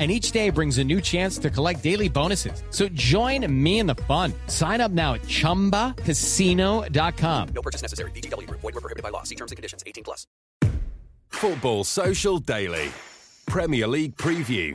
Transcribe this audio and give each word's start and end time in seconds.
and 0.00 0.10
each 0.10 0.32
day 0.32 0.48
brings 0.48 0.78
a 0.78 0.84
new 0.84 1.02
chance 1.02 1.36
to 1.38 1.50
collect 1.50 1.82
daily 1.82 2.08
bonuses. 2.08 2.62
So 2.70 2.88
join 2.88 3.46
me 3.52 3.80
in 3.80 3.86
the 3.86 3.96
fun. 4.08 4.32
Sign 4.46 4.80
up 4.80 4.90
now 4.90 5.14
at 5.14 5.22
ChumbaCasino.com. 5.22 7.48
No 7.54 7.62
purchase 7.62 7.82
necessary. 7.82 8.10
VGW. 8.12 8.48
Void 8.48 8.62
were 8.62 8.80
prohibited 8.80 9.02
by 9.02 9.10
law. 9.10 9.24
See 9.24 9.34
terms 9.34 9.52
and 9.52 9.56
conditions. 9.56 9.84
18 9.86 10.04
plus. 10.04 10.26
Football 11.28 11.84
Social 11.84 12.38
Daily. 12.38 12.90
Premier 13.46 13.86
League 13.86 14.16
Preview. 14.16 14.74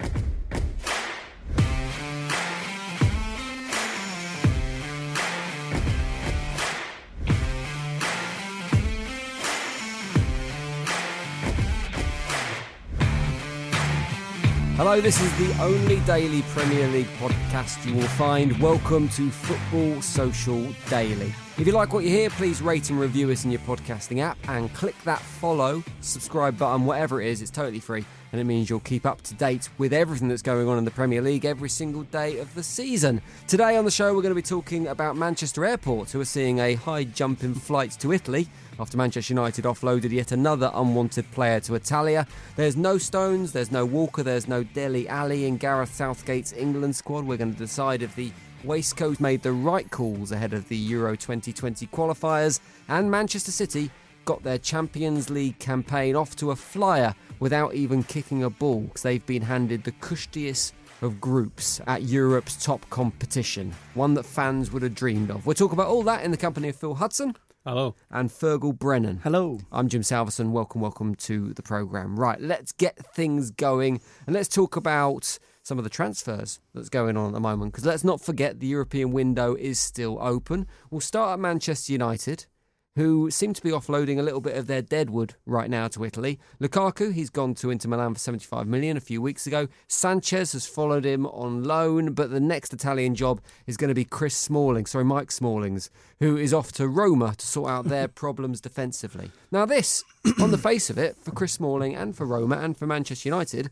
Hello, 14.78 15.00
this 15.00 15.22
is 15.22 15.32
the 15.38 15.64
only 15.64 16.02
daily 16.02 16.42
Premier 16.50 16.86
League 16.90 17.08
podcast 17.18 17.86
you 17.88 17.96
will 17.96 18.10
find. 18.10 18.60
Welcome 18.62 19.08
to 19.08 19.32
Football 19.32 20.02
Social 20.02 20.68
Daily. 20.90 21.34
If 21.58 21.66
you 21.66 21.72
like 21.72 21.94
what 21.94 22.04
you 22.04 22.10
hear, 22.10 22.30
please 22.30 22.62
rate 22.62 22.90
and 22.90 23.00
review 23.00 23.32
us 23.32 23.46
in 23.46 23.52
your 23.52 23.62
podcasting 23.62 24.20
app 24.20 24.38
and 24.50 24.74
click 24.74 24.94
that 25.06 25.22
follow, 25.22 25.82
subscribe 26.02 26.58
button, 26.58 26.84
whatever 26.84 27.22
it 27.22 27.30
is. 27.30 27.42
It's 27.42 27.52
totally 27.52 27.80
free 27.80 28.04
and 28.34 28.42
it 28.42 28.44
means 28.44 28.70
you'll 28.70 28.82
keep 28.82 29.06
up 29.06 29.22
to 29.22 29.34
date 29.36 29.70
with 29.78 29.94
everything 29.94 30.28
that's 30.28 30.42
going 30.42 30.68
on 30.68 30.78
in 30.78 30.84
the 30.84 30.92
Premier 30.92 31.22
League 31.22 31.46
every 31.46 31.70
single 31.70 32.04
day 32.04 32.40
of 32.40 32.54
the 32.54 32.62
season. 32.62 33.22
Today 33.48 33.78
on 33.78 33.86
the 33.86 33.92
show, 33.92 34.14
we're 34.14 34.22
going 34.22 34.32
to 34.32 34.36
be 34.36 34.42
talking 34.42 34.88
about 34.88 35.16
Manchester 35.16 35.64
Airport, 35.64 36.12
who 36.12 36.20
are 36.20 36.26
seeing 36.26 36.60
a 36.60 36.74
high 36.74 37.06
jump 37.06 37.46
in 37.46 37.54
flights 37.54 37.96
to 37.96 38.12
Italy 38.12 38.50
after 38.80 38.98
Manchester 38.98 39.34
United 39.34 39.66
offloaded 39.66 40.12
yet 40.12 40.32
another 40.32 40.72
unwanted 40.74 41.30
player 41.32 41.60
to 41.62 41.76
Italia. 41.76 42.28
There's 42.56 42.76
no 42.76 42.98
Stones, 42.98 43.52
there's 43.52 43.72
no 43.72 43.86
Walker, 43.86 44.24
there's 44.24 44.48
no 44.48 44.64
Dele 44.64 45.08
Alli 45.08 45.46
in 45.46 45.58
Gareth 45.58 45.94
Southgate's 45.94 46.54
England 46.54 46.96
squad. 46.96 47.26
We're 47.26 47.38
going 47.38 47.54
to 47.54 47.58
decide 47.58 48.02
if 48.02 48.16
the 48.16 48.32
Waistcoat 48.64 49.20
made 49.20 49.44
the 49.44 49.52
right 49.52 49.90
calls 49.92 50.32
ahead 50.32 50.54
of 50.54 50.68
the 50.70 50.78
Euro 50.78 51.16
2020 51.16 51.88
qualifiers, 51.88 52.60
and 52.88 53.12
Manchester 53.12 53.52
City 53.52 53.92
got 54.26 54.44
their 54.44 54.58
Champions 54.58 55.30
League 55.30 55.60
campaign 55.60 56.16
off 56.16 56.36
to 56.38 56.52
a 56.52 56.56
flyer 56.56 57.14
without 57.40 57.76
even 57.76 58.04
kicking 58.04 58.44
a 58.44 58.50
ball 58.50 58.82
because 58.82 59.04
they've 59.04 59.26
been 59.26 59.44
handed 59.44 59.84
the 59.84 59.92
cushtiest 59.92 60.74
of 61.02 61.22
groups 61.22 61.80
at 61.88 62.04
Europe's 62.04 62.64
top 62.64 62.90
competition, 62.90 63.74
one 63.94 64.14
that 64.16 64.24
fans 64.24 64.72
would 64.72 64.82
have 64.82 64.96
dreamed 64.96 65.30
of. 65.30 65.46
We'll 65.46 65.54
talk 65.54 65.74
about 65.74 65.88
all 65.88 66.04
that 66.04 66.24
in 66.24 66.32
the 66.32 66.38
company 66.38 66.70
of 66.70 66.76
Phil 66.76 66.96
Hudson. 66.96 67.36
Hello. 67.68 67.96
And 68.12 68.30
Fergal 68.30 68.78
Brennan. 68.78 69.22
Hello. 69.24 69.60
I'm 69.72 69.90
Jim 69.90 70.04
Salverson. 70.04 70.52
Welcome, 70.52 70.82
welcome 70.82 71.16
to 71.16 71.52
the 71.56 71.64
programme. 71.64 72.16
Right, 72.16 72.40
let's 72.40 72.72
get 72.72 72.96
things 73.16 73.50
going 73.50 74.02
and 74.28 74.36
let's 74.36 74.48
talk 74.48 74.76
about 74.76 75.40
some 75.64 75.80
of 75.80 75.84
the 75.84 75.90
transfers 75.90 76.60
that's 76.76 76.90
going 76.90 77.18
on 77.18 77.30
at 77.30 77.34
the 77.34 77.40
moment. 77.40 77.72
Because 77.72 77.88
let's 77.88 78.04
not 78.04 78.22
forget 78.22 78.60
the 78.60 78.68
European 78.68 79.12
window 79.14 79.56
is 79.56 79.80
still 79.80 80.20
open. 80.22 80.68
We'll 80.92 81.02
start 81.02 81.34
at 81.34 81.40
Manchester 81.40 81.92
United, 81.92 82.46
who 82.96 83.30
seem 83.30 83.54
to 83.54 83.62
be 83.62 83.72
offloading 83.72 84.18
a 84.18 84.24
little 84.24 84.40
bit 84.40 84.56
of 84.56 84.68
their 84.68 84.82
deadwood 84.82 85.36
right 85.46 85.70
now 85.70 85.88
to 85.90 86.06
Italy. 86.06 86.40
Lukaku, 86.62 87.14
he's 87.14 87.30
gone 87.30 87.54
to 87.56 87.70
Inter 87.70 87.90
Milan 87.90 88.14
for 88.14 88.20
75 88.20 88.68
million 88.68 88.96
a 88.96 89.02
few 89.02 89.22
weeks 89.22 89.46
ago. 89.46 89.68
Sanchez 89.88 90.54
has 90.54 90.66
followed 90.66 91.06
him 91.06 91.26
on 91.28 91.64
loan, 91.64 92.14
but 92.14 92.32
the 92.32 92.40
next 92.40 92.74
Italian 92.74 93.14
job 93.14 93.42
is 93.68 93.76
going 93.76 93.90
to 93.90 93.96
be 93.96 94.06
Chris 94.06 94.36
Smalling, 94.36 94.86
sorry, 94.86 95.04
Mike 95.04 95.30
Smallings, 95.30 95.90
who 96.20 96.38
is 96.38 96.54
off 96.54 96.72
to 96.74 96.88
Roma 96.88 97.36
to 97.38 97.46
sort 97.46 97.70
out 97.70 97.86
their 97.86 98.08
problems 98.26 98.62
defensively. 98.62 99.32
Now, 99.52 99.66
this, 99.66 100.04
on 100.42 100.52
the 100.52 100.58
face 100.58 100.90
of 100.90 100.98
it, 100.98 101.18
for 101.22 101.32
Chris 101.32 101.54
Smalling 101.54 101.96
and 101.96 102.16
for 102.16 102.26
Roma 102.26 102.58
and 102.58 102.78
for 102.78 102.88
Manchester 102.88 103.28
United, 103.28 103.70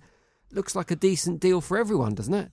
looks 0.51 0.75
like 0.75 0.91
a 0.91 0.95
decent 0.95 1.39
deal 1.39 1.61
for 1.61 1.77
everyone, 1.77 2.13
doesn't 2.13 2.33
it? 2.33 2.51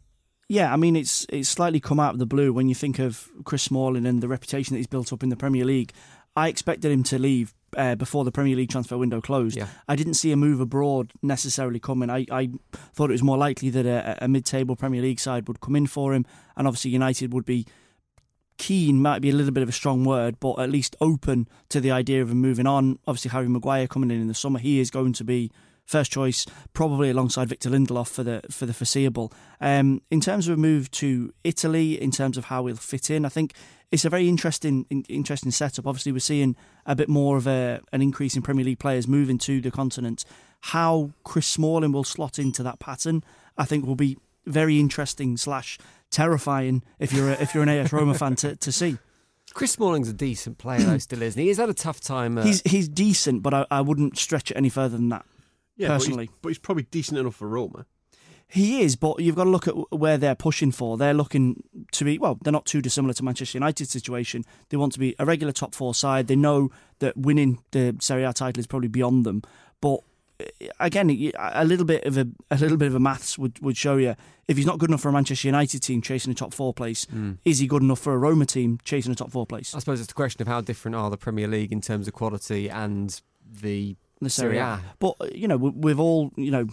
Yeah, 0.50 0.72
I 0.72 0.76
mean 0.76 0.96
it's 0.96 1.26
it's 1.28 1.48
slightly 1.48 1.78
come 1.78 2.00
out 2.00 2.14
of 2.14 2.18
the 2.18 2.26
blue 2.26 2.52
when 2.52 2.68
you 2.68 2.74
think 2.74 2.98
of 2.98 3.30
Chris 3.44 3.62
Smalling 3.62 4.04
and 4.04 4.20
the 4.20 4.26
reputation 4.26 4.74
that 4.74 4.78
he's 4.78 4.88
built 4.88 5.12
up 5.12 5.22
in 5.22 5.28
the 5.28 5.36
Premier 5.36 5.64
League. 5.64 5.92
I 6.36 6.48
expected 6.48 6.90
him 6.92 7.02
to 7.04 7.18
leave 7.18 7.54
uh, 7.76 7.94
before 7.94 8.24
the 8.24 8.32
Premier 8.32 8.56
League 8.56 8.70
transfer 8.70 8.96
window 8.98 9.20
closed. 9.20 9.56
Yeah. 9.56 9.68
I 9.88 9.96
didn't 9.96 10.14
see 10.14 10.32
a 10.32 10.36
move 10.36 10.60
abroad 10.60 11.12
necessarily 11.22 11.78
coming. 11.80 12.10
I, 12.10 12.26
I 12.30 12.50
thought 12.92 13.10
it 13.10 13.14
was 13.14 13.22
more 13.22 13.38
likely 13.38 13.70
that 13.70 13.86
a, 13.86 14.24
a 14.24 14.28
mid-table 14.28 14.76
Premier 14.76 15.02
League 15.02 15.20
side 15.20 15.48
would 15.48 15.60
come 15.60 15.76
in 15.76 15.86
for 15.86 16.14
him, 16.14 16.26
and 16.56 16.66
obviously 16.66 16.90
United 16.90 17.32
would 17.32 17.44
be 17.44 17.66
keen. 18.58 19.00
Might 19.00 19.22
be 19.22 19.30
a 19.30 19.34
little 19.34 19.52
bit 19.52 19.62
of 19.62 19.68
a 19.68 19.72
strong 19.72 20.04
word, 20.04 20.38
but 20.40 20.54
at 20.58 20.70
least 20.70 20.96
open 21.00 21.48
to 21.68 21.80
the 21.80 21.90
idea 21.90 22.22
of 22.22 22.30
him 22.30 22.38
moving 22.40 22.66
on. 22.66 22.98
Obviously, 23.06 23.30
Harry 23.30 23.48
Maguire 23.48 23.86
coming 23.86 24.10
in 24.10 24.20
in 24.20 24.28
the 24.28 24.34
summer, 24.34 24.58
he 24.58 24.80
is 24.80 24.90
going 24.90 25.12
to 25.14 25.24
be 25.24 25.50
first 25.90 26.12
choice, 26.12 26.46
probably 26.72 27.10
alongside 27.10 27.48
Victor 27.48 27.68
Lindelof 27.68 28.08
for 28.08 28.22
the 28.22 28.40
for 28.50 28.64
the 28.64 28.72
foreseeable. 28.72 29.32
Um, 29.60 30.00
in 30.10 30.20
terms 30.20 30.48
of 30.48 30.54
a 30.54 30.56
move 30.56 30.90
to 30.92 31.32
Italy, 31.44 32.00
in 32.00 32.10
terms 32.10 32.38
of 32.38 32.46
how 32.46 32.66
he'll 32.66 32.76
fit 32.76 33.10
in, 33.10 33.24
I 33.24 33.28
think 33.28 33.54
it's 33.90 34.04
a 34.04 34.10
very 34.10 34.28
interesting 34.28 34.86
interesting 35.08 35.50
setup. 35.50 35.86
Obviously, 35.86 36.12
we're 36.12 36.20
seeing 36.20 36.56
a 36.86 36.94
bit 36.94 37.08
more 37.08 37.36
of 37.36 37.46
a, 37.46 37.80
an 37.92 38.02
increase 38.02 38.36
in 38.36 38.42
Premier 38.42 38.64
League 38.64 38.78
players 38.78 39.08
moving 39.08 39.38
to 39.38 39.60
the 39.60 39.70
continent. 39.70 40.24
How 40.62 41.10
Chris 41.24 41.46
Smalling 41.46 41.92
will 41.92 42.04
slot 42.04 42.38
into 42.38 42.62
that 42.62 42.78
pattern, 42.78 43.24
I 43.58 43.64
think, 43.64 43.84
will 43.84 43.96
be 43.96 44.16
very 44.46 44.78
interesting 44.78 45.36
slash 45.36 45.78
terrifying 46.10 46.82
if 46.98 47.12
you're 47.12 47.30
a, 47.30 47.42
if 47.42 47.54
you're 47.54 47.62
an 47.62 47.68
AS 47.68 47.92
Roma 47.92 48.14
fan 48.14 48.36
to, 48.36 48.56
to 48.56 48.72
see. 48.72 48.98
Chris 49.52 49.72
Smalling's 49.72 50.08
a 50.08 50.12
decent 50.12 50.58
player, 50.58 50.80
though, 50.80 50.98
still 50.98 51.22
isn't 51.22 51.40
he? 51.40 51.48
He's 51.48 51.56
had 51.56 51.68
a 51.68 51.74
tough 51.74 52.00
time. 52.00 52.38
Uh... 52.38 52.44
He's 52.44 52.62
he's 52.62 52.88
decent, 52.88 53.42
but 53.42 53.52
I, 53.52 53.66
I 53.70 53.80
wouldn't 53.80 54.16
stretch 54.16 54.50
it 54.50 54.56
any 54.56 54.68
further 54.68 54.96
than 54.96 55.08
that. 55.08 55.24
Yeah, 55.80 55.88
personally, 55.88 56.26
but 56.26 56.30
he's, 56.32 56.38
but 56.42 56.48
he's 56.50 56.58
probably 56.58 56.82
decent 56.90 57.18
enough 57.18 57.36
for 57.36 57.48
Roma. 57.48 57.86
He 58.52 58.82
is, 58.82 58.96
but 58.96 59.20
you've 59.20 59.36
got 59.36 59.44
to 59.44 59.50
look 59.50 59.68
at 59.68 59.74
where 59.92 60.18
they're 60.18 60.34
pushing 60.34 60.72
for. 60.72 60.96
They're 60.98 61.14
looking 61.14 61.62
to 61.92 62.04
be, 62.04 62.18
well, 62.18 62.36
they're 62.42 62.52
not 62.52 62.66
too 62.66 62.82
dissimilar 62.82 63.14
to 63.14 63.24
Manchester 63.24 63.58
United's 63.58 63.90
situation. 63.90 64.44
They 64.70 64.76
want 64.76 64.92
to 64.94 64.98
be 64.98 65.14
a 65.20 65.24
regular 65.24 65.52
top 65.52 65.72
four 65.72 65.94
side. 65.94 66.26
They 66.26 66.34
know 66.34 66.70
that 66.98 67.16
winning 67.16 67.62
the 67.70 67.94
Serie 68.00 68.24
A 68.24 68.32
title 68.32 68.58
is 68.58 68.66
probably 68.66 68.88
beyond 68.88 69.24
them. 69.24 69.42
But 69.80 70.00
eh, 70.40 70.66
again, 70.80 71.10
a 71.38 71.64
little 71.64 71.84
bit 71.86 72.04
of 72.04 72.18
a, 72.18 72.26
a 72.50 72.56
little 72.58 72.76
bit 72.76 72.88
of 72.88 72.96
a 72.96 72.98
maths 73.00 73.38
would, 73.38 73.56
would 73.60 73.76
show 73.76 73.98
you 73.98 74.16
if 74.48 74.56
he's 74.56 74.66
not 74.66 74.80
good 74.80 74.90
enough 74.90 75.02
for 75.02 75.10
a 75.10 75.12
Manchester 75.12 75.46
United 75.46 75.78
team 75.80 76.02
chasing 76.02 76.32
a 76.32 76.34
top 76.34 76.52
four 76.52 76.74
place, 76.74 77.06
Mm. 77.06 77.38
is 77.44 77.60
he 77.60 77.68
good 77.68 77.82
enough 77.84 78.00
for 78.00 78.14
a 78.14 78.18
Roma 78.18 78.46
team 78.46 78.80
chasing 78.82 79.12
a 79.12 79.14
top 79.14 79.30
four 79.30 79.46
place? 79.46 79.76
I 79.76 79.78
suppose 79.78 80.00
it's 80.00 80.08
the 80.08 80.14
question 80.14 80.42
of 80.42 80.48
how 80.48 80.60
different 80.60 80.96
are 80.96 81.08
the 81.08 81.16
Premier 81.16 81.46
League 81.46 81.70
in 81.70 81.80
terms 81.80 82.08
of 82.08 82.14
quality 82.14 82.68
and 82.68 83.20
the 83.48 83.94
the 84.20 84.30
Serie 84.30 84.58
A. 84.58 84.80
But 84.98 85.34
you 85.34 85.48
know, 85.48 85.56
we- 85.56 85.70
we've 85.70 86.00
all 86.00 86.32
you 86.36 86.50
know 86.50 86.66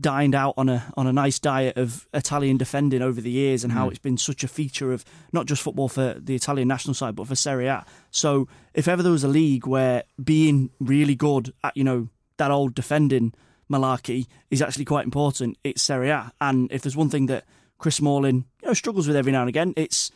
dined 0.00 0.34
out 0.34 0.54
on 0.56 0.68
a 0.68 0.92
on 0.96 1.06
a 1.06 1.12
nice 1.12 1.38
diet 1.38 1.76
of 1.76 2.06
Italian 2.14 2.56
defending 2.56 3.02
over 3.02 3.20
the 3.20 3.30
years, 3.30 3.64
and 3.64 3.72
how 3.72 3.88
mm. 3.88 3.90
it's 3.90 3.98
been 3.98 4.16
such 4.16 4.44
a 4.44 4.48
feature 4.48 4.92
of 4.92 5.04
not 5.32 5.46
just 5.46 5.62
football 5.62 5.88
for 5.88 6.14
the 6.18 6.34
Italian 6.34 6.68
national 6.68 6.94
side, 6.94 7.16
but 7.16 7.26
for 7.26 7.34
Serie 7.34 7.66
A. 7.66 7.84
So 8.10 8.48
if 8.74 8.88
ever 8.88 9.02
there 9.02 9.12
was 9.12 9.24
a 9.24 9.28
league 9.28 9.66
where 9.66 10.04
being 10.22 10.70
really 10.80 11.14
good 11.14 11.52
at 11.64 11.76
you 11.76 11.84
know 11.84 12.08
that 12.36 12.50
old 12.50 12.74
defending 12.74 13.34
malarkey 13.70 14.26
is 14.50 14.62
actually 14.62 14.84
quite 14.84 15.04
important, 15.04 15.58
it's 15.64 15.82
Serie 15.82 16.10
A. 16.10 16.32
And 16.40 16.70
if 16.70 16.82
there's 16.82 16.96
one 16.96 17.10
thing 17.10 17.26
that 17.26 17.44
Chris 17.78 17.96
Smalling 17.96 18.44
you 18.62 18.68
know 18.68 18.74
struggles 18.74 19.08
with 19.08 19.16
every 19.16 19.32
now 19.32 19.40
and 19.40 19.48
again, 19.48 19.72
it's 19.76 20.10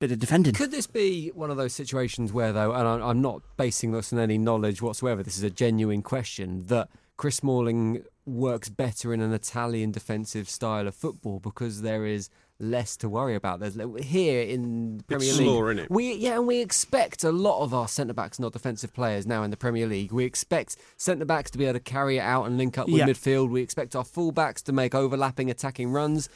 bit 0.00 0.10
of 0.10 0.18
defending. 0.18 0.54
Could 0.54 0.70
this 0.72 0.86
be 0.86 1.28
one 1.34 1.50
of 1.50 1.56
those 1.56 1.72
situations 1.74 2.32
where, 2.32 2.52
though, 2.52 2.72
and 2.72 2.88
I- 2.88 3.08
I'm 3.08 3.20
not 3.20 3.42
basing 3.56 3.92
this 3.92 4.12
on 4.12 4.18
any 4.18 4.38
knowledge 4.38 4.82
whatsoever, 4.82 5.22
this 5.22 5.36
is 5.36 5.42
a 5.44 5.50
genuine 5.50 6.02
question, 6.02 6.64
that 6.66 6.88
Chris 7.16 7.36
Smalling 7.36 8.02
works 8.24 8.70
better 8.70 9.12
in 9.12 9.20
an 9.20 9.32
Italian 9.32 9.90
defensive 9.92 10.48
style 10.48 10.88
of 10.88 10.94
football 10.94 11.38
because 11.38 11.82
there 11.82 12.06
is 12.06 12.30
less 12.58 12.96
to 12.96 13.08
worry 13.08 13.34
about. 13.34 13.60
There's 13.60 13.76
here 14.02 14.40
in 14.42 14.98
the 14.98 15.04
Premier 15.04 15.28
It's 15.28 15.38
League. 15.38 15.46
slower, 15.46 15.74
innit? 15.74 15.90
We 15.90 16.14
yeah, 16.14 16.36
and 16.36 16.46
we 16.46 16.60
expect 16.60 17.22
a 17.24 17.32
lot 17.32 17.62
of 17.62 17.74
our 17.74 17.88
centre 17.88 18.12
backs, 18.14 18.38
not 18.38 18.52
defensive 18.52 18.92
players, 18.94 19.26
now 19.26 19.42
in 19.42 19.50
the 19.50 19.56
Premier 19.56 19.86
League. 19.86 20.12
We 20.12 20.24
expect 20.24 20.76
centre 20.96 21.24
backs 21.26 21.50
to 21.52 21.58
be 21.58 21.64
able 21.64 21.74
to 21.74 21.80
carry 21.80 22.18
it 22.18 22.22
out 22.22 22.44
and 22.46 22.56
link 22.58 22.78
up 22.78 22.86
with 22.86 22.96
Yeah. 22.98 23.06
midfield. 23.06 23.50
We 23.50 23.60
expect 23.62 23.94
our 23.96 24.04
full 24.04 24.32
backs 24.32 24.62
to 24.62 24.72
make 24.72 24.94
overlapping 24.94 25.50
attacking 25.50 25.90
runs. 25.90 26.28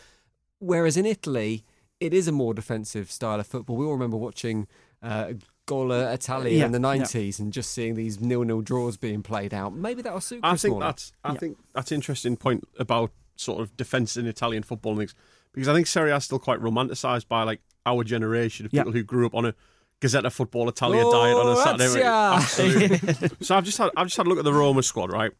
Whereas 0.61 0.97
in 0.97 1.05
Italy, 1.07 1.65
it 2.05 2.15
is 2.15 2.29
a 2.29 2.33
more 2.33 2.55
defensive 2.55 3.11
style 3.11 3.41
of 3.41 3.47
football. 3.47 3.77
We 3.77 3.85
all 3.87 3.93
remember 3.93 4.17
watching 4.17 4.67
uh, 5.03 5.33
Gola 5.67 6.13
Italia 6.13 6.59
Yeah, 6.59 6.67
in 6.67 6.73
the 6.73 6.79
yeah. 6.79 6.83
nineties 6.97 7.39
and 7.41 7.53
just 7.53 7.71
seeing 7.73 7.95
these 7.95 8.21
nil-nil 8.21 8.61
draws 8.63 8.97
being 8.97 9.23
played 9.23 9.53
out. 9.55 9.75
Maybe 9.75 10.03
that'll 10.03 10.21
suit. 10.21 10.41
I 10.43 10.51
think 10.51 10.61
Smalling. 10.73 10.81
that's 10.81 11.13
I 11.25 11.35
think 11.35 11.59
that's 11.75 11.91
an 11.91 11.97
interesting 11.97 12.37
point 12.37 12.65
about 12.79 13.11
sort 13.37 13.61
of 13.61 13.77
defence 13.77 14.17
in 14.17 14.27
Italian 14.27 14.63
football 14.63 14.93
and 14.93 15.01
things 15.01 15.15
because 15.53 15.69
I 15.69 15.75
think 15.75 15.87
Serie 15.87 16.11
A 16.13 16.17
is 16.17 16.25
still 16.25 16.39
quite 16.39 16.61
romanticised 16.61 17.29
by 17.29 17.43
like 17.43 17.61
our 17.87 18.05
generation 18.05 18.67
of 18.67 18.73
Yeah. 18.73 18.83
people 18.83 18.93
who 18.93 19.03
grew 19.03 19.27
up 19.27 19.35
on 19.35 19.45
a 19.47 19.55
Gazzetta 20.01 20.31
Football 20.31 20.69
Italia 20.69 21.03
Oh, 21.05 21.13
diet 21.13 21.37
on 21.37 21.49
a 21.53 21.57
Saturday. 21.57 22.01
Razia! 22.01 22.35
Absolutely. 22.37 23.29
so 23.41 23.57
I've 23.57 23.65
just 23.65 23.79
had 23.79 23.91
I've 23.97 24.07
just 24.09 24.17
had 24.17 24.27
a 24.27 24.29
look 24.29 24.39
at 24.39 24.45
the 24.45 24.53
Roma 24.53 24.83
squad, 24.83 25.11
right? 25.13 25.33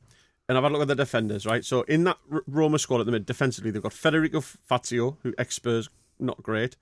And 0.49 0.59
I've 0.59 0.65
had 0.65 0.73
a 0.73 0.75
look 0.75 0.83
at 0.83 0.89
the 0.89 0.95
defenders, 0.95 1.47
right? 1.47 1.65
So 1.65 1.83
in 1.83 2.05
that 2.05 2.19
R- 2.33 2.43
Roma 2.47 2.79
squad 2.79 3.01
at 3.01 3.07
the 3.07 3.13
minute, 3.13 3.27
defensively, 3.27 3.71
they've 3.71 3.83
got 3.83 3.93
Federico 3.95 4.41
Fazio, 4.43 5.17
who 5.23 5.33
ex 5.39 5.55
Spurs, 5.55 5.89
not 6.19 6.43
great. 6.43 6.77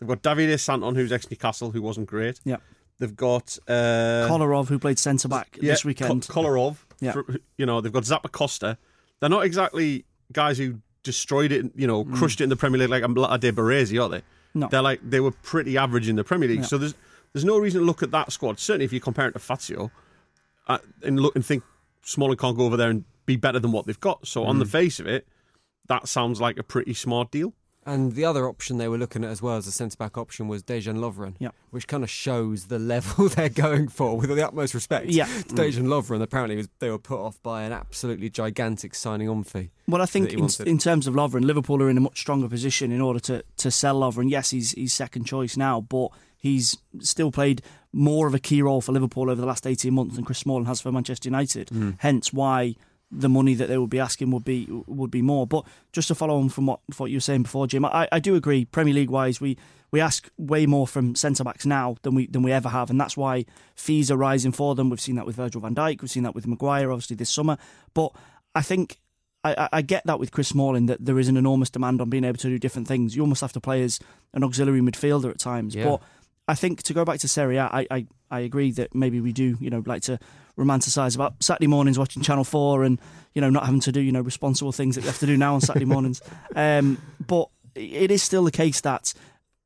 They've 0.00 0.08
got 0.08 0.22
Davide 0.22 0.58
Santon, 0.60 0.94
who's 0.94 1.12
ex 1.12 1.30
Newcastle, 1.30 1.70
who 1.72 1.82
wasn't 1.82 2.06
great. 2.06 2.40
Yeah. 2.44 2.56
They've 2.98 3.14
got 3.14 3.58
uh, 3.68 4.26
Kolarov, 4.28 4.68
who 4.68 4.78
played 4.78 4.98
centre 4.98 5.28
back 5.28 5.56
this 5.60 5.82
Ko- 5.82 5.86
weekend. 5.88 6.22
Kolarov. 6.26 6.76
Yeah. 7.00 7.12
for- 7.12 7.24
you 7.56 7.66
know, 7.66 7.80
they've 7.80 7.92
got 7.92 8.02
Zappacosta. 8.04 8.76
They're 9.20 9.28
not 9.30 9.44
exactly 9.44 10.04
guys 10.32 10.58
who 10.58 10.80
destroyed 11.04 11.52
it, 11.52 11.66
you 11.76 11.86
know, 11.86 12.04
crushed 12.04 12.40
it 12.40 12.44
in 12.44 12.50
the 12.50 12.56
Premier 12.56 12.78
League 12.80 12.90
like 12.90 13.02
Amlata 13.02 13.38
de 13.40 13.52
Baresi, 13.52 14.02
are 14.02 14.08
they? 14.08 14.18
Mm. 14.18 14.22
No. 14.54 14.68
They're 14.68 14.82
like 14.82 15.00
they 15.08 15.20
were 15.20 15.30
pretty 15.30 15.76
average 15.78 16.08
in 16.08 16.16
the 16.16 16.24
Premier 16.24 16.48
League. 16.48 16.60
Yeah. 16.60 16.66
So 16.66 16.78
there's 16.78 16.94
there's 17.32 17.44
no 17.44 17.58
reason 17.58 17.80
to 17.80 17.86
look 17.86 18.02
at 18.02 18.10
that 18.12 18.32
squad. 18.32 18.58
Certainly 18.58 18.84
if 18.86 18.92
you 18.92 19.00
compare 19.00 19.28
it 19.28 19.32
to 19.32 19.38
Fazio, 19.38 19.90
uh, 20.66 20.78
and 21.02 21.20
look 21.20 21.34
and 21.36 21.44
think 21.44 21.62
Smalling 22.02 22.36
can't 22.38 22.56
go 22.56 22.64
over 22.64 22.76
there 22.76 22.90
and 22.90 23.04
be 23.26 23.36
better 23.36 23.58
than 23.58 23.70
what 23.72 23.86
they've 23.86 24.00
got. 24.00 24.26
So 24.26 24.44
on 24.44 24.58
the 24.58 24.64
Mm. 24.64 24.70
face 24.70 24.98
of 25.00 25.06
it, 25.06 25.26
that 25.88 26.08
sounds 26.08 26.40
like 26.40 26.58
a 26.58 26.62
pretty 26.62 26.94
smart 26.94 27.30
deal. 27.30 27.52
And 27.88 28.12
the 28.12 28.24
other 28.26 28.46
option 28.46 28.76
they 28.76 28.86
were 28.86 28.98
looking 28.98 29.24
at 29.24 29.30
as 29.30 29.40
well 29.40 29.56
as 29.56 29.66
a 29.66 29.72
centre 29.72 29.96
back 29.96 30.18
option 30.18 30.46
was 30.46 30.62
Dejan 30.62 30.98
Lovren, 30.98 31.36
Yeah. 31.38 31.50
which 31.70 31.86
kind 31.86 32.04
of 32.04 32.10
shows 32.10 32.66
the 32.66 32.78
level 32.78 33.28
they're 33.30 33.48
going 33.48 33.88
for 33.88 34.18
with 34.18 34.28
the 34.28 34.46
utmost 34.46 34.74
respect. 34.74 35.06
Yeah. 35.06 35.26
Dejan 35.26 35.84
mm. 35.84 35.88
Lovren 35.88 36.20
apparently 36.20 36.56
was, 36.56 36.68
they 36.80 36.90
were 36.90 36.98
put 36.98 37.18
off 37.18 37.42
by 37.42 37.62
an 37.62 37.72
absolutely 37.72 38.28
gigantic 38.28 38.94
signing 38.94 39.28
on 39.28 39.42
fee. 39.42 39.70
Well, 39.86 40.02
I 40.02 40.06
think 40.06 40.34
in, 40.34 40.48
in 40.66 40.76
terms 40.76 41.06
of 41.06 41.14
Lovren, 41.14 41.44
Liverpool 41.44 41.82
are 41.82 41.88
in 41.88 41.96
a 41.96 42.00
much 42.00 42.20
stronger 42.20 42.46
position 42.46 42.92
in 42.92 43.00
order 43.00 43.20
to, 43.20 43.42
to 43.56 43.70
sell 43.70 44.00
Lovren. 44.00 44.30
Yes, 44.30 44.50
he's 44.50 44.72
he's 44.72 44.92
second 44.92 45.24
choice 45.24 45.56
now, 45.56 45.80
but 45.80 46.10
he's 46.36 46.76
still 47.00 47.32
played 47.32 47.62
more 47.92 48.26
of 48.26 48.34
a 48.34 48.38
key 48.38 48.60
role 48.60 48.82
for 48.82 48.92
Liverpool 48.92 49.30
over 49.30 49.40
the 49.40 49.46
last 49.46 49.66
18 49.66 49.94
months 49.94 50.16
than 50.16 50.24
Chris 50.24 50.38
Smalling 50.38 50.66
has 50.66 50.80
for 50.82 50.92
Manchester 50.92 51.28
United. 51.28 51.68
Mm. 51.68 51.96
Hence 51.98 52.34
why 52.34 52.76
the 53.10 53.28
money 53.28 53.54
that 53.54 53.68
they 53.68 53.78
would 53.78 53.90
be 53.90 53.98
asking 54.00 54.30
would 54.30 54.44
be 54.44 54.66
would 54.86 55.10
be 55.10 55.22
more. 55.22 55.46
But 55.46 55.64
just 55.92 56.08
to 56.08 56.14
follow 56.14 56.38
on 56.38 56.48
from 56.50 56.66
what, 56.66 56.80
what 56.96 57.10
you 57.10 57.16
were 57.16 57.20
saying 57.20 57.44
before, 57.44 57.66
Jim, 57.66 57.84
I, 57.84 58.08
I 58.12 58.18
do 58.18 58.34
agree. 58.34 58.64
Premier 58.66 58.94
League 58.94 59.10
wise, 59.10 59.40
we 59.40 59.56
we 59.90 60.00
ask 60.00 60.28
way 60.36 60.66
more 60.66 60.86
from 60.86 61.14
centre 61.14 61.44
backs 61.44 61.64
now 61.64 61.96
than 62.02 62.14
we 62.14 62.26
than 62.26 62.42
we 62.42 62.52
ever 62.52 62.68
have, 62.68 62.90
and 62.90 63.00
that's 63.00 63.16
why 63.16 63.46
fees 63.74 64.10
are 64.10 64.16
rising 64.16 64.52
for 64.52 64.74
them. 64.74 64.90
We've 64.90 65.00
seen 65.00 65.14
that 65.16 65.26
with 65.26 65.36
Virgil 65.36 65.60
Van 65.62 65.74
Dijk, 65.74 66.02
we've 66.02 66.10
seen 66.10 66.24
that 66.24 66.34
with 66.34 66.46
Maguire, 66.46 66.90
obviously 66.90 67.16
this 67.16 67.30
summer. 67.30 67.56
But 67.94 68.12
I 68.54 68.60
think 68.62 68.98
I, 69.44 69.68
I- 69.72 69.82
get 69.82 70.04
that 70.06 70.18
with 70.20 70.32
Chris 70.32 70.48
Smalling 70.48 70.86
that 70.86 71.04
there 71.04 71.18
is 71.18 71.28
an 71.28 71.36
enormous 71.36 71.70
demand 71.70 72.00
on 72.02 72.10
being 72.10 72.24
able 72.24 72.38
to 72.38 72.48
do 72.48 72.58
different 72.58 72.88
things. 72.88 73.16
You 73.16 73.22
almost 73.22 73.40
have 73.40 73.52
to 73.52 73.60
play 73.60 73.82
as 73.82 73.98
an 74.34 74.44
auxiliary 74.44 74.80
midfielder 74.80 75.30
at 75.30 75.38
times. 75.38 75.74
Yeah. 75.74 75.84
But 75.84 76.02
I 76.48 76.54
think 76.54 76.82
to 76.84 76.94
go 76.94 77.04
back 77.04 77.20
to 77.20 77.28
Serie 77.28 77.58
A, 77.58 77.64
I, 77.64 77.86
I, 77.90 78.06
I 78.30 78.40
agree 78.40 78.72
that 78.72 78.94
maybe 78.94 79.20
we 79.20 79.32
do, 79.32 79.56
you 79.60 79.68
know, 79.68 79.82
like 79.84 80.02
to 80.02 80.18
romanticise 80.58 81.14
about 81.14 81.42
Saturday 81.42 81.66
mornings 81.66 81.98
watching 81.98 82.22
Channel 82.22 82.44
4 82.44 82.84
and, 82.84 82.98
you 83.34 83.42
know, 83.42 83.50
not 83.50 83.66
having 83.66 83.80
to 83.80 83.92
do, 83.92 84.00
you 84.00 84.10
know, 84.10 84.22
responsible 84.22 84.72
things 84.72 84.94
that 84.94 85.02
we 85.02 85.08
have 85.08 85.18
to 85.18 85.26
do 85.26 85.36
now 85.36 85.54
on 85.54 85.60
Saturday 85.60 85.84
mornings. 85.84 86.20
Um, 86.56 87.00
but 87.24 87.50
it 87.74 88.10
is 88.10 88.22
still 88.22 88.42
the 88.42 88.50
case 88.50 88.80
that, 88.80 89.12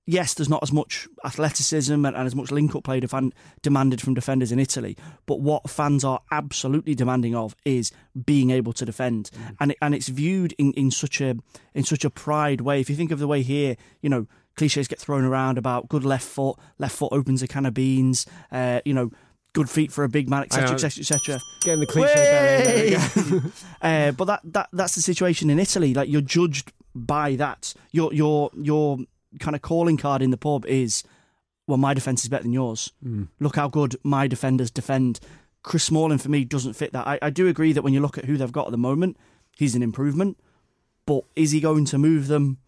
yes, 0.05 0.35
there's 0.35 0.49
not 0.49 0.63
as 0.63 0.73
much 0.73 1.09
athleticism 1.25 2.05
and, 2.05 2.17
and 2.17 2.27
as 2.27 2.35
much 2.35 2.51
link 2.51 2.75
up 2.75 2.85
play 2.85 3.01
defend, 3.01 3.35
demanded 3.63 4.01
from 4.01 4.15
defenders 4.15 4.53
in 4.53 4.59
Italy. 4.59 4.97
But 5.25 5.41
what 5.41 5.71
fans 5.71 6.05
are 6.05 6.21
absolutely 6.31 6.95
demanding 6.95 7.35
of 7.35 7.57
is 7.65 7.93
being 8.27 8.51
able 8.51 8.73
to 8.75 8.85
defend, 8.85 9.31
and 9.59 9.71
it, 9.71 9.79
and 9.81 9.95
it's 9.95 10.09
viewed 10.09 10.53
in, 10.59 10.73
in 10.73 10.91
such 10.91 11.21
a 11.21 11.37
in 11.73 11.85
such 11.85 12.05
a 12.05 12.11
pride 12.11 12.61
way. 12.61 12.81
If 12.81 12.91
you 12.91 12.97
think 12.97 13.11
of 13.11 13.19
the 13.19 13.29
way 13.29 13.43
here, 13.43 13.77
you 14.03 14.11
know, 14.11 14.27
cliches 14.57 14.89
get 14.89 14.99
thrown 14.99 15.25
around 15.25 15.59
about 15.59 15.89
good 15.89 16.05
left 16.05 16.27
foot, 16.27 16.57
left 16.79 16.97
foot 16.97 17.13
opens 17.13 17.43
a 17.43 17.49
can 17.49 17.67
of 17.67 17.75
beans, 17.75 18.27
uh, 18.51 18.81
you 18.85 18.95
know. 18.95 19.11
Good 19.55 19.69
feet 19.69 19.93
for 19.93 20.03
a 20.03 20.09
big 20.09 20.31
man, 20.31 20.45
etc., 20.45 20.71
etc., 20.73 21.03
etc. 21.03 21.41
Getting 21.61 21.81
the 21.81 21.87
cliche 21.87 22.15
there. 22.15 23.39
Way! 23.39 23.43
uh, 24.09 24.13
but 24.13 24.25
that, 24.25 24.41
that 24.45 24.69
that's 24.73 24.95
the 24.95 25.03
situation 25.03 25.51
in 25.51 25.59
Italy. 25.59 25.93
Like 25.93 26.09
you're 26.09 26.23
judged 26.23 26.73
by 26.95 27.37
that. 27.37 27.75
Your 27.91 28.15
your 28.15 28.51
your 28.57 29.01
kind 29.41 29.55
of 29.55 29.61
calling 29.61 29.97
card 29.99 30.23
in 30.23 30.31
the 30.31 30.37
pub 30.37 30.65
is, 30.67 31.05
well, 31.67 31.79
my 31.79 31.95
defense 31.95 32.23
is 32.23 32.29
better 32.29 32.45
than 32.45 32.53
yours. 32.53 32.93
Look 33.41 33.57
how 33.57 33.69
good 33.69 33.97
my 34.03 34.27
defenders 34.27 34.71
defend. 34.71 35.21
Chris 35.63 35.85
Smalling 35.85 36.19
for 36.19 36.29
me 36.29 36.45
doesn't 36.45 36.73
fit 36.73 36.93
that. 36.93 37.07
I, 37.07 37.19
I 37.23 37.31
do 37.31 37.47
agree 37.47 37.73
that 37.73 37.83
when 37.83 37.93
you 37.93 38.01
look 38.01 38.19
at 38.19 38.25
who 38.25 38.37
they've 38.37 38.51
got 38.51 38.67
at 38.67 38.73
the 38.73 38.79
moment, 38.79 39.17
he's 39.57 39.75
an 39.75 39.83
improvement. 39.83 40.39
But 41.07 41.25
is 41.37 41.51
he 41.51 41.61
going 41.61 41.85
to 41.87 41.99
move 41.99 42.29
them 42.29 42.59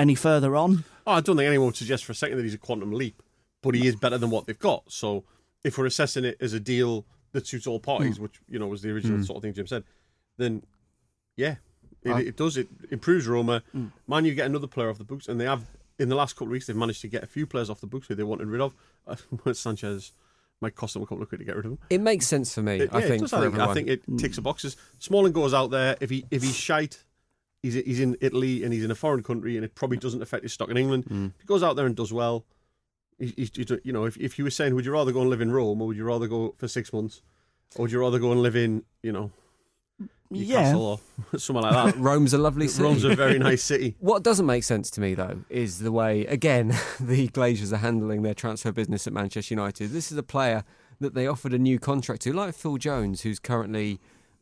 any 0.00 0.14
further 0.14 0.56
on? 0.56 0.84
Oh, 1.06 1.12
I 1.12 1.20
don't 1.20 1.36
think 1.36 1.46
anyone 1.46 1.66
would 1.66 1.76
suggest 1.76 2.04
for 2.04 2.12
a 2.12 2.14
second 2.14 2.38
that 2.38 2.42
he's 2.42 2.54
a 2.54 2.58
quantum 2.58 2.92
leap, 2.92 3.22
but 3.62 3.74
he 3.74 3.86
is 3.86 3.96
better 3.96 4.18
than 4.18 4.30
what 4.30 4.46
they've 4.46 4.58
got. 4.58 4.90
So 4.90 5.24
if 5.62 5.78
we're 5.78 5.86
assessing 5.86 6.24
it 6.24 6.36
as 6.40 6.52
a 6.52 6.60
deal 6.60 7.04
that 7.32 7.46
suits 7.46 7.66
all 7.66 7.78
parties, 7.78 8.16
hmm. 8.16 8.24
which 8.24 8.40
you 8.48 8.58
know 8.58 8.66
was 8.66 8.82
the 8.82 8.90
original 8.90 9.18
hmm. 9.18 9.24
sort 9.24 9.36
of 9.36 9.42
thing 9.42 9.54
Jim 9.54 9.66
said, 9.66 9.84
then 10.38 10.62
yeah, 11.36 11.56
it, 12.02 12.10
ah. 12.10 12.16
it 12.16 12.36
does. 12.36 12.56
It 12.56 12.68
improves 12.90 13.26
Roma. 13.26 13.62
Hmm. 13.72 13.86
Man, 14.08 14.24
you 14.24 14.34
get 14.34 14.46
another 14.46 14.66
player 14.66 14.90
off 14.90 14.98
the 14.98 15.04
books, 15.04 15.28
and 15.28 15.40
they 15.40 15.44
have 15.44 15.64
in 15.98 16.08
the 16.08 16.16
last 16.16 16.34
couple 16.34 16.48
of 16.48 16.52
weeks 16.52 16.66
they've 16.66 16.76
managed 16.76 17.02
to 17.02 17.08
get 17.08 17.22
a 17.22 17.26
few 17.26 17.46
players 17.46 17.68
off 17.68 17.80
the 17.80 17.86
books 17.86 18.08
who 18.08 18.14
they 18.14 18.22
wanted 18.22 18.48
rid 18.48 18.60
of. 18.60 18.74
Uh, 19.06 19.16
Sanchez 19.52 20.12
might 20.60 20.74
cost 20.74 20.94
them 20.94 21.02
a 21.02 21.06
couple 21.06 21.22
of 21.22 21.28
quid 21.28 21.40
to 21.40 21.44
get 21.44 21.56
rid 21.56 21.66
of 21.66 21.72
him. 21.72 21.78
It 21.90 22.00
makes 22.00 22.26
sense 22.26 22.54
for 22.54 22.62
me, 22.62 22.80
It- 22.80 22.90
I 22.92 22.98
yeah, 22.98 23.04
it 23.04 23.08
think, 23.08 23.20
does, 23.22 23.30
for 23.30 23.36
I 23.36 23.40
think, 23.40 23.52
everyone. 23.54 23.70
I 23.70 23.74
think 23.74 23.88
it 23.88 24.02
ticks 24.18 24.36
the 24.36 24.42
boxes. 24.42 24.76
Smalling 24.98 25.32
goes 25.32 25.54
out 25.54 25.70
there 25.70 25.96
if 26.00 26.10
he 26.10 26.24
if 26.30 26.42
he's 26.42 26.56
shite, 26.56 27.04
he's 27.62 27.74
he's 27.74 28.00
in 28.00 28.16
Italy 28.20 28.64
and 28.64 28.72
he's 28.72 28.84
in 28.84 28.90
a 28.90 28.94
foreign 28.94 29.22
country 29.22 29.56
and 29.56 29.64
it 29.64 29.74
probably 29.74 29.96
doesn't 29.98 30.22
affect 30.22 30.42
his 30.42 30.52
stock 30.52 30.70
in 30.70 30.76
England. 30.76 31.04
Mm. 31.06 31.32
If 31.34 31.40
he 31.42 31.46
goes 31.46 31.62
out 31.62 31.76
there 31.76 31.86
and 31.86 31.94
does 31.96 32.12
well, 32.12 32.44
he, 33.18 33.32
he's, 33.36 33.50
he's- 33.54 33.80
you 33.84 33.92
know 33.92 34.04
if 34.04 34.16
if 34.16 34.38
you 34.38 34.44
were 34.44 34.50
saying 34.50 34.74
would 34.74 34.84
you 34.84 34.92
rather 34.92 35.12
go 35.12 35.20
and 35.20 35.30
live 35.30 35.40
in 35.40 35.52
Rome 35.52 35.80
or 35.82 35.88
would 35.88 35.96
you 35.96 36.04
rather 36.04 36.26
go 36.28 36.54
for 36.58 36.68
six 36.68 36.92
months, 36.92 37.22
or 37.76 37.82
would 37.82 37.92
you 37.92 38.00
rather 38.00 38.18
go 38.18 38.32
and 38.32 38.42
live 38.42 38.56
in 38.56 38.82
you 39.02 39.12
know 39.12 39.30
Newcastle 40.30 41.00
or 41.32 41.38
something 41.38 41.62
like 41.62 41.72
that? 41.92 41.96
Rome's 42.00 42.32
a 42.32 42.38
lovely 42.38 42.68
city. 42.68 42.84
Rome's 42.88 43.04
a 43.04 43.14
very 43.16 43.38
nice 43.38 43.62
city. 43.72 43.96
What 43.98 44.22
doesn't 44.22 44.46
make 44.46 44.62
sense 44.64 44.88
to 44.92 45.00
me, 45.00 45.14
though, 45.14 45.40
is 45.48 45.80
the 45.80 45.90
way, 45.92 46.24
again, 46.26 46.68
the 47.00 47.28
Glazers 47.28 47.72
are 47.72 47.78
handling 47.78 48.22
their 48.22 48.34
transfer 48.34 48.70
business 48.70 49.06
at 49.08 49.12
Manchester 49.12 49.54
United. 49.54 49.90
This 49.90 50.12
is 50.12 50.18
a 50.18 50.22
player 50.22 50.62
that 51.00 51.14
they 51.14 51.26
offered 51.26 51.52
a 51.52 51.58
new 51.58 51.78
contract 51.80 52.22
to, 52.22 52.32
like 52.32 52.54
Phil 52.54 52.76
Jones, 52.76 53.22
who's 53.22 53.40
currently, 53.40 53.98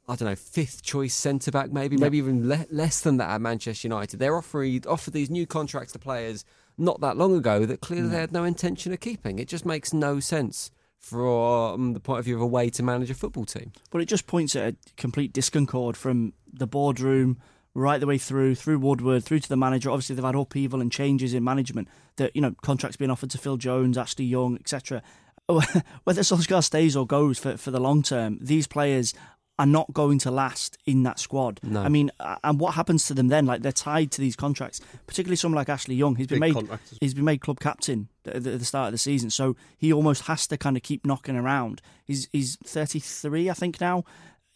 I 0.09 0.17
don't 0.17 0.29
know, 0.29 0.37
fifth 0.37 0.83
choice 0.83 1.15
centre 1.15 1.51
back, 1.51 1.71
maybe, 1.71 1.99
maybe 1.99 2.17
even 2.17 2.49
le- 2.49 2.67
less 2.71 3.01
than 3.01 3.19
that 3.19 3.29
at 3.29 3.41
Manchester 3.43 3.89
United. 3.89 4.19
They're 4.19 4.37
offering 4.37 4.83
offered 4.87 5.13
these 5.13 5.29
new 5.29 5.47
contracts 5.47 5.93
to 5.93 5.99
players 5.99 6.45
not 6.79 7.01
that 7.01 7.17
long 7.17 7.37
ago 7.37 7.67
that 7.67 7.81
clearly 7.81 8.09
they 8.09 8.17
had 8.17 8.33
no 8.33 8.45
intention 8.45 8.93
of 8.93 9.01
keeping. 9.01 9.39
It 9.39 9.49
just 9.49 9.67
makes 9.67 9.93
no 9.93 10.21
sense 10.21 10.71
from 10.99 11.93
the 11.93 12.01
point 12.01 12.21
of 12.21 12.25
view 12.25 12.37
of 12.37 12.43
a 12.43 12.47
way 12.47 12.71
to 12.71 12.83
manage 12.83 13.11
a 13.11 13.15
football 13.15 13.45
team. 13.45 13.73
But 13.91 14.01
it 14.01 14.07
just 14.07 14.27
points 14.27 14.57
at 14.57 14.73
a 14.73 14.77
complete 14.97 15.33
disconcord 15.33 15.97
from 15.97 16.33
the 16.53 16.67
boardroom 16.67 17.39
right 17.75 17.99
the 17.99 18.07
way 18.07 18.19
through, 18.19 18.55
through 18.55 18.79
Woodward, 18.79 19.25
through 19.25 19.41
to 19.41 19.49
the 19.49 19.57
manager. 19.57 19.91
Obviously, 19.91 20.17
they've 20.17 20.25
had 20.25 20.35
upheaval 20.35 20.81
and 20.81 20.91
changes 20.91 21.35
in 21.35 21.45
management. 21.45 21.89
That 22.17 22.35
you 22.35 22.43
know, 22.43 22.55
contracts 22.63 22.97
being 22.97 23.11
offered 23.11 23.31
to 23.31 23.39
Phil 23.39 23.57
Jones, 23.57 23.97
Ashley 23.97 24.25
Young, 24.25 24.57
etc. 24.57 25.03
Whether 25.47 26.23
Solskjaer 26.23 26.65
stays 26.65 26.97
or 26.97 27.07
goes 27.07 27.39
for, 27.39 27.57
for 27.57 27.71
the 27.71 27.81
long 27.81 28.03
term, 28.03 28.39
these 28.41 28.67
players 28.67 29.15
are 29.59 29.67
not 29.67 29.93
going 29.93 30.19
to 30.21 30.31
last 30.31 30.79
in 30.87 31.03
that 31.03 31.19
squad. 31.19 31.61
No. 31.63 31.83
I 31.83 31.89
mean, 31.89 32.11
and 32.45 32.61
what 32.61 32.75
happens 32.75 33.07
to 33.07 33.15
them 33.15 33.29
then? 33.29 33.47
Like 33.47 33.63
they're 33.63 33.73
tied 33.73 34.13
to 34.13 34.21
these 34.21 34.37
contracts, 34.37 34.81
particularly 35.07 35.37
someone 35.37 35.57
like 35.57 35.69
Ashley 35.69 35.97
Young. 35.97 36.17
He's 36.17 36.29
been 36.29 36.41
Big 36.41 36.55
made 36.55 36.79
he's 37.01 37.15
been 37.15 37.25
made 37.25 37.41
club 37.41 37.59
captain 37.61 38.09
at 38.25 38.45
the, 38.45 38.53
at 38.53 38.59
the 38.61 38.65
start 38.65 38.89
of 38.89 38.93
the 38.93 38.99
season, 38.99 39.31
so 39.31 39.57
he 39.77 39.93
almost 39.93 40.23
has 40.27 40.47
to 40.49 40.57
kind 40.57 40.77
of 40.77 40.83
keep 40.83 41.05
knocking 41.05 41.37
around. 41.37 41.83
He's 42.05 42.29
he's 42.33 42.57
33, 42.65 43.51
I 43.51 43.55
think 43.55 43.81
now. 43.81 44.05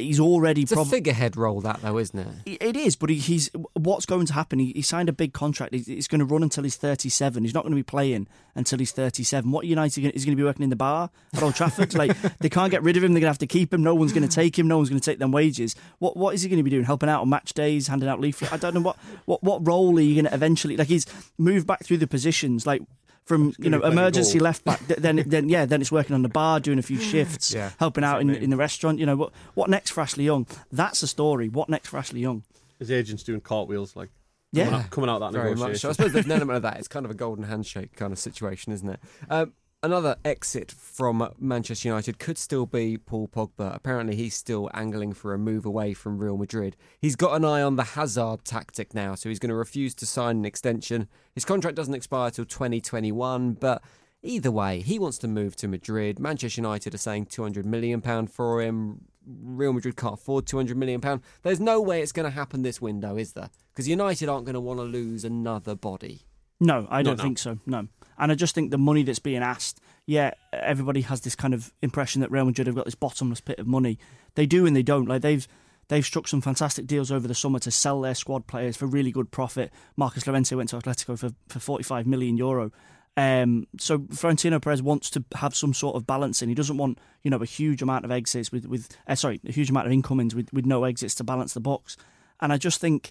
He's 0.02 0.21
already 0.21 0.62
It's 0.62 0.73
a 0.73 0.85
figurehead 0.85 1.37
role, 1.37 1.61
that 1.62 1.80
though, 1.82 1.99
isn't 1.99 2.18
it? 2.18 2.59
it 2.61 2.76
is, 2.76 2.97
but 2.97 3.11
he, 3.11 3.16
he's 3.16 3.50
what's 3.75 4.06
going 4.06 4.26
to 4.26 4.32
happen? 4.32 4.59
He, 4.59 4.73
he 4.75 4.82
signed 4.82 5.09
a 5.09 5.12
big 5.12 5.32
contract. 5.32 5.75
He's, 5.75 5.87
he's 5.87 6.09
going 6.09 6.18
to 6.21 6.25
run 6.25 6.42
until 6.42 6.64
he's 6.64 6.76
37. 6.76 7.42
He's 7.42 7.54
not 7.54 7.62
going 7.62 7.73
to 7.73 7.76
be 7.76 7.82
playing 7.82 8.26
until 8.54 8.78
he's 8.78 8.92
37. 8.92 9.50
What 9.50 9.66
United 9.66 10.14
is 10.14 10.25
going 10.25 10.37
to 10.37 10.40
be 10.40 10.44
working 10.44 10.62
in 10.62 10.71
the 10.71 10.76
bar 10.76 11.11
at 11.35 11.42
Old 11.42 11.54
Trafford? 11.54 11.94
like 12.02 12.16
they 12.38 12.49
can't 12.49 12.71
get 12.71 12.82
rid 12.82 12.97
of 12.97 13.04
him. 13.04 13.12
They're 13.12 13.21
going 13.21 13.28
to 13.28 13.35
have 13.35 13.38
to 13.38 13.47
keep 13.47 13.73
him. 13.73 13.82
No 13.82 13.94
one's 13.94 14.12
going 14.12 14.26
to 14.26 14.35
take 14.35 14.59
him. 14.59 14.68
No 14.68 14.76
one's 14.76 14.88
going 14.88 15.00
to 15.00 15.11
take 15.11 15.18
them 15.18 15.32
wages. 15.32 15.75
What 15.99 16.16
what 16.16 16.35
is 16.35 16.42
he 16.42 16.49
going 16.49 16.59
to 16.59 16.64
be 16.64 16.71
doing? 16.71 16.85
Helping 16.85 17.09
out 17.09 17.23
on 17.23 17.28
match 17.28 17.52
days, 17.54 17.88
handing 17.88 18.09
out 18.09 18.21
leaflets. 18.21 18.52
I 18.52 18.56
don't 18.56 18.75
know 18.75 18.80
what 18.80 18.97
what 19.25 19.42
what 19.42 19.66
role 19.66 19.97
are 19.99 20.02
you 20.02 20.14
going 20.14 20.26
to 20.26 20.35
eventually 20.35 20.76
like? 20.76 20.88
He's 20.88 21.06
moved 21.38 21.66
back 21.66 21.85
through 21.85 21.99
the 21.99 22.06
positions 22.06 22.66
like. 22.66 22.82
From 23.25 23.55
you 23.59 23.71
know 23.71 23.81
emergency 23.83 24.41
left 24.41 24.64
back, 24.64 24.81
then 24.88 25.17
then 25.26 25.49
yeah, 25.49 25.64
then 25.64 25.81
it's 25.81 25.93
working 25.93 26.14
on 26.14 26.23
the 26.23 26.29
bar, 26.29 26.59
doing 26.59 26.79
a 26.79 26.83
few 26.83 26.99
shifts, 26.99 27.52
Yeah, 27.55 27.71
helping 27.79 28.02
out 28.02 28.21
in, 28.21 28.31
in 28.31 28.50
the 28.50 28.57
restaurant. 28.57 28.99
You 28.99 29.07
know 29.07 29.17
what 29.17 29.33
what 29.55 29.71
next 29.71 29.91
for 29.93 30.00
Ashley 30.00 30.25
Young? 30.25 30.47
That's 30.73 31.02
a 31.02 31.07
story. 31.07 31.49
What 31.49 31.69
next 31.69 31.88
for 31.88 31.99
Ashley 31.99 32.21
Young? 32.21 32.43
His 32.81 32.91
agent's 32.91 33.23
doing 33.23 33.41
cartwheels, 33.41 33.95
like 33.95 34.11
Yeah. 34.50 34.64
coming 34.64 34.81
out, 34.81 34.91
coming 34.91 35.11
out 35.11 35.19
that 35.21 35.33
Very 35.33 35.55
much. 35.55 35.79
So 35.79 35.91
I 35.91 35.93
suppose 35.93 36.12
there's 36.12 36.26
an 36.26 36.33
element 36.33 36.57
of 36.57 36.62
that. 36.69 36.79
It's 36.79 36.88
kind 36.88 37.07
of 37.07 37.12
a 37.12 37.14
golden 37.14 37.45
handshake 37.45 37.95
kind 37.95 38.12
of 38.12 38.19
situation, 38.19 38.73
isn't 38.73 38.88
it? 38.88 39.00
Um, 39.31 39.52
another 39.82 40.16
exit 40.24 40.70
from 40.70 41.28
Manchester 41.38 41.88
United 41.88 42.18
could 42.18 42.38
still 42.38 42.66
be 42.66 42.96
Paul 42.96 43.28
Pogba. 43.28 43.74
Apparently, 43.74 44.16
he's 44.16 44.34
still 44.34 44.70
angling 44.74 45.12
for 45.12 45.34
a 45.34 45.38
move 45.38 45.66
away 45.66 45.94
from 45.94 46.18
Real 46.18 46.36
Madrid. 46.36 46.76
He's 47.00 47.16
got 47.16 47.34
an 47.34 47.44
eye 47.44 47.62
on 47.62 47.76
the 47.76 47.84
Hazard 47.84 48.44
tactic 48.44 48.94
now, 48.94 49.14
so 49.14 49.28
he's 49.28 49.38
going 49.38 49.50
to 49.50 49.56
refuse 49.56 49.94
to 49.96 50.06
sign 50.06 50.38
an 50.38 50.44
extension. 50.44 51.08
His 51.34 51.44
contract 51.44 51.76
doesn't 51.76 51.94
expire 51.94 52.30
till 52.30 52.44
2021, 52.44 53.54
but. 53.54 53.82
Either 54.24 54.52
way, 54.52 54.80
he 54.80 55.00
wants 55.00 55.18
to 55.18 55.26
move 55.26 55.56
to 55.56 55.66
Madrid. 55.66 56.20
Manchester 56.20 56.60
United 56.60 56.94
are 56.94 56.98
saying 56.98 57.26
£200 57.26 57.64
million 57.64 58.00
for 58.28 58.62
him. 58.62 59.00
Real 59.26 59.72
Madrid 59.72 59.96
can't 59.96 60.14
afford 60.14 60.46
£200 60.46 60.76
million. 60.76 61.00
There's 61.42 61.58
no 61.58 61.80
way 61.80 62.02
it's 62.02 62.12
going 62.12 62.30
to 62.30 62.30
happen 62.30 62.62
this 62.62 62.80
window, 62.80 63.16
is 63.16 63.32
there? 63.32 63.50
Because 63.72 63.88
United 63.88 64.28
aren't 64.28 64.44
going 64.44 64.54
to 64.54 64.60
want 64.60 64.78
to 64.78 64.84
lose 64.84 65.24
another 65.24 65.74
body. 65.74 66.20
No, 66.60 66.86
I 66.88 67.02
don't 67.02 67.18
no. 67.18 67.24
think 67.24 67.38
so. 67.38 67.58
No. 67.66 67.88
And 68.23 68.31
I 68.31 68.37
just 68.37 68.55
think 68.55 68.71
the 68.71 68.79
money 68.79 69.02
that's 69.02 69.19
being 69.19 69.43
asked, 69.43 69.81
yeah, 70.07 70.31
everybody 70.52 71.00
has 71.00 71.23
this 71.23 71.35
kind 71.35 71.52
of 71.52 71.73
impression 71.83 72.21
that 72.21 72.31
Real 72.31 72.45
Madrid 72.45 72.69
have 72.69 72.76
got 72.76 72.85
this 72.85 72.95
bottomless 72.95 73.41
pit 73.41 73.59
of 73.59 73.67
money. 73.67 73.99
They 74.37 74.47
do 74.47 74.64
and 74.64 74.76
they 74.76 74.85
don't. 74.85 75.07
Like 75.07 75.23
they've 75.23 75.49
they've 75.88 76.07
struck 76.07 76.29
some 76.29 76.41
fantastic 76.41 76.87
deals 76.87 77.11
over 77.11 77.26
the 77.26 77.35
summer 77.35 77.59
to 77.59 77.73
sell 77.73 78.00
their 78.00 78.14
squad 78.14 78.47
players 78.47 78.76
for 78.76 78.87
really 78.87 79.11
good 79.11 79.33
profit. 79.33 79.73
Marcos 79.97 80.25
Llorente 80.25 80.55
went 80.55 80.69
to 80.69 80.79
Atletico 80.79 81.19
for, 81.19 81.31
for 81.49 81.59
45 81.59 82.07
million 82.07 82.37
euro. 82.37 82.71
Um, 83.17 83.67
so 83.76 84.07
Florentino 84.12 84.61
Perez 84.61 84.85
wants 84.85 85.11
to 85.11 85.25
have 85.35 85.57
some 85.57 85.75
sort 85.75 85.97
of 85.97 86.07
balance, 86.07 86.43
and 86.43 86.49
he 86.49 86.55
doesn't 86.55 86.76
want 86.76 86.99
you 87.25 87.31
know 87.31 87.43
a 87.43 87.45
huge 87.45 87.83
amount 87.83 88.05
of 88.05 88.12
exits 88.12 88.52
with 88.52 88.67
with 88.67 88.97
uh, 89.09 89.17
sorry 89.17 89.41
a 89.49 89.50
huge 89.50 89.69
amount 89.69 89.88
of 89.88 89.93
incomings 89.93 90.33
with, 90.33 90.52
with 90.52 90.64
no 90.64 90.85
exits 90.85 91.17
to 91.17 91.25
balance 91.25 91.55
the 91.55 91.61
box. 91.61 91.97
And 92.41 92.52
I 92.52 92.57
just 92.57 92.81
think 92.81 93.11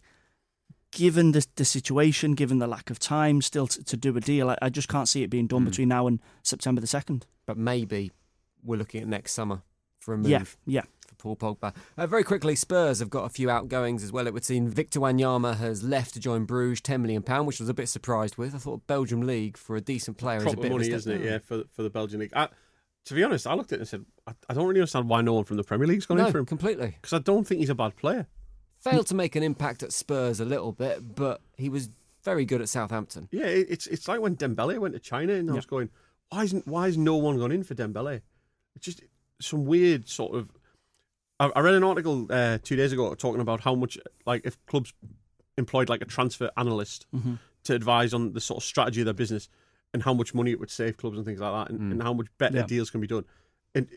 given 0.92 1.32
the, 1.32 1.46
the 1.56 1.66
situation, 1.66 2.34
given 2.34 2.60
the 2.60 2.68
lack 2.68 2.90
of 2.90 3.00
time 3.00 3.42
still 3.42 3.68
to, 3.68 3.84
to 3.84 3.98
do 3.98 4.16
a 4.16 4.20
deal, 4.20 4.50
I, 4.50 4.58
I 4.62 4.70
just 4.70 4.88
can't 4.88 5.08
see 5.08 5.24
it 5.24 5.30
being 5.30 5.48
done 5.48 5.66
between 5.66 5.88
now 5.90 6.08
and 6.08 6.20
September 6.44 6.82
the 6.82 6.88
2nd. 6.88 7.24
But 7.46 7.58
maybe 7.58 8.12
we're 8.64 8.78
looking 8.78 9.02
at 9.02 9.08
next 9.08 9.32
summer 9.34 9.62
for 10.00 10.14
a 10.14 10.18
move. 10.18 10.28
Yeah, 10.28 10.44
yeah. 10.66 10.82
For 11.18 11.36
Paul 11.36 11.36
Pogba. 11.36 11.74
Uh, 11.98 12.08
very 12.08 12.24
quickly, 12.24 12.56
Spurs 12.56 13.00
have 13.00 13.10
got 13.10 13.26
a 13.26 13.30
few 13.30 13.50
outgoings 13.50 14.04
as 14.04 14.12
well. 14.12 14.28
It 14.28 14.34
would 14.34 14.46
seem 14.46 14.68
Victor 14.70 15.00
Wanyama 15.00 15.58
has 15.58 15.84
left 15.84 16.14
to 16.16 16.20
join 16.20 16.46
Bruges, 16.46 16.82
£10 16.82 17.02
million, 17.02 17.22
which 17.46 17.60
I 17.60 17.64
was 17.64 17.70
a 17.70 17.74
bit 17.74 17.90
surprised 17.90 18.38
with. 18.38 18.54
I 18.54 18.58
thought 18.58 18.86
Belgium 18.88 19.22
League 19.22 19.58
for 19.58 19.76
a 19.76 19.82
decent 19.82 20.18
player 20.18 20.38
is 20.38 20.54
a 20.54 20.58
bit 20.58 20.72
money, 20.72 20.88
of 20.88 20.94
a 20.94 20.96
isn't 20.96 21.22
it? 21.22 21.26
Yeah, 21.26 21.38
for 21.40 21.64
for 21.76 21.84
the 21.84 21.90
Belgian 21.90 22.20
league. 22.20 22.34
I, 22.36 22.50
to 23.06 23.14
be 23.14 23.24
honest, 23.24 23.48
I 23.48 23.54
looked 23.56 23.72
at 23.72 23.78
it 23.78 23.82
and 23.82 23.88
said, 23.88 24.06
I, 24.28 24.34
I 24.50 24.54
don't 24.54 24.68
really 24.68 24.80
understand 24.80 25.10
why 25.10 25.22
no 25.22 25.34
one 25.34 25.44
from 25.44 25.58
the 25.58 25.64
Premier 25.64 25.88
League's 25.88 26.06
gone 26.06 26.18
No, 26.18 26.28
in 26.28 26.32
for 26.32 26.38
him 26.40 26.46
completely. 26.46 26.96
because 27.02 27.14
I 27.14 27.20
don't 27.20 27.46
think 27.48 27.60
he's 27.60 27.70
a 27.70 27.76
bad 27.76 27.96
player. 27.96 28.28
Failed 28.82 29.08
to 29.08 29.16
make 29.16 29.36
an 29.36 29.44
impact 29.44 29.84
at 29.84 29.94
Spurs 29.94 30.40
a 30.40 30.46
little 30.46 30.72
bit, 30.72 31.16
but 31.16 31.42
he 31.58 31.70
was 31.70 31.90
very 32.24 32.46
good 32.46 32.62
at 32.62 32.70
Southampton. 32.70 33.28
Yeah, 33.32 33.46
it's 33.46 33.88
it's 33.88 34.08
like 34.08 34.20
when 34.22 34.36
Dembele 34.36 34.78
went 34.80 34.94
to 34.94 35.00
China 35.00 35.34
and 35.34 35.50
I 35.50 35.54
was 35.54 35.66
going, 35.66 35.90
why 36.30 36.44
isn't 36.44 36.68
why 36.68 36.86
has 36.86 36.98
no 36.98 37.16
one 37.18 37.38
gone 37.38 37.52
in 37.52 37.64
for 37.64 37.76
Dembele? 37.76 38.22
It's 38.76 38.86
just 38.86 39.02
some 39.40 39.66
weird 39.66 40.08
sort 40.10 40.36
of. 40.36 40.50
I, 41.40 41.52
I 41.56 41.60
read 41.62 41.74
an 41.76 41.84
article 41.84 42.28
uh, 42.30 42.58
two 42.64 42.76
days 42.76 42.92
ago 42.92 43.14
talking 43.16 43.42
about 43.42 43.62
how 43.62 43.76
much 43.76 43.98
like 44.26 44.46
if 44.46 44.64
clubs 44.66 44.94
employed 45.58 45.90
like 45.90 46.02
a 46.02 46.06
transfer 46.06 46.50
analyst 46.58 47.06
to 47.66 47.76
advise 47.76 48.14
on 48.14 48.34
the 48.34 48.42
sort 48.42 48.58
of 48.58 48.64
strategy 48.64 49.02
of 49.02 49.06
their 49.06 49.14
business 49.14 49.48
and 49.94 50.02
how 50.04 50.14
much 50.14 50.34
money 50.34 50.52
it 50.52 50.60
would 50.60 50.72
save 50.72 50.98
clubs 50.98 51.18
and 51.18 51.26
things 51.26 51.40
like 51.40 51.52
that 51.68 51.72
and, 51.76 51.92
and 51.92 52.02
how 52.02 52.14
much 52.14 52.28
better 52.38 52.58
Yeah. 52.58 52.66
deals 52.66 52.90
can 52.90 53.02
be 53.02 53.08
done. 53.08 53.26
And 53.76 53.88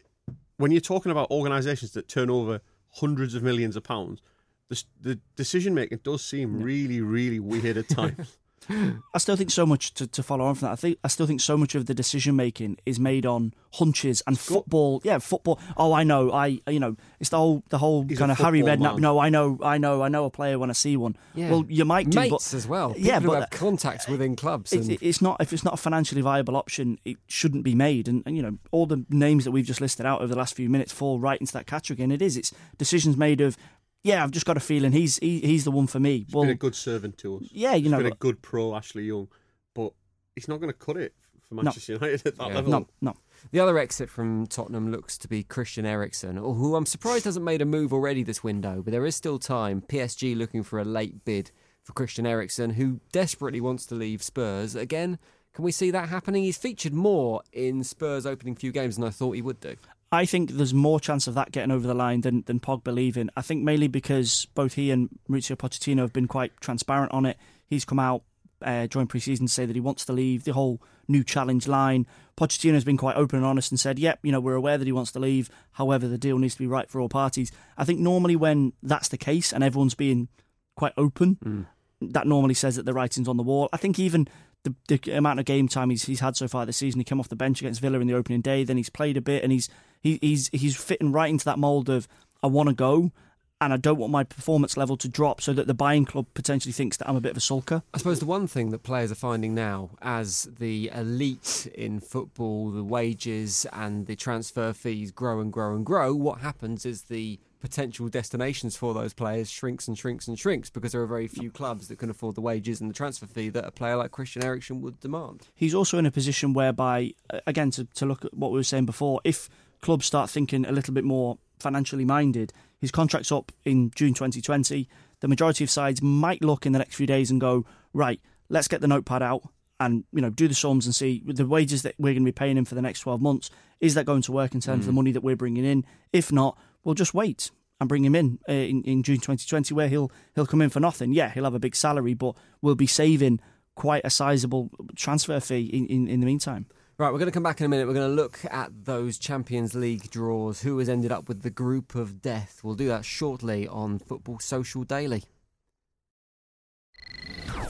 when 0.57 0.73
you're 0.73 0.81
talking 0.81 1.13
about 1.13 1.31
organisations 1.31 1.93
that 1.93 2.09
turn 2.09 2.29
over 2.31 2.61
hundreds 2.91 3.35
of 3.35 3.43
millions 3.43 3.77
of 3.77 3.85
pounds, 3.85 4.21
the, 4.69 4.83
the 5.01 5.21
decision 5.37 5.75
making 5.75 5.99
does 6.03 6.25
seem 6.25 6.63
really, 6.63 7.01
really 7.01 7.41
weird 7.41 7.77
at 7.77 7.89
times. 8.01 8.39
I 8.67 9.19
still 9.19 9.37
think 9.37 9.51
so 9.51 9.67
much 9.67 9.93
to, 9.93 10.07
to 10.07 10.23
follow 10.23 10.47
on 10.47 10.55
from 10.55 10.65
that. 10.69 10.73
I 10.73 10.77
think 10.77 10.99
I 11.05 11.09
still 11.09 11.27
think 11.27 11.43
so 11.43 11.59
much 11.59 11.75
of 11.75 11.85
the 11.85 11.93
decision 11.93 12.35
making 12.35 12.79
is 12.87 12.99
made 12.99 13.27
on 13.27 13.53
hunches 13.75 14.23
and 14.27 14.39
football. 14.39 15.03
Yeah, 15.05 15.19
football. 15.19 15.61
Oh, 15.77 15.93
I 15.93 16.03
know. 16.03 16.33
I 16.33 16.61
you 16.67 16.81
know 16.81 16.97
it's 17.21 17.29
the 17.29 17.37
whole 17.37 17.63
the 17.69 17.77
whole 17.77 18.07
He's 18.09 18.19
kind 18.19 18.33
of 18.33 18.39
Harry 18.39 18.63
football 18.63 18.77
Redknapp. 18.79 18.93
man. 18.95 19.03
No, 19.03 19.19
I 19.19 19.29
know. 19.29 19.59
I 19.63 19.77
know. 19.77 20.01
I 20.01 20.09
know 20.09 20.25
a 20.25 20.31
player 20.31 20.59
when 20.59 20.71
I 20.71 20.73
see 20.73 20.97
one. 20.97 21.15
Yeah. 21.35 21.51
Well, 21.51 21.67
you 21.69 21.85
might 21.85 22.09
do, 22.09 22.19
Mates 22.19 22.31
but 22.53 22.55
as 22.57 22.67
well. 22.67 22.95
Yeah, 22.97 23.19
People 23.19 23.35
who 23.35 23.41
but 23.41 23.53
have 23.53 23.61
contacts 23.61 24.09
within 24.09 24.35
clubs. 24.35 24.73
it's, 24.73 24.89
and- 24.89 24.99
it's 25.03 25.21
not 25.21 25.43
if 25.43 25.53
it's 25.53 25.63
not 25.65 25.75
a 25.75 25.77
financially 25.77 26.23
viable 26.23 26.57
option, 26.57 26.99
it 27.05 27.19
shouldn't 27.27 27.65
be 27.65 27.75
made. 27.75 28.09
And, 28.09 28.23
and 28.25 28.35
you 28.35 28.43
know 28.43 28.57
all 28.71 28.87
the 28.87 29.05
names 29.11 29.45
that 29.45 29.51
we've 29.51 29.67
just 29.67 29.83
listed 29.83 30.07
out 30.07 30.23
over 30.23 30.29
the 30.33 30.39
last 30.39 30.57
few 30.57 30.71
minutes 30.71 30.91
fall 30.91 31.21
right 31.21 31.39
into 31.39 31.53
that 31.53 31.67
category. 31.67 32.03
And 32.03 32.15
it 32.15 32.23
is. 32.23 32.39
It's 32.39 32.51
decisions 32.79 33.19
made 33.19 33.43
of. 33.43 33.59
Yeah, 34.05 34.23
I've 34.23 34.31
just 34.31 34.47
got 34.47 34.57
a 34.57 34.61
feeling 34.61 34.93
he's 34.93 35.17
he, 35.19 35.41
he's 35.41 35.65
the 35.65 35.71
one 35.73 35.87
for 35.89 35.99
me. 35.99 36.19
He's 36.27 36.35
well, 36.35 36.45
been 36.45 36.51
a 36.51 36.55
good 36.55 36.75
servant 36.77 37.19
to 37.19 37.39
us. 37.39 37.49
yeah, 37.51 37.75
you 37.75 37.85
He's 37.85 37.91
know, 37.91 37.99
been 37.99 38.13
a 38.13 38.17
good 38.17 38.41
pro, 38.43 38.77
Ashley 38.77 39.05
Young, 39.07 39.29
but 39.75 39.93
he's 40.37 40.47
not 40.47 40.61
going 40.61 40.73
to 40.73 40.79
cut 40.79 40.97
it 40.99 41.15
for 41.49 41.55
Manchester 41.57 41.95
United 41.95 42.27
at 42.27 42.37
that 42.37 42.49
Yeah. 42.49 42.55
level. 42.55 42.71
no, 42.71 42.87
no. 43.01 43.15
The 43.51 43.61
other 43.61 43.77
exit 43.79 44.09
from 44.09 44.47
Tottenham 44.47 44.91
looks 44.93 45.19
to 45.19 45.29
be 45.29 45.43
Christian 45.43 45.85
Eriksen, 45.87 46.37
who 46.37 46.77
I'm 46.77 46.87
surprised 46.87 47.25
hasn't 47.25 47.45
made 47.45 47.61
a 47.63 47.67
move 47.67 47.93
already 47.93 48.23
this 48.23 48.45
window, 48.45 48.81
but 48.83 48.93
there 48.93 49.05
is 49.07 49.17
still 49.17 49.39
time. 49.39 49.83
PSG 49.83 50.37
looking 50.37 50.63
for 50.63 50.79
a 50.79 50.85
late 50.85 51.25
bid 51.25 51.51
for 51.83 51.93
Christian 51.93 52.27
Eriksen, 52.27 52.71
who 52.75 53.01
desperately 53.13 53.61
wants 53.61 53.85
to 53.87 53.95
leave 53.95 54.23
Spurs. 54.23 54.75
Again, 54.75 55.19
can 55.53 55.65
we 55.65 55.73
see 55.73 55.91
that 55.91 56.09
happening? 56.09 56.43
He's 56.45 56.57
featured 56.57 56.95
more 56.95 57.43
in 57.53 57.85
Spurs' 57.85 58.25
opening 58.27 58.55
few 58.55 58.73
games 58.73 58.97
than 58.97 59.05
I 59.05 59.11
thought 59.11 59.33
he 59.33 59.43
would 59.43 59.61
do. 59.61 59.77
I 60.15 60.25
think 60.25 60.53
there's 60.53 60.75
more 60.75 61.01
chance 61.01 61.27
of 61.27 61.35
that 61.35 61.53
getting 61.53 61.71
over 61.71 61.87
the 61.87 61.95
line 61.95 62.23
than, 62.23 62.43
than 62.47 62.61
Pogba 62.61 62.93
leaving. 62.95 63.31
I 63.37 63.43
think 63.43 63.63
mainly 63.63 63.89
because 63.89 64.47
both 64.55 64.75
he 64.75 64.91
and 64.91 65.09
Mauricio 65.29 65.57
Pochettino 65.57 66.01
have 66.01 66.13
been 66.13 66.29
quite 66.29 66.59
transparent 66.61 67.13
on 67.13 67.27
it. 67.27 67.37
He's 67.67 67.85
come 67.85 67.99
out 67.99 68.23
uh, 68.63 68.87
during 68.87 69.07
pre-season 69.07 69.47
to 69.47 69.53
say 69.53 69.67
that 69.67 69.77
he 69.77 69.81
wants 69.81 70.05
to 70.07 70.13
leave. 70.13 70.45
The 70.45 70.53
whole 70.53 70.81
new 71.09 71.23
challenge 71.23 71.69
line. 71.69 72.07
Pochettino 72.37 72.75
has 72.75 72.85
been 72.85 72.97
quite 72.97 73.17
open 73.17 73.37
and 73.39 73.47
honest 73.47 73.71
and 73.71 73.79
said, 73.79 73.99
"Yep, 73.99 74.21
you 74.23 74.33
know, 74.33 74.41
we're 74.41 74.55
aware 74.55 74.79
that 74.79 74.87
he 74.87 74.93
wants 74.93 75.13
to 75.13 75.19
leave. 75.19 75.51
However, 75.73 76.09
the 76.09 76.19
deal 76.19 76.39
needs 76.39 76.55
to 76.55 76.61
be 76.61 76.67
right 76.67 76.89
for 76.89 77.01
all 77.01 77.09
parties." 77.09 77.53
I 77.77 77.85
think 77.85 78.01
normally 78.01 78.37
when 78.37 78.73
that's 78.83 79.09
the 79.09 79.19
case 79.19 79.53
and 79.53 79.63
everyone's 79.63 79.95
being 79.95 80.29
quite 80.77 80.95
open, 80.97 81.67
that 82.01 82.27
normally 82.27 82.55
says 82.55 82.77
that 82.77 82.87
the 82.87 82.95
writing's 82.95 83.29
on 83.29 83.37
the 83.37 83.43
wall. 83.43 83.69
I 83.73 83.77
think 83.77 83.99
even 83.99 84.29
the, 84.65 84.75
the 84.89 85.17
amount 85.17 85.39
of 85.39 85.47
game 85.47 85.69
time 85.69 85.91
he's, 85.91 86.05
he's 86.05 86.21
had 86.21 86.37
so 86.37 86.49
far 86.49 86.67
this 86.67 86.79
season, 86.79 87.01
he 87.01 87.05
came 87.05 87.21
off 87.21 87.29
the 87.29 87.37
bench 87.37 87.61
against 87.61 87.81
Villa 87.81 88.01
in 88.01 88.07
the 88.07 88.15
opening 88.15 88.41
day, 88.41 88.65
then 88.65 88.77
he's 88.77 88.91
played 88.91 89.17
a 89.17 89.21
bit, 89.21 89.43
and 89.43 89.53
he's 89.53 89.69
he, 90.03 90.19
he's 90.21 90.49
he's 90.49 90.77
fitting 90.77 91.13
right 91.13 91.31
into 91.31 91.45
that 91.45 91.59
mould 91.59 91.89
of 91.89 92.09
I 92.43 92.49
want 92.49 92.69
to 92.69 92.75
go, 92.75 93.13
and 93.61 93.73
I 93.73 93.77
don't 93.77 93.99
want 93.99 94.13
my 94.13 94.25
performance 94.25 94.77
level 94.77 94.97
to 94.99 95.09
drop, 95.09 95.41
so 95.41 95.53
that 95.53 95.67
the 95.67 95.75
buying 95.75 96.05
club 96.05 96.27
potentially 96.35 96.73
thinks 96.73 96.97
that 96.97 97.09
I'm 97.09 97.17
a 97.17 97.21
bit 97.21 97.31
of 97.31 97.37
a 97.37 97.41
sulker. 97.41 97.83
I 97.95 97.99
suppose 97.99 98.21
the 98.21 98.27
one 98.27 98.47
thing 98.47 98.71
that 98.71 98.83
players 98.83 99.13
are 99.13 99.17
finding 99.17 99.55
now, 99.55 99.91
as 100.03 100.49
the 100.59 100.91
elite 100.95 101.71
in 101.75 102.01
football, 102.01 102.71
the 102.71 102.85
wages 102.85 103.67
and 103.73 104.07
the 104.07 104.17
transfer 104.17 104.73
fees 104.73 105.11
grow 105.11 105.41
and 105.41 105.53
grow 105.53 105.75
and 105.75 105.87
grow, 105.87 106.15
what 106.15 106.41
happens 106.41 106.85
is 106.85 107.03
the 107.03 107.39
potential 107.65 108.11
destinations 108.11 108.77
for 108.77 108.93
those 108.93 109.15
players 109.15 109.51
shrinks 109.51 109.89
and 109.89 109.97
shrinks 109.97 110.29
and 110.29 110.39
shrinks 110.39 110.69
because 110.69 110.93
there 110.93 111.01
are 111.01 111.07
very 111.07 111.27
few 111.27 111.51
clubs 111.51 111.89
that 111.89 111.99
can 111.99 112.11
afford 112.11 112.35
the 112.35 112.43
wages 112.43 112.79
and 112.79 112.91
the 112.91 112.95
transfer 112.95 113.25
fee 113.25 113.49
that 113.49 113.65
a 113.65 113.71
player 113.71 113.97
like 113.97 114.11
Christian 114.11 114.45
Eriksen 114.45 114.83
would 114.83 115.01
demand. 115.01 115.49
He's 115.55 115.75
also 115.75 115.97
in 115.97 116.05
a 116.05 116.11
position 116.11 116.53
whereby, 116.53 117.15
uh, 117.33 117.41
again, 117.47 117.71
to, 117.71 117.87
to 117.95 118.05
look 118.05 118.23
at 118.23 118.35
what 118.35 118.51
we 118.51 118.59
were 118.59 118.65
saying 118.65 118.85
before, 118.85 119.23
if 119.25 119.49
clubs 119.81 120.05
start 120.05 120.29
thinking 120.29 120.67
a 120.67 120.73
little 120.73 120.93
bit 120.93 121.05
more 121.05 121.39
financially 121.59 122.05
minded, 122.05 122.53
his 122.79 122.91
contract's 122.91 123.33
up 123.33 123.51
in 123.65 123.91
June 123.95 124.13
2020. 124.13 124.87
The 125.21 125.29
majority 125.29 125.65
of 125.65 125.71
sides 125.71 126.03
might 126.03 126.43
look 126.43 126.67
in 126.67 126.73
the 126.73 126.79
next 126.79 126.97
few 126.97 127.07
days 127.07 127.31
and 127.31 127.41
go, 127.41 127.65
right, 127.95 128.21
let's 128.51 128.69
get 128.69 128.83
the 128.83 128.89
notepad 128.89 129.23
out 129.23 129.43
and 129.81 130.05
you 130.13 130.21
know 130.21 130.31
do 130.31 130.47
the 130.47 130.55
sums 130.55 130.87
and 130.87 130.95
see 130.95 131.23
the 131.27 131.47
wages 131.47 131.83
that 131.83 131.95
we're 131.99 132.13
going 132.13 132.23
to 132.23 132.29
be 132.29 132.33
paying 132.33 132.57
him 132.57 132.65
for 132.65 132.75
the 132.75 132.83
next 132.83 133.01
12 133.01 133.23
months. 133.23 133.49
Is 133.81 133.95
that 133.95 134.05
going 134.05 134.23
to 134.23 134.33
work 134.33 134.55
in 134.55 134.61
terms 134.61 134.81
of 134.81 134.87
the 134.87 134.93
money 134.93 135.13
that 135.13 135.23
we're 135.23 135.35
bringing 135.35 135.65
in? 135.65 135.87
If 136.13 136.31
not, 136.31 136.59
we'll 136.85 136.95
just 136.95 137.15
wait. 137.15 137.51
and 137.81 137.89
bring 137.89 138.05
him 138.05 138.15
in, 138.15 138.39
uh, 138.49 138.53
in 138.53 138.83
in 138.85 139.03
June 139.03 139.17
2020, 139.17 139.75
where 139.75 139.89
he'll 139.89 140.11
he'll 140.35 140.47
come 140.47 140.63
in 140.63 140.71
for 140.71 140.81
nothing. 140.81 141.13
Yeah, 141.13 141.31
he'll 141.31 141.45
have 141.45 141.55
a 141.55 141.59
big 141.59 141.75
salary, 141.75 142.15
but 142.15 142.37
we'll 142.63 142.77
be 142.77 142.87
saving 142.87 143.41
quite 143.75 144.03
a 144.05 144.11
sizable 144.11 144.71
transfer 144.95 145.41
fee 145.41 145.65
in, 145.65 145.87
in, 145.87 146.09
in 146.09 146.21
the 146.21 146.27
meantime. 146.27 146.67
Right, 146.97 147.11
we're 147.11 147.19
going 147.19 147.27
to 147.27 147.33
come 147.33 147.43
back 147.43 147.61
in 147.61 147.67
a 147.67 147.69
minute. 147.69 147.89
We're 147.89 147.95
going 147.95 148.09
to 148.09 148.23
look 148.23 148.39
at 148.49 148.85
those 148.85 149.19
Champions 149.19 149.75
League 149.75 150.09
draws. 150.11 150.63
Who 150.63 150.79
has 150.79 150.89
ended 150.89 151.11
up 151.11 151.29
with 151.29 151.43
the 151.43 151.51
group 151.51 151.97
of 151.97 152.23
death? 152.23 152.61
We'll 152.63 152.77
do 152.77 152.87
that 152.87 153.05
shortly 153.05 153.67
on 153.67 153.99
Football 153.99 154.39
Social 154.39 154.85
Daily. 154.85 155.25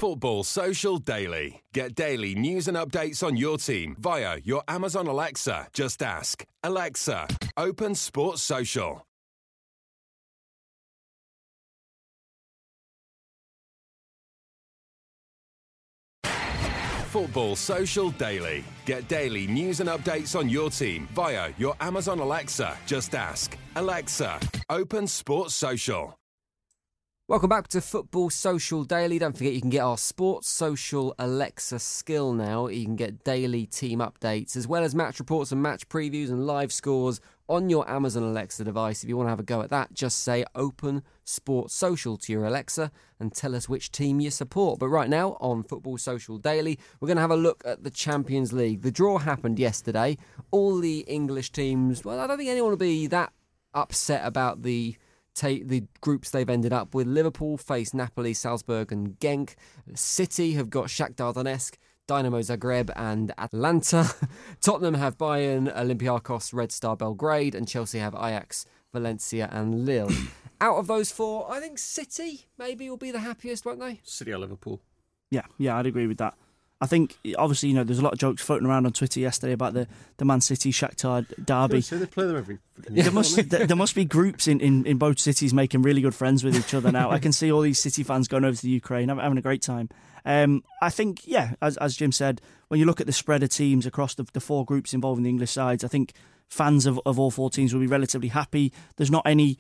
Football 0.05 0.45
Social 0.45 0.99
Daily. 0.99 1.63
Get 1.73 1.95
daily 1.95 2.35
news 2.35 2.69
and 2.69 2.77
updates 2.77 3.23
on 3.23 3.39
your 3.39 3.57
team 3.57 3.97
via 3.99 4.37
your 4.45 4.63
Amazon 4.69 5.07
Alexa. 5.07 5.69
Just 5.73 6.03
ask 6.03 6.45
Alexa, 6.63 7.27
open 7.57 7.95
Sports 7.95 8.43
Social. 8.43 9.03
Football 17.09 17.57
Social 17.57 18.11
Daily. 18.11 18.63
Get 18.85 19.09
daily 19.09 19.47
news 19.47 19.81
and 19.81 19.89
updates 19.89 20.39
on 20.39 20.51
your 20.51 20.69
team 20.69 21.09
via 21.15 21.51
your 21.57 21.77
Amazon 21.81 22.19
Alexa. 22.19 22.77
Just 22.85 23.15
ask 23.15 23.57
Alexa, 23.75 24.39
open 24.69 25.07
Sports 25.07 25.55
Social. 25.55 26.15
Welcome 27.27 27.49
back 27.49 27.69
to 27.69 27.81
Football 27.81 28.29
Social 28.29 28.85
Daily. 28.85 29.19
Don't 29.19 29.35
forget 29.35 29.55
you 29.55 29.63
can 29.63 29.71
get 29.71 29.81
our 29.81 29.97
Sports 29.97 30.47
Social 30.47 31.15
Alexa 31.19 31.79
skill 31.79 32.35
now. 32.35 32.67
You 32.67 32.85
can 32.85 32.97
get 32.97 33.25
daily 33.25 33.65
team 33.65 34.01
updates 34.01 34.57
as 34.57 34.69
well 34.69 34.85
as 34.85 34.95
match 34.95 35.21
reports 35.21 35.51
and 35.51 35.63
match 35.63 35.89
previews 35.89 36.29
and 36.29 36.47
live 36.47 36.71
scores 36.71 37.23
on 37.49 37.71
your 37.71 37.89
Amazon 37.89 38.25
Alexa 38.25 38.63
device. 38.65 39.03
If 39.03 39.09
you 39.09 39.17
want 39.17 39.29
to 39.29 39.31
have 39.31 39.41
a 39.41 39.43
go 39.43 39.63
at 39.63 39.71
that, 39.71 39.95
just 39.95 40.19
say 40.19 40.45
Open 40.55 41.03
Sports 41.25 41.75
Social 41.75 42.19
to 42.19 42.31
your 42.31 42.45
Alexa 42.45 42.93
and 43.19 43.35
tell 43.35 43.55
us 43.55 43.71
which 43.71 43.91
team 43.91 44.21
you 44.21 44.31
support. 44.31 44.79
But 44.79 44.89
right 44.89 45.09
now 45.09 45.39
on 45.41 45.63
Football 45.63 45.97
Social 45.97 46.37
Daily, 46.37 46.79
we're 47.01 47.09
going 47.09 47.17
to 47.17 47.23
have 47.23 47.31
a 47.31 47.37
look 47.37 47.63
at 47.65 47.85
the 47.85 47.91
Champions 47.91 48.53
League. 48.53 48.83
The 48.83 48.93
draw 48.93 49.17
happened 49.17 49.59
yesterday. 49.59 50.19
All 50.51 50.79
the 50.79 51.01
English 51.07 51.53
teams, 51.53 52.05
well, 52.05 52.21
I 52.21 52.27
don't 52.27 52.37
think 52.37 52.51
anyone 52.51 52.69
will 52.69 52.77
be 52.77 53.07
that 53.07 53.33
upset 53.73 54.27
about 54.27 54.63
the 54.63 54.97
take 55.35 55.69
the 55.69 55.85
groups 56.01 56.31
they've 56.31 56.49
ended 56.49 56.73
up 56.73 56.95
with. 56.95 57.07
Liverpool 57.07 57.57
face 57.57 57.93
Napoli, 57.93 58.35
Salzburg, 58.35 58.93
and 58.93 59.19
Genk. 59.19 59.55
City 59.95 60.53
have 60.53 60.71
got 60.71 60.87
Shakhtar 60.87 61.35
Donetsk. 61.35 61.75
Dynamo 62.07 62.41
Zagreb 62.41 62.91
and 62.97 63.33
Atalanta. 63.39 64.15
Tottenham 64.61 64.95
have 64.95 65.17
Bayern, 65.17 65.75
Olympiacos, 65.75 66.53
Red 66.53 66.71
Star 66.71 66.97
Belgrade, 66.97 67.55
and 67.55 67.67
Chelsea 67.67 67.99
have 67.99 68.15
Ajax, 68.15 68.67
Valencia, 68.93 69.49
and 69.51 69.87
Lille. 69.87 70.11
Out 70.61 70.77
of 70.77 70.87
those 70.87 71.11
four, 71.11 71.51
I 71.51 71.61
think 71.61 71.79
City 71.79 72.47
maybe 72.59 72.89
will 72.89 72.97
be 72.97 73.11
the 73.11 73.21
happiest, 73.21 73.65
won't 73.65 73.81
they? 73.81 74.01
City 74.05 74.33
or 74.33 74.39
Liverpool. 74.39 74.81
Yeah, 75.31 75.47
yeah, 75.59 75.77
I'd 75.77 75.87
agree 75.87 76.07
with 76.07 76.19
that. 76.19 76.35
I 76.85 76.87
think 76.87 77.17
obviously 77.39 77.71
you 77.71 77.75
know 77.75 77.83
there's 77.83 77.99
a 77.99 78.03
lot 78.03 78.13
of 78.13 78.19
jokes 78.19 78.43
floating 78.43 78.69
around 78.69 78.85
on 78.85 78.93
Twitter 78.93 79.19
yesterday 79.19 79.55
about 79.55 79.73
the, 79.73 79.89
the 80.19 80.27
Man 80.27 80.43
City 80.43 80.71
Shakhtar 80.71 81.25
derby. 81.43 81.81
So 81.81 81.97
they 81.97 82.05
play 82.05 82.27
them 82.27 82.37
every. 82.37 82.59
there 82.77 83.11
must 83.11 83.37
there, 83.49 83.67
there 83.67 83.75
must 83.75 83.95
be 83.95 84.05
groups 84.05 84.47
in, 84.47 84.61
in, 84.61 84.85
in 84.85 84.99
both 84.99 85.19
cities 85.19 85.55
making 85.55 85.81
really 85.81 86.03
good 86.03 86.15
friends 86.15 86.45
with 86.45 86.55
each 86.55 86.75
other 86.75 86.93
now. 86.93 87.11
I 87.11 87.19
can 87.19 87.33
see 87.33 87.51
all 87.51 87.63
these 87.63 87.81
City 87.81 88.03
fans 88.03 88.29
going 88.29 88.45
over 88.45 88.55
to 88.55 88.63
the 88.63 88.69
Ukraine, 88.69 89.09
having 89.09 89.39
a 89.39 89.41
great 89.41 89.63
time. 89.63 89.89
Um, 90.27 90.63
I 90.83 90.91
think 90.91 91.23
yeah, 91.25 91.55
as 91.63 91.79
as 91.79 91.97
Jim 91.97 92.13
said, 92.13 92.43
when 92.69 92.79
you 92.79 92.85
look 92.85 93.01
at 93.01 93.07
the 93.07 93.13
spread 93.15 93.43
of 93.43 93.49
teams 93.49 93.87
across 93.87 94.15
the, 94.15 94.27
the 94.35 94.41
four 94.41 94.67
groups 94.67 94.93
involving 94.93 95.25
the 95.25 95.31
English 95.31 95.53
sides, 95.53 95.85
I 95.85 95.89
think 95.89 96.13
fans 96.49 96.85
of, 96.85 97.01
of 97.07 97.19
all 97.19 97.31
four 97.31 97.49
teams 97.49 97.73
will 97.73 97.81
be 97.81 97.87
relatively 97.87 98.29
happy. 98.29 98.75
There's 98.97 99.11
not 99.11 99.23
any 99.25 99.57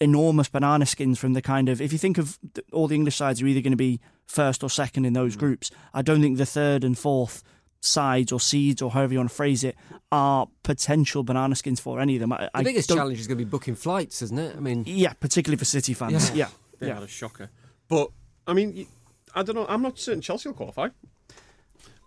enormous 0.00 0.48
banana 0.48 0.86
skins 0.86 1.18
from 1.18 1.34
the 1.34 1.42
kind 1.42 1.68
of 1.68 1.80
if 1.80 1.92
you 1.92 1.98
think 1.98 2.16
of 2.18 2.38
all 2.72 2.88
the 2.88 2.94
English 2.94 3.16
sides 3.16 3.42
are 3.42 3.46
either 3.46 3.60
going 3.60 3.72
to 3.72 3.76
be 3.76 4.00
first 4.26 4.62
or 4.62 4.70
second 4.70 5.04
in 5.04 5.12
those 5.12 5.36
groups. 5.36 5.70
I 5.92 6.02
don't 6.02 6.20
think 6.22 6.38
the 6.38 6.46
third 6.46 6.84
and 6.84 6.96
fourth 6.98 7.42
sides 7.82 8.30
or 8.32 8.38
seeds 8.40 8.80
or 8.82 8.90
however 8.90 9.12
you 9.14 9.18
want 9.18 9.30
to 9.30 9.34
phrase 9.34 9.64
it 9.64 9.74
are 10.12 10.46
potential 10.62 11.22
banana 11.22 11.54
skins 11.54 11.80
for 11.80 11.98
any 12.00 12.14
of 12.16 12.20
them. 12.20 12.32
I, 12.32 12.48
The 12.56 12.62
biggest 12.64 12.88
don't- 12.88 12.98
challenge 12.98 13.18
is 13.20 13.26
going 13.26 13.38
to 13.38 13.44
be 13.44 13.48
booking 13.50 13.74
flights, 13.74 14.22
isn't 14.22 14.38
it? 14.38 14.56
I 14.56 14.60
mean, 14.60 14.84
yeah, 14.86 15.12
particularly 15.14 15.58
for 15.58 15.64
City 15.64 15.94
fans. 15.94 16.30
Yeah, 16.32 16.48
They 16.78 16.88
yeah. 16.88 16.94
had 16.96 17.02
a 17.02 17.08
shocker. 17.08 17.50
But 17.88 18.10
I 18.46 18.52
mean, 18.52 18.86
I 19.34 19.42
don't 19.42 19.54
know. 19.56 19.66
I'm 19.68 19.82
not 19.82 19.98
certain 19.98 20.20
Chelsea 20.20 20.48
will 20.48 20.56
qualify. 20.56 20.88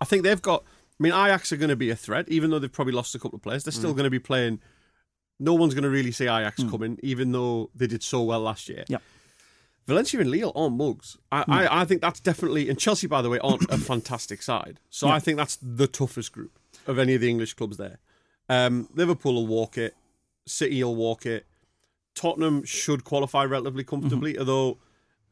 I 0.01 0.05
think 0.05 0.23
they've 0.23 0.41
got. 0.41 0.63
I 0.99 1.03
mean, 1.03 1.13
Ajax 1.13 1.51
are 1.51 1.57
going 1.57 1.69
to 1.69 1.75
be 1.75 1.89
a 1.89 1.95
threat, 1.95 2.29
even 2.29 2.49
though 2.51 2.59
they've 2.59 2.71
probably 2.71 2.93
lost 2.93 3.15
a 3.15 3.19
couple 3.19 3.35
of 3.37 3.41
players. 3.41 3.63
They're 3.63 3.71
still 3.71 3.91
Mm. 3.93 3.97
going 3.97 4.03
to 4.05 4.09
be 4.11 4.19
playing. 4.19 4.59
No 5.39 5.53
one's 5.53 5.73
going 5.73 5.83
to 5.83 5.89
really 5.89 6.11
see 6.11 6.25
Ajax 6.25 6.61
hmm. 6.61 6.69
coming, 6.69 6.99
even 7.03 7.31
though 7.31 7.69
they 7.75 7.87
did 7.87 8.03
so 8.03 8.21
well 8.23 8.41
last 8.41 8.69
year. 8.69 8.85
Yeah. 8.87 8.99
Valencia 9.85 10.21
and 10.21 10.31
Lille 10.31 10.53
aren't 10.55 10.77
mugs. 10.77 11.17
I, 11.31 11.41
hmm. 11.43 11.51
I, 11.51 11.81
I 11.81 11.85
think 11.85 12.01
that's 12.01 12.19
definitely. 12.19 12.69
And 12.69 12.79
Chelsea, 12.79 13.07
by 13.07 13.21
the 13.21 13.29
way, 13.29 13.39
aren't 13.39 13.69
a 13.69 13.77
fantastic 13.91 14.41
side. 14.41 14.79
So 14.89 15.09
I 15.09 15.19
think 15.19 15.37
that's 15.37 15.57
the 15.61 15.87
toughest 15.87 16.31
group 16.31 16.57
of 16.87 16.99
any 16.99 17.15
of 17.15 17.21
the 17.21 17.29
English 17.29 17.53
clubs 17.53 17.77
there. 17.77 17.99
Um, 18.49 18.89
Liverpool 18.93 19.33
will 19.33 19.47
walk 19.47 19.77
it. 19.77 19.95
City 20.45 20.83
will 20.83 20.95
walk 20.95 21.25
it. 21.25 21.45
Tottenham 22.15 22.63
should 22.63 23.03
qualify 23.03 23.43
relatively 23.43 23.83
comfortably, 23.83 24.33
mm-hmm. 24.33 24.41
although 24.41 24.77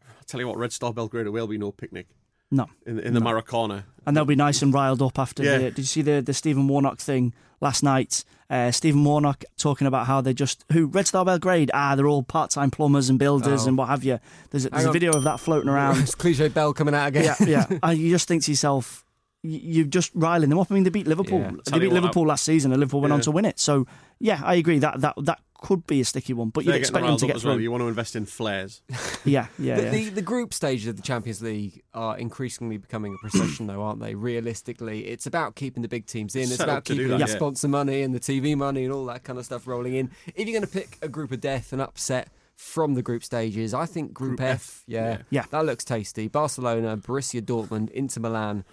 I'll 0.08 0.26
tell 0.26 0.40
you 0.40 0.48
what, 0.48 0.58
Red 0.58 0.72
Star 0.72 0.94
Belgrade 0.94 1.28
will 1.28 1.48
be 1.48 1.58
no 1.58 1.72
picnic 1.72 2.08
No. 2.50 2.68
in, 2.86 3.00
in 3.00 3.14
the 3.14 3.20
Maracana. 3.20 3.84
And 4.06 4.18
they'll 4.18 4.26
be 4.26 4.36
nice 4.36 4.62
and 4.62 4.74
riled 4.74 5.02
up 5.02 5.20
after 5.20 5.44
Yeah. 5.44 5.58
the. 5.58 5.64
Did 5.66 5.80
you 5.80 5.84
see 5.84 6.02
the, 6.02 6.22
the 6.22 6.34
Stephen 6.34 6.68
Warnock 6.68 7.00
thing 7.00 7.34
last 7.62 7.84
night? 7.84 8.24
Uh, 8.50 8.70
Stephen 8.70 9.02
Warnock 9.06 9.46
talking 9.58 9.88
about 9.88 10.08
how 10.08 10.20
they 10.20 10.34
just. 10.34 10.66
Who? 10.74 10.88
Red 10.88 11.08
Star 11.08 11.24
Belgrade? 11.24 11.72
Ah, 11.74 11.96
they're 11.96 12.08
all 12.08 12.22
part 12.22 12.52
time 12.52 12.70
plumbers 12.70 13.10
and 13.10 13.18
builders 13.18 13.64
Oh. 13.64 13.70
and 13.70 13.78
what 13.78 13.88
have 13.88 14.04
you. 14.04 14.20
There's, 14.50 14.66
a- 14.66 14.70
there's 14.72 14.86
a 14.86 14.92
video 14.92 15.12
of 15.14 15.24
that 15.24 15.40
floating 15.40 15.70
around. 15.74 16.00
it's 16.02 16.16
cliche 16.16 16.50
Bell 16.50 16.74
coming 16.74 16.94
out 16.94 17.08
again. 17.08 17.24
yeah, 17.40 17.66
yeah. 17.70 17.78
And 17.82 17.98
you 17.98 18.10
just 18.10 18.28
think 18.28 18.44
to 18.44 18.52
yourself, 18.52 19.06
you're 19.44 19.86
just 19.86 20.12
riling 20.14 20.50
them 20.50 20.60
up. 20.60 20.68
I 20.70 20.74
mean, 20.74 20.84
they 20.84 20.90
beat 20.90 21.08
Liverpool. 21.08 21.40
Yeah. 21.40 21.52
They 21.72 21.80
beat 21.80 21.94
Liverpool 21.94 22.28
last 22.28 22.44
season, 22.44 22.74
and 22.74 22.80
Liverpool 22.82 23.00
went 23.02 23.14
on 23.14 23.22
to 23.22 23.32
win 23.32 23.46
it. 23.46 23.58
So, 23.58 23.88
yeah, 24.20 24.42
I 24.44 24.56
agree 24.56 24.80
that 24.80 25.00
that 25.02 25.16
that 25.24 25.40
could 25.62 25.88
be 25.88 26.02
a 26.02 26.06
sticky 26.06 26.34
one, 26.34 26.50
but 26.50 26.66
They're 26.66 26.74
you'd 26.76 26.82
getting 26.82 26.96
expect 26.98 27.06
them 27.06 27.18
to 27.18 27.28
get 27.28 27.36
as 27.38 27.46
well. 27.46 27.54
through. 27.54 27.64
You 27.64 27.72
want 27.72 27.82
to 27.82 27.88
invest 27.88 28.16
in 28.16 28.26
flares. 28.26 28.82
Yeah, 29.24 29.46
yeah, 29.60 29.76
The, 29.76 29.84
yeah. 29.84 29.90
the, 29.92 30.10
the 30.10 30.22
group 30.24 30.52
stages 30.54 30.88
of 30.88 30.96
the 30.96 31.04
Champions 31.04 31.42
League 31.44 31.84
are 31.94 32.18
increasingly 32.18 32.78
becoming 32.78 33.14
a 33.14 33.18
procession, 33.20 33.68
though, 33.68 33.84
aren't 33.84 34.00
they? 34.02 34.16
Realistically, 34.16 35.08
it's 35.08 35.28
about 35.28 35.56
keeping 35.56 35.84
the 35.84 35.88
big 35.88 36.08
teams 36.08 36.36
in. 36.36 36.44
It's 36.44 36.56
Set 36.56 36.64
about 36.68 36.86
keeping 36.86 37.08
that, 37.10 37.14
the 37.20 37.28
yeah. 37.28 37.36
sponsor 37.36 37.68
money 37.68 38.02
and 38.02 38.14
the 38.16 38.20
TV 38.20 38.58
money 38.58 38.84
and 38.84 38.92
all 38.92 39.06
that 39.06 39.24
kind 39.24 39.38
of 39.38 39.46
stuff 39.46 39.68
rolling 39.68 39.94
in. 39.94 40.10
If 40.36 40.48
you're 40.48 40.60
going 40.60 40.68
to 40.68 40.68
pick 40.68 40.98
a 41.04 41.08
group 41.08 41.32
of 41.32 41.40
death 41.40 41.72
and 41.72 41.82
upset 41.82 42.30
from 42.56 42.96
the 42.96 43.04
group 43.04 43.24
stages, 43.24 43.74
I 43.76 43.86
think 43.86 44.14
Group, 44.14 44.38
Group 44.38 44.42
F, 44.42 44.56
F, 44.56 44.84
yeah, 44.88 45.10
yeah. 45.10 45.18
Yeah. 45.30 45.46
that 45.52 45.66
looks 45.66 45.84
tasty. 45.86 46.28
Barcelona, 46.28 46.98
Borussia 46.98 47.42
Dortmund, 47.42 47.92
Inter 47.92 48.22
Milan, 48.22 48.64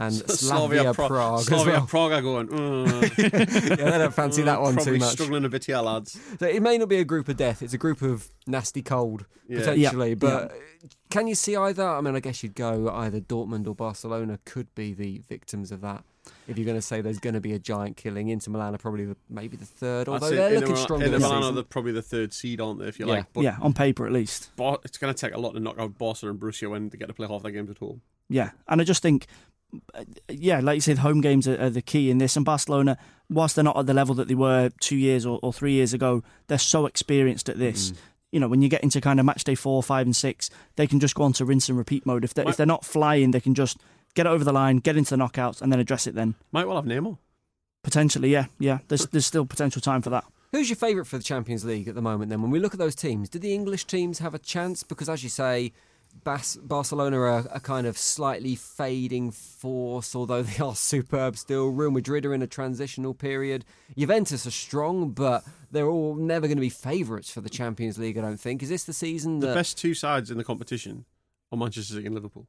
and 0.00 0.14
Slavia, 0.14 0.36
Slavia 0.80 0.94
Pro- 0.94 1.08
Prague. 1.08 1.38
as 1.40 1.46
Slavia 1.46 1.72
well. 1.74 1.86
Prague 1.86 2.12
are 2.12 2.22
going. 2.22 2.48
"Uh, 2.52 3.08
yeah, 3.18 3.28
they 3.28 3.98
don't 3.98 4.14
fancy 4.14 4.42
that 4.42 4.60
one 4.60 4.74
probably 4.74 4.94
too 4.94 4.98
much. 4.98 5.12
struggling 5.12 5.44
a 5.44 5.48
bit 5.48 5.64
here, 5.66 5.78
lads. 5.78 6.18
So 6.40 6.46
it 6.46 6.62
may 6.62 6.78
not 6.78 6.88
be 6.88 6.96
a 6.96 7.04
group 7.04 7.28
of 7.28 7.36
death; 7.36 7.62
it's 7.62 7.74
a 7.74 7.78
group 7.78 8.02
of 8.02 8.28
nasty 8.46 8.82
cold 8.82 9.26
Yeah. 9.48 9.58
potentially. 9.58 10.08
Yeah, 10.10 10.14
But 10.16 10.52
can 11.10 11.26
you 11.26 11.34
see 11.34 11.54
either? 11.56 11.86
I 11.86 12.00
mean, 12.00 12.16
I 12.16 12.20
guess 12.20 12.42
you'd 12.42 12.54
go 12.54 12.88
either 12.90 13.20
Dortmund 13.20 13.66
or 13.68 13.74
Barcelona 13.74 14.38
could 14.44 14.74
be 14.74 14.92
the 14.94 15.18
victims 15.28 15.70
of 15.72 15.80
that. 15.82 16.02
If 16.46 16.58
you're 16.58 16.66
going 16.66 16.76
to 16.78 16.82
say 16.82 17.00
there's 17.00 17.18
going 17.18 17.34
to 17.34 17.40
be 17.40 17.52
a 17.52 17.58
giant 17.58 17.96
killing, 17.96 18.28
Inter 18.28 18.50
Milan 18.52 18.74
are 18.74 18.78
probably 18.78 19.04
the, 19.04 19.16
maybe 19.28 19.56
the 19.56 19.64
third, 19.64 20.08
although 20.08 20.28
say 20.30 20.36
they're 20.36 20.48
Inter 20.48 20.60
looking 20.60 20.74
Mil- 20.74 20.82
stronger 20.82 21.04
Inter 21.06 21.18
this 21.18 21.28
Milan 21.28 21.42
are 21.44 21.52
the, 21.52 21.64
probably 21.64 21.92
the 21.92 22.02
third 22.02 22.32
seed, 22.32 22.60
aren't 22.60 22.78
they? 22.80 22.86
If 22.86 22.98
you 23.00 23.06
Yeah. 23.06 23.12
like, 23.14 23.32
but 23.32 23.40
yeah, 23.42 23.56
on 23.60 23.72
paper 23.72 24.06
at 24.06 24.12
least. 24.12 24.54
Bar- 24.56 24.78
it's 24.84 24.98
going 24.98 25.12
to 25.12 25.18
take 25.18 25.34
a 25.34 25.40
lot 25.40 25.52
to 25.54 25.60
knock 25.60 25.78
out 25.78 25.96
Barca 25.98 26.28
and 26.28 26.38
Borussia 26.38 26.68
when 26.70 26.88
they 26.88 26.98
get 26.98 27.08
to 27.08 27.14
play 27.14 27.26
half 27.28 27.42
their 27.42 27.52
games 27.52 27.70
at 27.70 27.78
home. 27.78 28.00
Yeah, 28.28 28.50
and 28.68 28.80
I 28.80 28.84
just 28.84 29.02
think, 29.02 29.26
yeah, 30.28 30.60
like 30.60 30.76
you 30.76 30.80
said, 30.80 30.98
home 30.98 31.20
games 31.20 31.46
are, 31.48 31.60
are 31.60 31.70
the 31.70 31.82
key 31.82 32.10
in 32.10 32.18
this. 32.18 32.36
And 32.36 32.44
Barcelona, 32.44 32.98
whilst 33.28 33.54
they're 33.56 33.64
not 33.64 33.78
at 33.78 33.86
the 33.86 33.94
level 33.94 34.14
that 34.16 34.28
they 34.28 34.34
were 34.34 34.70
two 34.80 34.96
years 34.96 35.24
or, 35.26 35.38
or 35.42 35.52
three 35.52 35.72
years 35.72 35.92
ago, 35.92 36.22
they're 36.48 36.58
so 36.58 36.86
experienced 36.86 37.48
at 37.48 37.58
this. 37.58 37.90
Mm. 37.90 37.96
You 38.32 38.40
know, 38.40 38.48
when 38.48 38.62
you 38.62 38.68
get 38.68 38.82
into 38.82 39.00
kind 39.00 39.18
of 39.18 39.26
match 39.26 39.44
day 39.44 39.54
four, 39.54 39.82
five, 39.82 40.06
and 40.06 40.14
six, 40.14 40.50
they 40.76 40.86
can 40.86 41.00
just 41.00 41.14
go 41.14 41.24
on 41.24 41.32
to 41.34 41.44
rinse 41.44 41.68
and 41.68 41.76
repeat 41.76 42.06
mode. 42.06 42.24
If 42.24 42.34
they're, 42.34 42.48
if 42.48 42.56
they're 42.56 42.66
not 42.66 42.84
flying, 42.84 43.32
they 43.32 43.40
can 43.40 43.54
just 43.54 43.78
get 44.14 44.26
over 44.26 44.44
the 44.44 44.52
line, 44.52 44.76
get 44.78 44.96
into 44.96 45.16
the 45.16 45.22
knockouts, 45.22 45.60
and 45.60 45.72
then 45.72 45.80
address 45.80 46.06
it. 46.06 46.14
Then 46.14 46.34
Might 46.52 46.66
well 46.66 46.76
have 46.76 46.84
Neymar. 46.84 47.18
potentially, 47.82 48.30
yeah, 48.30 48.46
yeah. 48.58 48.78
There's 48.88 49.06
there's 49.12 49.26
still 49.26 49.46
potential 49.46 49.80
time 49.80 50.02
for 50.02 50.10
that. 50.10 50.24
Who's 50.52 50.68
your 50.68 50.76
favourite 50.76 51.06
for 51.06 51.16
the 51.16 51.24
Champions 51.24 51.64
League 51.64 51.86
at 51.86 51.94
the 51.94 52.02
moment? 52.02 52.30
Then, 52.30 52.42
when 52.42 52.50
we 52.50 52.58
look 52.58 52.72
at 52.72 52.78
those 52.78 52.96
teams, 52.96 53.28
do 53.28 53.38
the 53.38 53.54
English 53.54 53.84
teams 53.84 54.18
have 54.18 54.34
a 54.34 54.38
chance? 54.38 54.82
Because, 54.82 55.08
as 55.08 55.22
you 55.22 55.28
say, 55.28 55.72
Bas- 56.24 56.56
Barcelona 56.56 57.18
are 57.18 57.48
a 57.52 57.60
kind 57.60 57.86
of 57.86 57.96
slightly 57.96 58.54
fading 58.54 59.30
force, 59.30 60.14
although 60.14 60.42
they 60.44 60.62
are 60.62 60.74
superb 60.74 61.36
still. 61.36 61.68
Real 61.68 61.90
Madrid 61.90 62.26
are 62.26 62.34
in 62.34 62.42
a 62.42 62.46
transitional 62.46 63.14
period. 63.14 63.64
Juventus 63.96 64.46
are 64.46 64.50
strong, 64.50 65.10
but 65.10 65.44
they're 65.70 65.88
all 65.88 66.14
never 66.14 66.46
going 66.46 66.56
to 66.56 66.62
be 66.62 66.68
favourites 66.68 67.30
for 67.30 67.40
the 67.40 67.48
Champions 67.50 67.98
League. 67.98 68.18
I 68.18 68.22
don't 68.22 68.40
think. 68.40 68.62
Is 68.62 68.68
this 68.68 68.84
the 68.84 68.92
season 68.92 69.40
The 69.40 69.54
best 69.54 69.78
two 69.78 69.94
sides 69.94 70.30
in 70.30 70.38
the 70.38 70.44
competition 70.44 71.04
are 71.50 71.58
Manchester 71.58 71.94
City 71.94 72.06
and 72.06 72.14
Liverpool. 72.14 72.46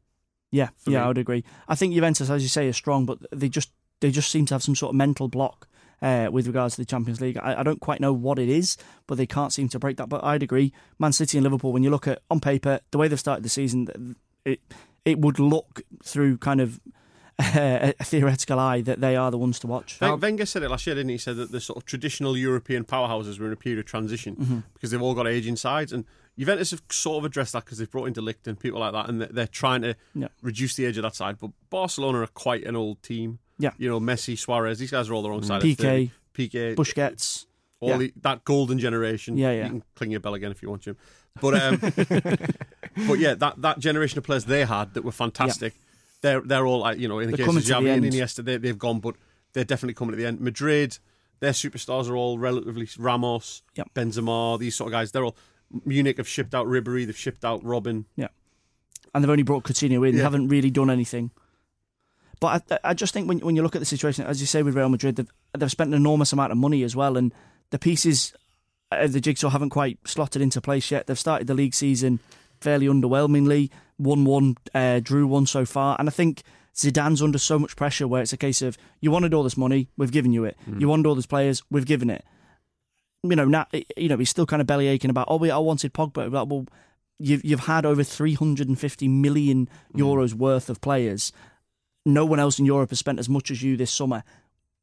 Yeah, 0.52 0.70
yeah, 0.86 1.00
me. 1.00 1.04
I 1.06 1.08
would 1.08 1.18
agree. 1.18 1.44
I 1.68 1.76
think 1.76 1.94
Juventus, 1.94 2.30
as 2.30 2.44
you 2.44 2.50
say, 2.50 2.68
is 2.68 2.76
strong, 2.76 3.06
but 3.06 3.20
they 3.32 3.48
just 3.48 3.72
they 4.02 4.12
just 4.12 4.30
seem 4.30 4.46
to 4.48 4.54
have 4.54 4.64
some 4.64 4.76
sort 4.76 4.90
of 4.90 4.96
mental 4.96 5.28
block 5.28 5.68
uh, 6.02 6.30
with 6.32 6.48
regards 6.48 6.76
to 6.76 6.82
the 6.82 6.86
Champions 6.86 7.22
League. 7.22 7.38
I, 7.38 7.60
I 7.60 7.64
don't 7.64 7.80
quite 7.82 8.00
know 8.02 8.14
what 8.14 8.40
it 8.40 8.50
is, 8.50 8.78
but 9.08 9.18
they 9.18 9.28
can't 9.28 9.54
seem 9.54 9.70
to 9.70 9.80
break 9.80 9.98
that. 9.98 10.10
But 10.10 10.24
I'd 10.24 10.44
agree, 10.44 10.74
Man 11.00 11.14
City 11.14 11.38
and 11.38 11.44
Liverpool. 11.44 11.72
When 11.74 11.84
you 11.84 11.90
look 11.90 12.08
at 12.08 12.22
on 12.30 12.40
paper 12.40 12.80
the 12.92 12.98
way 12.98 13.08
they've 13.08 13.20
started 13.20 13.44
the 13.44 13.50
season, 13.50 14.16
it 14.46 14.60
it 15.06 15.20
would 15.20 15.40
look 15.40 15.82
through 16.04 16.38
kind 16.38 16.62
of 16.62 16.80
a 17.40 17.94
theoretical 18.04 18.60
eye 18.60 18.82
that 18.82 19.02
they 19.02 19.16
are 19.16 19.32
the 19.32 19.38
ones 19.38 19.58
to 19.60 19.68
watch. 19.68 19.98
Ven- 19.98 20.20
Wenger 20.20 20.46
said 20.46 20.64
it 20.64 20.70
last 20.70 20.86
year, 20.86 20.96
didn't 20.96 21.10
he? 21.10 21.16
He 21.16 21.20
said 21.20 21.38
that 21.38 21.52
the 21.52 21.60
sort 21.62 21.78
of 21.78 21.86
traditional 21.86 22.38
European 22.38 22.84
powerhouses 22.84 23.40
were 23.40 23.48
in 23.48 23.54
a 23.54 23.56
period 23.56 23.80
of 23.80 23.86
transition 23.86 24.36
Mm-hmm. 24.36 24.60
because 24.74 24.92
they've 24.92 25.02
all 25.02 25.16
got 25.16 25.28
aging 25.28 25.56
sides. 25.56 25.92
And 25.92 26.06
Juventus 26.38 26.72
have 26.72 26.82
sort 26.92 27.18
of 27.20 27.26
addressed 27.26 27.54
that 27.54 27.66
because 27.66 27.78
they've 27.80 27.90
brought 27.90 28.06
in 28.06 28.14
De 28.14 28.22
Ligt 28.22 28.46
and 28.48 28.60
people 28.60 28.80
like 28.80 28.94
that, 28.94 29.10
and 29.10 29.22
they're, 29.22 29.30
they're 29.32 29.48
trying 29.48 29.82
to 29.82 29.96
Yeah. 30.14 30.28
reduce 30.44 30.76
the 30.76 30.86
age 30.86 30.98
of 30.98 31.04
that 31.04 31.16
side. 31.16 31.38
But 31.40 31.52
Barcelona 31.70 32.20
are 32.22 32.28
quite 32.28 32.64
an 32.66 32.76
old 32.76 33.02
team. 33.02 33.40
Yeah. 33.62 33.72
You 33.78 33.90
know, 33.90 34.00
Messi, 34.00 34.38
Suarez, 34.38 34.80
these 34.80 34.92
guys 34.92 35.10
are 35.10 35.14
all 35.14 35.22
the 35.22 35.30
wrong 35.30 35.44
side. 35.44 35.62
PK, 35.62 36.12
PK, 36.34 36.76
Busquets. 36.76 37.46
all 37.80 37.90
yeah. 37.90 37.98
the, 37.98 38.14
that 38.22 38.44
golden 38.44 38.80
generation. 38.80 39.38
Yeah, 39.38 39.52
yeah. 39.52 39.64
You 39.64 39.70
can 39.70 39.84
cling 39.96 40.12
your 40.12 40.20
bell 40.20 40.34
again 40.34 40.52
if 40.52 40.62
you 40.62 40.70
want, 40.70 40.82
Jim. 40.82 40.98
But 41.40 41.54
um, 41.62 41.78
but 43.08 43.20
yeah, 43.20 43.36
that, 43.36 43.54
that 43.58 43.80
generation 43.80 44.18
of 44.18 44.24
players 44.24 44.46
they 44.46 44.66
had 44.66 44.96
that 44.96 45.04
were 45.04 45.12
fantastic. 45.12 45.74
They're 46.22 46.42
they're 46.42 46.66
all 46.66 46.80
like, 46.80 47.00
you 47.00 47.08
know 47.08 47.20
in 47.20 47.32
the 47.32 47.38
They're 47.38 47.46
case 47.46 47.56
of 47.56 47.64
to 47.64 47.74
Xavi 47.74 47.94
and. 47.94 48.04
Iniesta, 48.04 48.44
they, 48.44 48.58
they've 48.58 48.78
gone, 48.78 49.00
but 49.00 49.16
they're 49.54 49.64
definitely 49.64 49.94
coming 49.94 50.14
at 50.14 50.18
the 50.18 50.26
end. 50.26 50.42
Madrid, 50.42 50.98
their 51.40 51.52
superstars 51.52 52.10
are 52.10 52.16
all 52.16 52.38
relatively 52.38 52.88
Ramos, 52.98 53.62
Yep. 53.76 53.94
Benzema, 53.94 54.60
these 54.60 54.76
sort 54.76 54.90
of 54.90 54.92
guys. 54.92 55.12
They're 55.12 55.24
all 55.24 55.36
Munich 55.86 56.18
have 56.18 56.28
shipped 56.28 56.54
out 56.54 56.68
Ribery, 56.68 57.06
they've 57.06 57.18
shipped 57.18 57.46
out 57.46 57.64
Robben. 57.64 58.06
Yeah. 58.16 58.28
And 59.14 59.24
they've 59.24 59.30
only 59.30 59.44
brought 59.44 59.64
Coutinho 59.64 60.08
in. 60.08 60.16
They 60.16 60.22
haven't 60.22 60.48
really 60.48 60.70
done 60.70 60.90
anything. 60.90 61.32
But 62.42 62.64
I, 62.72 62.80
I 62.90 62.94
just 62.94 63.14
think 63.14 63.30
when 63.30 63.40
when 63.40 63.56
you 63.56 63.62
look 63.62 63.76
at 63.76 63.80
the 63.80 63.86
situation, 63.86 64.26
as 64.26 64.42
you 64.42 64.48
say 64.48 64.64
with 64.64 64.76
Real 64.76 64.90
Madrid, 64.90 65.16
they've, 65.16 65.32
they've 65.58 65.72
spent 65.72 65.92
an 65.92 65.94
enormous 65.94 66.34
amount 66.34 66.52
of 66.52 66.58
money 66.58 66.84
as 66.84 66.96
well, 66.96 67.16
and 67.16 67.32
the 67.70 67.80
pieces 67.80 68.34
uh, 68.92 68.98
of 68.98 69.14
the 69.14 69.22
jigsaw 69.22 69.50
haven't 69.50 69.70
quite 69.70 70.00
slotted 70.06 70.42
into 70.42 70.60
place 70.60 70.92
yet. 70.92 71.08
They've 71.08 71.18
started 71.18 71.48
the 71.48 71.54
league 71.54 71.76
season 71.76 72.20
fairly 72.60 72.88
underwhelmingly, 72.88 73.70
one 73.98 74.26
one, 74.26 74.56
uh, 74.74 75.00
drew 75.00 75.28
one 75.28 75.46
so 75.46 75.66
far, 75.66 75.96
and 76.00 76.10
I 76.10 76.12
think 76.12 76.42
Zidane's 76.76 77.22
under 77.22 77.38
so 77.38 77.60
much 77.60 77.76
pressure 77.76 78.08
where 78.08 78.22
it's 78.22 78.34
a 78.34 78.38
case 78.38 78.62
of 78.62 78.78
you 79.02 79.12
wanted 79.12 79.34
all 79.34 79.44
this 79.44 79.58
money, 79.58 79.90
we've 79.96 80.12
given 80.12 80.34
you 80.34 80.46
it. 80.46 80.58
Mm. 80.70 80.82
You 80.82 80.88
wanted 80.88 81.06
all 81.06 81.16
these 81.16 81.26
players, 81.28 81.62
we've 81.70 81.86
given 81.86 82.10
it. 82.10 82.26
You 83.24 83.36
know, 83.36 83.46
now 83.46 83.68
you 83.96 84.10
know 84.10 84.18
he's 84.18 84.32
still 84.32 84.48
kind 84.48 84.62
of 84.62 84.68
belly 84.68 84.88
aching 84.88 85.12
about. 85.12 85.28
Oh, 85.30 85.38
we 85.38 85.52
I 85.52 85.60
wanted 85.60 85.94
Pogba. 85.94 86.32
Like, 86.32 86.50
well, 86.50 86.66
you've 87.20 87.46
you've 87.46 87.62
had 87.62 87.86
over 87.86 88.04
350 88.04 89.08
million 89.08 89.70
mm. 89.94 90.00
euros 90.00 90.34
worth 90.34 90.70
of 90.70 90.82
players. 90.82 91.32
No 92.06 92.26
one 92.26 92.40
else 92.40 92.60
in 92.60 92.66
Europe 92.66 92.90
has 92.90 93.00
spent 93.00 93.20
as 93.20 93.30
much 93.30 93.52
as 93.52 93.62
you 93.62 93.78
this 93.78 93.92
summer. 93.92 94.24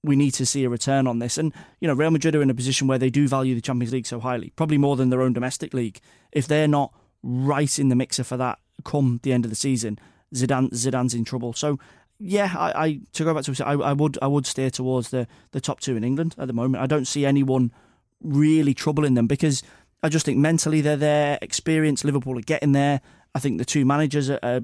We 0.04 0.14
need 0.14 0.32
to 0.32 0.46
see 0.46 0.64
a 0.64 0.68
return 0.68 1.06
on 1.06 1.18
this. 1.18 1.38
And, 1.38 1.52
you 1.80 1.88
know, 1.88 1.94
Real 1.94 2.10
Madrid 2.10 2.36
are 2.36 2.42
in 2.42 2.50
a 2.50 2.54
position 2.54 2.86
where 2.86 2.98
they 2.98 3.10
do 3.10 3.26
value 3.26 3.54
the 3.54 3.60
Champions 3.60 3.92
League 3.92 4.06
so 4.06 4.20
highly, 4.20 4.52
probably 4.54 4.78
more 4.78 4.96
than 4.96 5.10
their 5.10 5.22
own 5.22 5.32
domestic 5.32 5.74
league. 5.74 6.00
If 6.30 6.46
they're 6.46 6.68
not 6.68 6.94
right 7.22 7.78
in 7.78 7.88
the 7.88 7.96
mixer 7.96 8.22
for 8.22 8.36
that 8.36 8.58
come 8.84 9.18
the 9.22 9.32
end 9.32 9.44
of 9.44 9.50
the 9.50 9.56
season, 9.56 9.98
Zidane 10.34 10.70
Zidane's 10.70 11.14
in 11.14 11.24
trouble. 11.24 11.52
So, 11.52 11.78
yeah, 12.20 12.54
I, 12.56 12.84
I 12.84 13.00
to 13.12 13.24
go 13.24 13.34
back 13.34 13.44
to 13.44 13.66
I, 13.66 13.72
I 13.74 13.92
would 13.92 14.18
I 14.20 14.26
would 14.26 14.46
steer 14.46 14.70
towards 14.70 15.10
the, 15.10 15.26
the 15.52 15.60
top 15.60 15.80
two 15.80 15.96
in 15.96 16.04
England 16.04 16.34
at 16.38 16.46
the 16.46 16.52
moment. 16.52 16.82
I 16.82 16.86
don't 16.86 17.06
see 17.06 17.24
anyone 17.24 17.72
really 18.20 18.74
troubling 18.74 19.14
them 19.14 19.26
because 19.26 19.62
I 20.02 20.08
just 20.08 20.26
think 20.26 20.38
mentally 20.38 20.80
they're 20.80 20.96
there. 20.96 21.38
Experience 21.42 22.04
Liverpool 22.04 22.38
are 22.38 22.42
getting 22.42 22.72
there. 22.72 23.00
I 23.34 23.38
think 23.38 23.58
the 23.58 23.64
two 23.64 23.84
managers 23.84 24.30
are, 24.30 24.40
are 24.42 24.60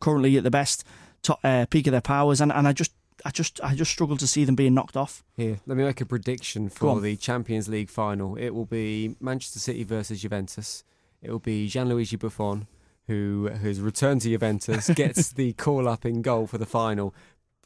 currently 0.00 0.36
at 0.36 0.44
the 0.44 0.50
best 0.50 0.84
top, 1.24 1.40
uh, 1.42 1.66
peak 1.68 1.88
of 1.88 1.92
their 1.92 2.00
powers, 2.00 2.40
and, 2.40 2.52
and 2.52 2.68
I 2.68 2.72
just 2.72 2.92
I 3.24 3.30
just 3.30 3.60
I 3.62 3.74
just 3.74 3.90
struggle 3.90 4.16
to 4.18 4.26
see 4.26 4.44
them 4.44 4.54
being 4.54 4.74
knocked 4.74 4.96
off. 4.96 5.24
Here, 5.36 5.58
let 5.66 5.76
me 5.76 5.84
make 5.84 6.00
a 6.00 6.06
prediction 6.06 6.68
for 6.68 7.00
the 7.00 7.16
Champions 7.16 7.68
League 7.68 7.90
final. 7.90 8.36
It 8.36 8.50
will 8.50 8.66
be 8.66 9.16
Manchester 9.20 9.58
City 9.58 9.82
versus 9.82 10.22
Juventus. 10.22 10.84
It 11.22 11.30
will 11.30 11.38
be 11.38 11.68
Gianluigi 11.68 12.18
Buffon, 12.18 12.66
who 13.06 13.46
has 13.62 13.80
returned 13.80 14.20
to 14.22 14.28
Juventus, 14.28 14.88
gets 14.94 15.32
the 15.32 15.54
call 15.54 15.88
up 15.88 16.04
in 16.04 16.22
goal 16.22 16.46
for 16.46 16.58
the 16.58 16.66
final, 16.66 17.14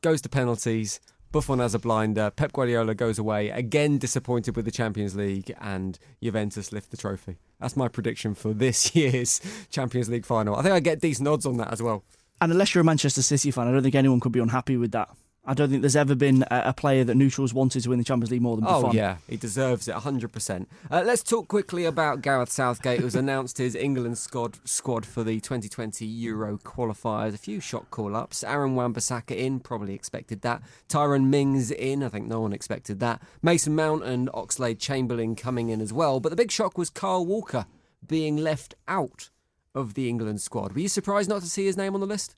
goes 0.01 0.23
to 0.23 0.29
penalties. 0.29 1.01
Buffon 1.31 1.59
has 1.59 1.75
a 1.75 1.79
blinder. 1.79 2.31
Pep 2.31 2.53
Guardiola 2.53 2.95
goes 2.95 3.19
away, 3.19 3.51
again 3.51 3.99
disappointed 3.99 4.57
with 4.57 4.65
the 4.65 4.71
Champions 4.71 5.15
League, 5.15 5.55
and 5.61 5.99
Juventus 6.23 6.73
lift 6.73 6.91
the 6.91 6.97
trophy. 6.97 7.37
That's 7.61 7.77
my 7.77 7.89
prediction 7.89 8.35
for 8.35 8.55
this 8.55 8.95
year's 8.97 9.41
Champions 9.71 10.09
League 10.09 10.25
final. 10.25 10.55
I 10.57 10.63
think 10.63 10.75
I 10.75 10.81
get 10.81 11.01
decent 11.01 11.29
odds 11.29 11.45
on 11.45 11.57
that 11.59 11.73
as 11.73 11.83
well. 11.83 12.05
And 12.41 12.53
unless 12.53 12.75
you're 12.75 12.83
a 12.83 12.85
Manchester 12.85 13.23
City 13.23 13.51
fan, 13.51 13.69
I 13.69 13.73
don't 13.73 13.83
think 13.83 13.95
anyone 13.95 14.21
could 14.21 14.33
be 14.33 14.41
unhappy 14.41 14.77
with 14.77 14.93
that. 14.93 15.11
I 15.49 15.55
don't 15.55 15.71
think 15.71 15.81
there's 15.81 15.97
ever 15.97 16.15
been 16.15 16.45
a, 16.51 16.75
player 16.75 17.05
that 17.05 17.15
neutrals 17.15 17.55
wanted 17.55 17.83
to 17.83 17.89
win 17.89 17.99
the 17.99 18.05
Champions 18.05 18.31
League 18.31 18.43
more 18.43 18.55
than 18.55 18.67
Buffon. 18.67 18.91
Oh 18.91 18.93
yeah, 18.93 19.17
he 19.27 19.39
deserves 19.39 19.89
it 19.89 19.95
100%. 19.95 20.67
Uh, 20.91 21.03
let's 21.07 21.23
talk 21.23 21.49
quickly 21.49 21.87
about 21.87 22.21
Gareth 22.21 22.53
Southgate, 22.53 23.01
who's 23.01 23.15
announced 23.15 23.57
his 23.57 23.75
England 23.75 24.19
squad 24.19 24.59
squad 24.69 25.07
for 25.07 25.25
the 25.25 25.41
2020 25.41 26.05
Euro 26.05 26.59
qualifiers. 26.59 27.33
A 27.33 27.39
few 27.39 27.61
shock 27.61 27.91
call-ups. 27.91 28.45
Aaron 28.45 28.75
Wan-Bissaka 28.75 29.35
in, 29.35 29.59
probably 29.59 29.95
expected 29.95 30.43
that. 30.43 30.61
Tyrone 30.87 31.31
Mings 31.31 31.71
in, 31.71 32.03
I 32.03 32.11
think 32.11 32.27
no 32.27 32.43
one 32.43 32.53
expected 32.53 33.01
that. 33.01 33.23
Mason 33.41 33.75
Mount 33.75 34.05
and 34.05 34.29
Oxlade 34.33 34.79
Chamberlain 34.79 35.35
coming 35.35 35.71
in 35.71 35.81
as 35.81 35.95
well. 35.95 36.21
But 36.21 36.29
the 36.29 36.37
big 36.37 36.51
shock 36.51 36.77
was 36.77 36.91
Carl 36.91 37.25
Walker 37.25 37.65
being 38.07 38.37
left 38.37 38.75
out 38.87 39.31
of 39.79 39.95
the 39.95 40.09
England 40.09 40.41
squad. 40.41 40.73
Were 40.73 40.81
you 40.81 40.89
surprised 40.89 41.29
not 41.29 41.43
to 41.43 41.49
see 41.49 41.65
his 41.67 41.77
name 41.77 41.95
on 41.95 42.01
the 42.01 42.07
list? 42.07 42.37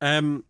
Um, 0.00 0.44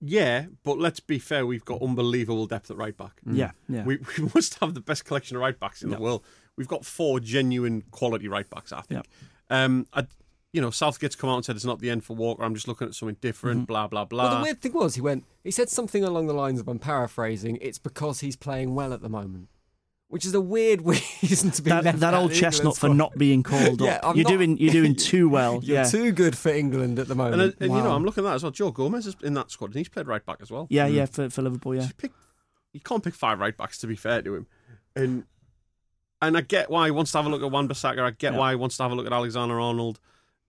yeah, 0.00 0.46
but 0.62 0.78
let's 0.78 1.00
be 1.00 1.18
fair. 1.18 1.46
We've 1.46 1.64
got 1.64 1.80
unbelievable 1.82 2.46
depth 2.46 2.70
at 2.70 2.76
right 2.76 2.96
back. 2.96 3.20
Yeah, 3.24 3.52
yeah. 3.68 3.84
We, 3.84 3.98
we 4.18 4.28
must 4.34 4.58
have 4.60 4.74
the 4.74 4.80
best 4.80 5.04
collection 5.04 5.36
of 5.36 5.40
right 5.42 5.58
backs 5.58 5.82
in 5.82 5.90
Yeah. 5.90 5.96
the 5.96 6.02
world. 6.02 6.22
We've 6.56 6.68
got 6.68 6.84
four 6.84 7.18
genuine 7.20 7.82
quality 7.90 8.28
right 8.28 8.48
backs, 8.48 8.72
I 8.72 8.82
think. 8.82 9.06
Um, 9.50 9.86
I, 9.92 10.06
you 10.52 10.60
know, 10.60 10.70
Southgate's 10.70 11.16
come 11.16 11.28
out 11.30 11.36
and 11.36 11.44
said 11.44 11.56
it's 11.56 11.64
not 11.64 11.80
the 11.80 11.90
end 11.90 12.04
for 12.04 12.14
Walker. 12.16 12.42
I'm 12.42 12.54
just 12.54 12.66
looking 12.68 12.88
at 12.88 12.94
something 12.94 13.16
different. 13.20 13.66
Blah 13.68 13.88
blah 13.88 14.04
blah. 14.04 14.24
Well, 14.28 14.36
the 14.38 14.42
weird 14.42 14.60
thing 14.62 14.72
was, 14.72 14.94
he 14.94 15.00
went. 15.00 15.24
He 15.44 15.50
said 15.50 15.68
something 15.68 16.02
along 16.04 16.26
the 16.28 16.34
lines 16.34 16.60
of, 16.60 16.68
"I'm 16.68 16.78
paraphrasing. 16.78 17.58
It's 17.60 17.78
because 17.78 18.20
he's 18.20 18.36
playing 18.36 18.74
well 18.74 18.92
at 18.94 19.02
the 19.02 19.08
moment," 19.10 19.48
which 20.08 20.24
is 20.24 20.34
a 20.34 20.40
weird 20.40 20.82
reason 20.86 21.50
to 21.50 21.62
be 21.62 21.70
that, 21.70 21.84
left 21.84 22.00
that 22.00 22.14
old 22.14 22.30
England 22.30 22.40
chestnut 22.40 22.76
for 22.76 22.88
not 22.88 23.16
being 23.18 23.42
called 23.42 23.80
Yeah, 23.82 23.96
up. 23.96 24.10
I'm 24.10 24.16
you're 24.16 24.24
not- 24.24 24.30
doing 24.30 24.58
you're 24.58 24.72
doing 24.72 24.94
too 25.10 25.28
well. 25.28 25.60
You're 25.62 25.78
yeah, 25.78 25.84
too 25.84 26.12
good 26.12 26.36
for 26.38 26.50
England 26.50 26.98
at 26.98 27.08
the 27.08 27.14
moment. 27.14 27.42
and, 27.42 27.54
and 27.60 27.72
you 27.72 27.82
know, 27.82 27.90
I'm 27.92 28.04
looking 28.04 28.24
at 28.24 28.28
that 28.28 28.34
as 28.36 28.42
well. 28.42 28.52
Joe 28.52 28.70
Gomez 28.70 29.06
is 29.06 29.16
in 29.22 29.34
that 29.34 29.50
squad, 29.50 29.66
and 29.68 29.76
he's 29.76 29.88
played 29.88 30.06
right 30.06 30.24
back 30.24 30.38
as 30.40 30.50
well. 30.50 30.66
yeah, 30.70 30.86
yeah. 30.86 31.04
Mm. 31.04 31.12
For, 31.12 31.30
for 31.30 31.42
Liverpool, 31.42 31.74
yeah. 31.74 31.82
You, 31.82 31.94
pick, 31.96 32.12
you 32.72 32.80
can't 32.80 33.02
pick 33.02 33.14
five 33.14 33.38
right 33.40 33.56
backs 33.56 33.78
to 33.78 33.86
be 33.86 33.96
fair 33.96 34.22
to 34.22 34.34
him, 34.36 34.46
and 34.94 35.24
and 36.22 36.36
I 36.36 36.40
get 36.40 36.70
why 36.70 36.86
he 36.86 36.90
wants 36.92 37.12
to 37.12 37.18
have 37.18 37.26
a 37.26 37.28
look 37.28 37.42
at 37.42 37.50
Wan 37.50 37.68
Bissaka. 37.68 38.00
I 38.00 38.10
get 38.12 38.32
Yeah. 38.32 38.38
why 38.38 38.50
he 38.50 38.56
wants 38.56 38.76
to 38.78 38.82
have 38.84 38.92
a 38.92 38.94
look 38.94 39.06
at 39.06 39.12
Alexander 39.12 39.60
Arnold. 39.60 40.00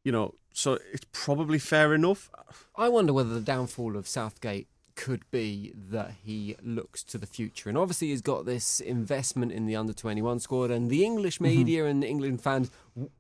You 0.04 0.12
know, 0.14 0.36
so 0.54 0.78
it's 0.94 1.06
probably 1.12 1.60
fair 1.60 1.94
enough. 1.94 2.30
I 2.76 2.88
wonder 2.88 3.12
whether 3.12 3.34
the 3.34 3.42
downfall 3.42 3.98
of 3.98 4.08
Southgate 4.08 4.68
could 4.98 5.24
be 5.32 5.72
that 5.76 6.12
he 6.24 6.58
looks 6.62 7.04
to 7.04 7.18
the 7.18 7.28
future. 7.28 7.70
And 7.70 7.78
obviously, 7.78 8.10
he's 8.10 8.22
got 8.22 8.46
this 8.46 8.82
investment 8.82 9.54
in 9.54 9.66
the 9.66 9.76
under 9.76 9.94
21 9.94 10.40
squad, 10.40 10.72
and 10.72 10.90
the 10.90 11.06
English 11.06 11.36
mm-hmm. 11.36 11.56
media 11.56 11.86
and 11.86 12.04
England 12.04 12.42
fans 12.42 12.70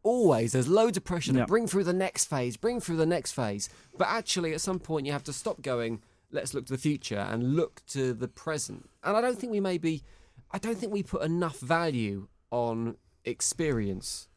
always, 0.04 0.52
there's 0.52 0.68
loads 0.68 0.98
of 0.98 1.06
pressure 1.06 1.32
to 1.32 1.46
bring 1.46 1.68
through 1.68 1.86
the 1.86 1.94
next 1.94 2.26
phase, 2.26 2.58
bring 2.58 2.82
through 2.82 2.98
the 2.98 3.06
next 3.06 3.32
phase. 3.32 3.70
But 3.98 4.08
actually, 4.10 4.54
at 4.54 4.60
some 4.60 4.80
point, 4.80 5.06
you 5.06 5.13
have 5.13 5.24
to 5.26 5.34
stop 5.34 5.62
going, 5.62 6.02
let's 6.32 6.54
look 6.54 6.66
to 6.66 6.74
the 6.74 6.80
future 6.80 7.20
and 7.20 7.56
look 7.56 7.86
to 7.88 8.13
the 8.13 8.28
present. 8.28 8.90
And 9.04 9.16
I 9.16 9.22
don't 9.22 9.40
think 9.40 9.52
we 9.52 9.60
maybe, 9.60 10.04
I 10.52 10.58
don't 10.58 10.78
think 10.78 10.92
we 10.92 11.04
put 11.04 11.22
enough 11.22 11.60
value 11.60 12.28
on 12.52 12.98
experience 13.24 14.28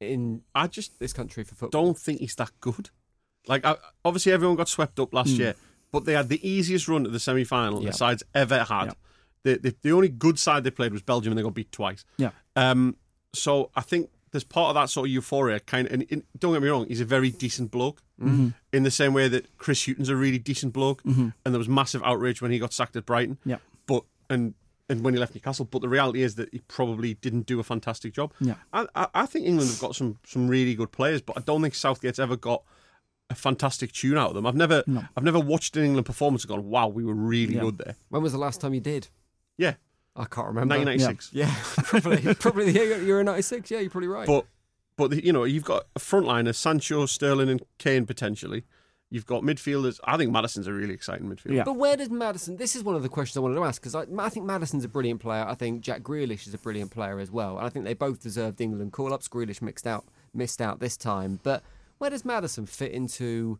in 0.00 0.42
I 0.54 0.66
just 0.66 0.98
this 0.98 1.12
country 1.12 1.44
for 1.44 1.54
football. 1.54 1.82
don't 1.82 1.98
think 1.98 2.20
he's 2.20 2.34
that 2.36 2.52
good. 2.60 2.90
Like, 3.46 3.64
I, 3.64 3.76
obviously, 4.04 4.32
everyone 4.32 4.56
got 4.56 4.68
swept 4.68 4.98
up 4.98 5.14
last 5.14 5.30
hmm. 5.30 5.42
year, 5.42 5.54
but 5.96 6.04
they 6.04 6.12
had 6.12 6.28
the 6.28 6.46
easiest 6.48 6.88
run 6.88 7.04
to 7.04 7.10
the 7.10 7.18
semi 7.20 7.44
final 7.44 7.82
Yeah. 7.82 7.90
the 7.90 7.96
side's 7.96 8.22
ever 8.34 8.64
had. 8.64 8.84
Yeah. 8.86 8.92
The, 9.44 9.58
the 9.58 9.74
the 9.82 9.92
only 9.92 10.08
good 10.08 10.38
side 10.38 10.64
they 10.64 10.70
played 10.70 10.92
was 10.92 11.02
Belgium, 11.02 11.32
and 11.32 11.38
they 11.38 11.42
got 11.42 11.54
beat 11.54 11.72
twice. 11.72 12.04
Yeah. 12.18 12.30
Um, 12.56 12.96
so 13.32 13.70
I 13.74 13.80
think 13.80 14.10
there's 14.32 14.44
part 14.44 14.68
of 14.70 14.74
that 14.74 14.90
sort 14.90 15.08
of 15.08 15.12
euphoria. 15.12 15.60
Kind 15.60 15.86
of, 15.86 15.92
and, 15.94 16.06
and 16.10 16.22
don't 16.38 16.52
get 16.52 16.60
me 16.62 16.68
wrong, 16.68 16.86
he's 16.86 17.00
a 17.00 17.04
very 17.04 17.30
decent 17.30 17.70
bloke. 17.70 18.02
Mm-hmm. 18.20 18.48
In 18.72 18.82
the 18.82 18.90
same 18.90 19.12
way 19.14 19.28
that 19.28 19.56
Chris 19.58 19.86
Hughton's 19.86 20.08
a 20.08 20.16
really 20.16 20.38
decent 20.38 20.72
bloke, 20.72 21.02
and 21.04 21.32
there 21.44 21.58
was 21.58 21.68
massive 21.68 22.02
outrage 22.02 22.42
when 22.42 22.50
he 22.50 22.58
got 22.58 22.72
sacked 22.72 22.96
at 22.96 23.06
Brighton. 23.06 23.38
Yeah. 23.44 23.58
But 23.86 24.04
and 24.28 24.54
and 24.88 25.02
when 25.02 25.14
he 25.14 25.20
left 25.20 25.34
Newcastle, 25.34 25.64
but 25.64 25.80
the 25.80 25.88
reality 25.88 26.22
is 26.22 26.34
that 26.36 26.48
he 26.52 26.60
probably 26.68 27.14
didn't 27.14 27.46
do 27.46 27.58
a 27.60 27.64
fantastic 27.64 28.12
job. 28.12 28.32
Yeah. 28.40 28.54
I, 28.72 28.86
I, 28.94 29.06
I 29.14 29.26
think 29.26 29.46
England 29.46 29.70
have 29.70 29.80
got 29.80 29.94
some 29.96 30.18
some 30.24 30.48
really 30.48 30.74
good 30.74 30.92
players, 30.92 31.20
but 31.22 31.36
I 31.38 31.40
don't 31.40 31.62
think 31.62 31.74
Southgate's 31.74 32.18
ever 32.18 32.36
got 32.36 32.62
a 33.30 33.34
fantastic 33.34 33.92
tune 33.92 34.16
out 34.16 34.28
of 34.30 34.34
them. 34.34 34.46
I've 34.46 34.54
never 34.54 34.82
No. 34.86 35.04
I've 35.16 35.24
never 35.24 35.40
watched 35.40 35.76
an 35.76 35.84
England 35.84 36.06
performance 36.06 36.44
and 36.44 36.48
gone, 36.50 36.68
wow, 36.68 36.88
we 36.88 37.04
were 37.04 37.14
really 37.14 37.54
Yeah. 37.54 37.60
good 37.62 37.78
there. 37.78 37.96
When 38.08 38.22
was 38.22 38.32
the 38.32 38.38
last 38.38 38.60
time 38.60 38.72
you 38.74 38.80
did? 38.80 39.08
Yeah, 39.58 39.74
I 40.14 40.24
can't 40.24 40.46
remember. 40.46 40.74
1996. 40.76 41.30
Yeah, 41.32 41.52
probably. 41.76 42.34
probably 42.38 42.64
the 42.66 42.72
year 42.72 43.02
Euro 43.02 43.22
96. 43.24 43.70
Yeah, 43.70 43.80
you're 43.80 43.90
probably 43.90 44.08
right. 44.08 44.26
But 44.26 44.46
but 44.96 45.10
the, 45.10 45.24
you 45.24 45.32
know 45.32 45.44
you've 45.44 45.64
got 45.64 45.84
a 45.94 45.98
front 45.98 46.26
line 46.26 46.50
Sancho, 46.52 47.06
Sterling, 47.06 47.48
and 47.48 47.62
Kane 47.78 48.06
potentially. 48.06 48.64
You've 49.08 49.26
got 49.26 49.44
midfielders. 49.44 50.00
I 50.02 50.16
think 50.16 50.32
Maddison's 50.32 50.66
a 50.66 50.72
really 50.72 50.92
exciting 50.92 51.28
midfielder. 51.28 51.54
Yeah. 51.54 51.62
But 51.64 51.76
where 51.76 51.96
does 51.96 52.10
Maddison? 52.10 52.56
This 52.56 52.74
is 52.74 52.82
one 52.82 52.96
of 52.96 53.04
the 53.04 53.08
questions 53.08 53.36
I 53.36 53.40
wanted 53.40 53.54
to 53.54 53.64
ask 53.64 53.80
because 53.80 53.94
I, 53.94 54.04
I 54.18 54.28
think 54.28 54.46
Maddison's 54.46 54.84
a 54.84 54.88
brilliant 54.88 55.20
player. 55.20 55.44
I 55.46 55.54
think 55.54 55.80
Jack 55.80 56.02
Grealish 56.02 56.48
is 56.48 56.54
a 56.54 56.58
brilliant 56.58 56.90
player 56.90 57.20
as 57.20 57.30
well, 57.30 57.56
and 57.56 57.64
I 57.64 57.70
think 57.70 57.84
they 57.84 57.94
both 57.94 58.20
deserved 58.20 58.60
England 58.60 58.92
call-ups. 58.92 59.28
Grealish 59.28 59.62
mixed 59.62 59.86
out, 59.86 60.06
missed 60.34 60.60
out 60.60 60.80
this 60.80 60.96
time, 60.96 61.38
but 61.44 61.62
where 61.98 62.10
does 62.10 62.24
Maddison 62.24 62.66
fit 62.66 62.92
into? 62.92 63.58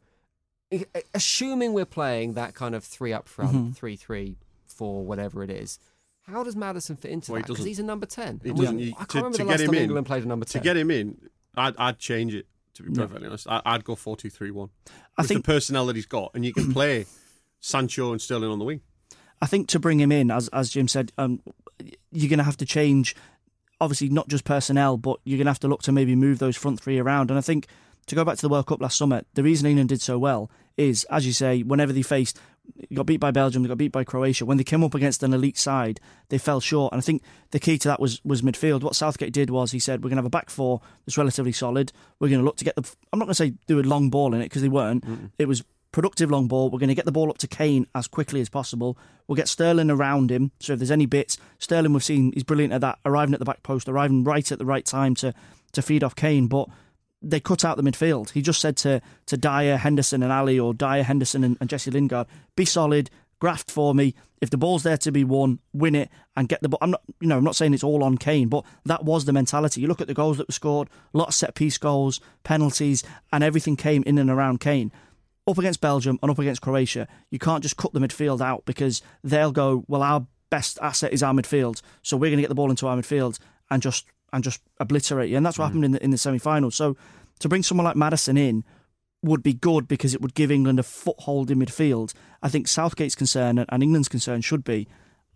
Assuming 1.14 1.72
we're 1.75 1.85
playing 1.87 2.33
that 2.35 2.55
kind 2.55 2.75
of 2.75 2.83
three 2.85 3.12
up 3.12 3.29
front, 3.29 3.53
Mm-hmm. 3.53 3.70
three 3.72 3.96
three 3.96 4.37
four, 4.66 5.05
whatever 5.05 5.42
it 5.44 5.51
is. 5.51 5.79
How 6.22 6.42
does 6.42 6.57
Maddison 6.57 6.96
fit 6.96 7.12
into 7.12 7.31
Well, 7.33 7.38
that? 7.40 7.44
Because 7.44 7.59
doesn't. 7.59 7.68
he's 7.68 7.79
a 7.79 7.85
number 7.85 8.07
ten. 8.07 8.40
He 8.42 8.51
doesn't. 8.53 8.79
He- 8.81 8.88
I 8.94 9.05
can't 9.05 9.09
to- 9.11 9.16
remember 9.18 9.38
to 9.38 9.44
the 9.44 9.44
get 9.44 9.51
last 9.53 9.61
him 9.61 9.66
time 9.68 9.75
in- 9.77 9.83
England 9.85 10.07
played 10.07 10.25
a 10.25 10.27
number 10.27 10.44
ten. 10.44 10.61
To 10.61 10.64
get 10.64 10.77
him 10.77 10.90
in, 10.90 11.18
I'd, 11.57 11.75
I'd 11.79 11.99
change 11.99 12.35
it. 12.35 12.46
To 12.75 12.83
be 12.83 12.92
perfectly 12.92 13.27
honest, 13.29 13.46
I, 13.49 13.62
I'd 13.64 13.85
go 13.85 13.94
four 13.94 14.16
two 14.16 14.29
three 14.29 14.51
one. 14.51 14.68
I 15.16 15.22
With 15.22 15.29
think- 15.29 15.44
the 15.44 15.53
personnel 15.53 15.87
that 15.87 15.96
he's 15.96 16.05
got, 16.07 16.33
and 16.35 16.44
you 16.44 16.53
can 16.53 16.72
play 16.75 17.07
Sancho 17.61 18.11
and 18.12 18.20
Sterling 18.20 18.51
on 18.51 18.59
the 18.59 18.64
wing. 18.66 18.81
I 19.40 19.46
think 19.46 19.68
to 19.68 19.79
bring 19.79 20.01
him 20.01 20.11
in, 20.12 20.31
as 20.33 20.49
as 20.49 20.70
Jim 20.70 20.88
said, 20.88 21.12
um, 21.16 21.40
you're 22.11 22.29
going 22.29 22.38
to 22.38 22.44
have 22.44 22.57
to 22.59 22.66
change, 22.66 23.14
obviously 23.81 24.09
not 24.09 24.29
just 24.29 24.44
personnel, 24.44 24.96
but 24.96 25.20
you're 25.25 25.38
going 25.38 25.46
to 25.46 25.51
have 25.53 25.61
to 25.61 25.68
look 25.68 25.83
to 25.85 25.92
maybe 25.92 26.14
move 26.16 26.38
those 26.38 26.57
front 26.57 26.81
three 26.81 26.99
around. 26.99 27.31
And 27.31 27.38
I 27.38 27.42
think 27.42 27.66
to 28.07 28.14
go 28.14 28.25
back 28.25 28.37
to 28.37 28.42
the 28.42 28.49
World 28.49 28.66
Cup 28.66 28.81
last 28.81 28.97
summer, 28.97 29.23
the 29.35 29.42
reason 29.42 29.66
England 29.66 29.88
did 29.88 30.01
so 30.01 30.19
well 30.19 30.51
is, 30.77 31.05
as 31.05 31.27
you 31.27 31.33
say, 31.33 31.62
whenever 31.62 31.92
they 31.92 32.03
faced, 32.03 32.38
got 32.92 33.07
beat 33.07 33.19
by 33.19 33.31
Belgium, 33.31 33.62
they 33.62 33.69
got 33.69 33.79
beat 33.79 33.92
by 33.92 34.05
Croatia. 34.05 34.45
When 34.45 34.59
they 34.59 34.64
came 34.64 34.85
up 34.85 34.95
against 34.95 35.23
an 35.23 35.33
elite 35.33 35.59
side, 35.59 36.01
they 36.29 36.38
fell 36.38 36.61
short. 36.61 36.92
And 36.92 36.99
I 36.99 37.03
think 37.03 37.23
the 37.51 37.59
key 37.59 37.79
to 37.79 37.88
that 37.88 38.01
was 38.01 38.21
was 38.25 38.42
midfield. 38.42 38.83
What 38.83 38.95
Southgate 38.95 39.33
did 39.33 39.51
was 39.51 39.73
he 39.73 39.79
said, 39.79 40.03
"We're 40.03 40.11
going 40.11 40.16
to 40.16 40.23
have 40.23 40.27
a 40.27 40.31
back 40.31 40.51
four 40.51 40.81
that's 41.05 41.19
relatively 41.19 41.53
solid. 41.53 41.92
We're 42.21 42.29
going 42.29 42.40
to 42.40 42.45
look 42.45 42.57
to 42.59 42.64
get 42.64 42.77
the. 42.77 42.88
I'm 43.12 43.19
not 43.19 43.27
going 43.27 43.35
to 43.35 43.35
say 43.35 43.55
do 43.66 43.81
a 43.81 43.83
long 43.83 44.11
ball 44.11 44.35
in 44.35 44.40
it 44.40 44.47
because 44.47 44.62
they 44.62 44.69
weren't. 44.69 45.05
It 45.38 45.47
was 45.47 45.64
productive 45.92 46.31
long 46.31 46.47
ball. 46.47 46.69
We're 46.69 46.79
going 46.79 46.88
to 46.88 46.95
get 46.95 47.07
the 47.07 47.12
ball 47.12 47.31
up 47.31 47.38
to 47.38 47.49
Kane 47.49 47.87
as 47.95 48.07
quickly 48.07 48.40
as 48.42 48.51
possible. 48.51 48.99
We'll 49.27 49.37
get 49.37 49.49
Sterling 49.49 49.90
around 49.90 50.31
him. 50.31 50.53
So 50.61 50.75
if 50.75 50.79
there's 50.79 50.90
any 50.90 51.07
bits, 51.07 51.38
Sterling 51.59 51.95
we've 51.95 52.05
seen 52.05 52.33
he's 52.33 52.45
brilliant 52.45 52.75
at 52.75 52.83
that, 52.83 52.99
arriving 53.05 53.33
at 53.33 53.38
the 53.38 53.47
back 53.47 53.62
post, 53.62 53.88
arriving 53.88 54.23
right 54.23 54.51
at 54.53 54.59
the 54.59 54.66
right 54.66 54.85
time 54.85 55.14
to 55.16 55.33
to 55.73 55.83
feed 55.83 56.05
off 56.05 56.14
Kane. 56.14 56.49
But 56.49 56.69
they 57.22 57.40
cut 57.40 57.64
out 57.64 57.76
the 57.76 57.83
midfield. 57.83 58.31
He 58.31 58.42
just 58.42 58.61
said 58.61 58.76
to 58.79 59.00
to 59.26 59.37
Dyer, 59.37 59.76
Henderson, 59.76 60.22
and 60.22 60.33
Ali, 60.33 60.59
or 60.59 60.74
Dyer, 60.74 61.02
Henderson, 61.02 61.44
and, 61.44 61.57
and 61.61 61.68
Jesse 61.68 61.90
Lingard, 61.90 62.26
be 62.57 62.64
solid, 62.64 63.11
graft 63.38 63.70
for 63.70 63.94
me. 63.94 64.14
If 64.40 64.50
the 64.50 64.59
ball's 64.59 64.83
there 64.83 64.98
to 64.98 65.12
be 65.12 65.24
won, 65.24 65.61
win 65.72 65.94
it 65.94 66.11
and 66.37 66.48
get 66.48 66.61
the 66.61 66.68
ball. 66.68 66.79
I'm 66.83 66.90
not, 66.90 67.02
you 67.20 67.29
know, 67.29 67.38
I'm 67.38 67.44
not 67.44 67.57
saying 67.57 67.72
it's 67.74 67.85
all 67.85 68.05
on 68.05 68.18
Kane, 68.18 68.48
but 68.48 68.64
that 68.85 69.05
was 69.05 69.24
the 69.24 69.33
mentality. 69.33 69.81
You 69.81 69.88
look 69.88 70.00
at 70.00 70.09
the 70.09 70.14
goals 70.14 70.37
that 70.37 70.48
were 70.48 70.52
scored, 70.52 70.88
a 71.14 71.18
lot 71.18 71.29
of 71.29 71.35
set 71.35 71.55
piece 71.55 71.79
goals, 71.79 72.20
penalties, 72.44 73.02
and 73.33 73.42
everything 73.42 73.76
came 73.76 74.02
in 74.05 74.18
and 74.18 74.31
around 74.31 74.61
Kane. 74.61 74.92
Up 75.48 75.59
against 75.59 75.81
Belgium 75.81 76.18
and 76.22 76.31
up 76.31 76.38
against 76.38 76.61
Croatia, 76.61 77.09
you 77.31 77.38
can't 77.38 77.62
just 77.62 77.76
cut 77.76 77.92
the 77.92 78.00
midfield 78.00 78.40
out 78.40 78.64
because 78.66 79.00
they'll 79.22 79.52
go, 79.52 79.85
well, 79.88 80.02
our 80.02 80.26
best 80.50 80.79
asset 80.83 81.12
is 81.12 81.22
our 81.22 81.33
midfield, 81.33 81.81
so 82.02 82.16
we're 82.16 82.31
going 82.31 82.38
to 82.38 82.42
get 82.42 82.48
the 82.48 82.55
ball 82.55 82.70
into 82.70 82.87
our 82.87 82.96
midfield 82.96 83.38
and 83.70 83.83
just 83.83 84.07
and 84.33 84.45
just 84.45 84.61
obliterate 84.81 85.31
you. 85.31 85.37
And 85.37 85.45
that's 85.45 85.59
what 85.59 85.65
mm. 85.65 85.69
happened 85.69 85.85
in 85.85 85.93
the 85.93 86.05
in 86.05 86.11
the 86.11 86.19
semi 86.19 86.39
final. 86.39 86.71
So 86.71 86.97
to 87.41 87.49
bring 87.49 87.62
someone 87.62 87.85
like 87.85 87.97
Maddison 87.97 88.37
in 88.37 88.65
would 89.23 89.43
be 89.43 89.55
good 89.55 89.89
because 89.89 90.15
it 90.15 90.21
would 90.21 90.35
give 90.35 90.51
England 90.51 90.79
a 90.79 90.83
foothold 90.83 91.51
in 91.51 91.59
midfield. 91.59 92.12
I 92.43 92.49
think 92.49 92.69
Southgate's 92.69 93.15
concern 93.15 93.65
and 93.69 93.83
England's 93.83 94.09
concern 94.09 94.41
should 94.41 94.65
be 94.65 94.87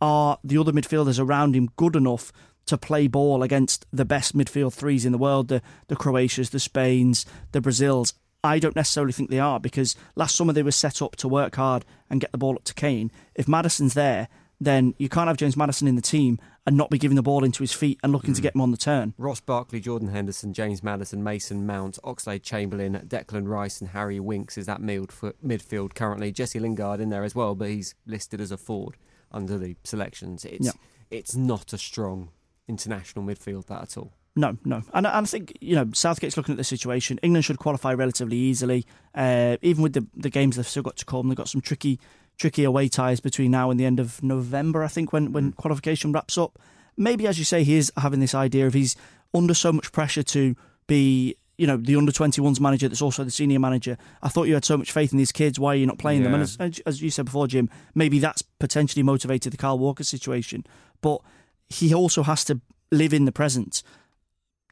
are 0.00 0.38
the 0.42 0.58
other 0.58 0.72
midfielders 0.72 1.20
around 1.20 1.54
him 1.54 1.68
good 1.76 1.96
enough 1.96 2.32
to 2.66 2.78
play 2.78 3.06
ball 3.06 3.42
against 3.42 3.84
the 3.92 4.04
best 4.04 4.36
midfield 4.36 4.72
threes 4.72 5.04
in 5.04 5.12
the 5.12 5.18
world, 5.18 5.48
the 5.48 5.62
the 5.88 5.96
Croatias, 5.96 6.50
the 6.50 6.60
Spains, 6.60 7.26
the 7.52 7.60
Brazils. 7.60 8.14
I 8.42 8.58
don't 8.58 8.76
necessarily 8.76 9.12
think 9.12 9.28
they 9.28 9.38
are 9.38 9.60
because 9.60 9.96
last 10.14 10.34
summer 10.34 10.52
they 10.52 10.62
were 10.62 10.70
set 10.70 11.02
up 11.02 11.16
to 11.16 11.28
work 11.28 11.56
hard 11.56 11.84
and 12.08 12.20
get 12.20 12.32
the 12.32 12.38
ball 12.38 12.54
up 12.54 12.64
to 12.64 12.74
Kane. 12.74 13.10
If 13.34 13.46
Maddison's 13.46 13.94
there, 13.94 14.28
then 14.60 14.94
you 14.98 15.08
can't 15.08 15.28
have 15.28 15.36
James 15.38 15.56
Maddison 15.56 15.88
in 15.88 15.96
the 15.96 16.02
team 16.02 16.38
and 16.66 16.76
not 16.76 16.90
be 16.90 16.98
giving 16.98 17.16
the 17.16 17.22
ball 17.22 17.44
into 17.44 17.62
his 17.62 17.72
feet 17.72 17.98
and 18.02 18.12
looking 18.12 18.34
to 18.34 18.42
get 18.42 18.54
him 18.54 18.60
on 18.60 18.70
the 18.70 18.76
turn. 18.76 19.14
Ross 19.16 19.40
Barkley, 19.40 19.80
Jordan 19.80 20.08
Henderson, 20.08 20.52
James 20.52 20.82
Maddison, 20.82 21.24
Mason 21.24 21.66
Mount, 21.66 21.98
Oxlade 22.04 22.42
Chamberlain, 22.42 23.02
Declan 23.06 23.48
Rice, 23.48 23.80
and 23.80 23.90
Harry 23.90 24.20
Winks 24.20 24.58
is 24.58 24.66
that 24.66 24.80
midf- 24.82 25.32
midfield 25.44 25.94
currently. 25.94 26.30
Jesse 26.30 26.60
Lingard 26.60 27.00
in 27.00 27.08
there 27.08 27.24
as 27.24 27.34
well, 27.34 27.54
but 27.54 27.68
he's 27.68 27.94
listed 28.06 28.40
as 28.40 28.50
a 28.52 28.58
forward 28.58 28.96
under 29.32 29.56
the 29.56 29.76
selections. 29.84 30.44
It's 30.44 30.66
Yeah. 30.66 30.72
it's 31.10 31.34
not 31.34 31.72
a 31.72 31.78
strong 31.78 32.28
international 32.68 33.24
midfield 33.24 33.66
that 33.66 33.82
at 33.82 33.96
all. 33.96 34.12
No, 34.36 34.56
no, 34.64 34.82
and, 34.94 35.06
I- 35.08 35.18
and 35.18 35.26
I 35.26 35.28
think 35.28 35.56
you 35.60 35.74
know 35.74 35.86
Southgate's 35.86 36.36
looking 36.36 36.52
at 36.52 36.58
the 36.58 36.64
situation. 36.64 37.18
England 37.22 37.44
should 37.44 37.58
qualify 37.58 37.92
relatively 37.94 38.36
easily, 38.36 38.86
uh, 39.14 39.56
even 39.60 39.82
with 39.82 39.92
the 39.94 40.06
the 40.16 40.30
games 40.30 40.56
they've 40.56 40.68
still 40.68 40.84
got 40.84 40.96
to 40.98 41.04
come. 41.04 41.28
They've 41.28 41.36
got 41.36 41.48
some 41.48 41.60
tricky, 41.60 41.98
tricky 42.40 42.64
away 42.64 42.88
ties 42.88 43.20
between 43.20 43.50
now 43.50 43.70
and 43.70 43.78
the 43.78 43.84
end 43.84 44.00
of 44.00 44.22
November. 44.22 44.82
I 44.82 44.88
think 44.88 45.12
when 45.12 45.32
when 45.32 45.52
mm. 45.52 45.56
qualification 45.56 46.10
wraps 46.10 46.38
up. 46.38 46.58
Maybe 46.96 47.26
as 47.26 47.38
you 47.38 47.44
say, 47.44 47.62
he 47.62 47.76
is 47.76 47.92
having 47.96 48.20
this 48.20 48.34
idea 48.34 48.66
of 48.66 48.74
he's 48.74 48.96
under 49.32 49.54
so 49.54 49.72
much 49.72 49.92
pressure 49.92 50.24
to 50.24 50.56
be. 50.86 51.36
You 51.58 51.66
know 51.66 51.76
the 51.76 51.94
under 51.94 52.10
21s 52.10 52.58
manager 52.58 52.88
that's 52.88 53.02
also 53.02 53.22
the 53.22 53.30
senior 53.30 53.60
manager. 53.60 53.98
I 54.22 54.30
thought 54.30 54.44
you 54.44 54.54
had 54.54 54.64
so 54.64 54.78
much 54.78 54.92
faith 54.92 55.12
in 55.12 55.18
these 55.18 55.30
kids. 55.30 55.60
Why 55.60 55.74
are 55.74 55.76
you 55.76 55.84
not 55.84 55.98
playing 55.98 56.22
them? 56.22 56.32
And 56.32 56.42
as, 56.42 56.56
as 56.86 57.02
you 57.02 57.10
said 57.10 57.26
before, 57.26 57.46
Jim, 57.48 57.68
maybe 57.94 58.18
that's 58.18 58.40
potentially 58.40 59.02
motivated 59.02 59.52
the 59.52 59.58
Carl 59.58 59.78
Walker 59.78 60.02
situation. 60.02 60.64
But 61.02 61.20
he 61.68 61.92
also 61.92 62.22
has 62.22 62.46
to 62.46 62.62
live 62.90 63.12
in 63.12 63.26
the 63.26 63.32
present. 63.32 63.82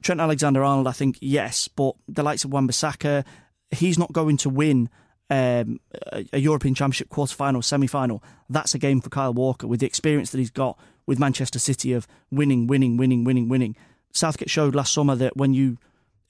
Trent 0.02 0.18
Alexander 0.18 0.64
Arnold, 0.64 0.86
I 0.86 0.92
think, 0.92 1.18
yes, 1.20 1.68
but 1.68 1.94
the 2.08 2.22
likes 2.22 2.44
of 2.44 2.54
Wan-Bissaka, 2.54 3.22
he's 3.70 3.98
not 3.98 4.14
going 4.14 4.38
to 4.38 4.48
win 4.48 4.88
um, 5.30 5.80
a, 6.12 6.24
a 6.32 6.38
European 6.38 6.74
Championship 6.74 7.08
quarter 7.08 7.34
final, 7.34 7.62
semi 7.62 7.86
final. 7.86 8.22
That's 8.48 8.74
a 8.74 8.78
game 8.78 9.00
for 9.00 9.10
Kyle 9.10 9.32
Walker 9.34 9.66
with 9.66 9.80
the 9.80 9.86
experience 9.86 10.30
that 10.30 10.38
he's 10.38 10.50
got 10.50 10.78
with 11.06 11.18
Manchester 11.18 11.58
City 11.58 11.92
of 11.92 12.06
winning, 12.30 12.66
winning, 12.66 12.96
winning, 12.96 13.24
winning, 13.24 13.48
winning. 13.48 13.76
Southgate 14.12 14.50
showed 14.50 14.74
last 14.74 14.92
summer 14.92 15.14
that 15.16 15.36
when 15.36 15.52
you 15.54 15.78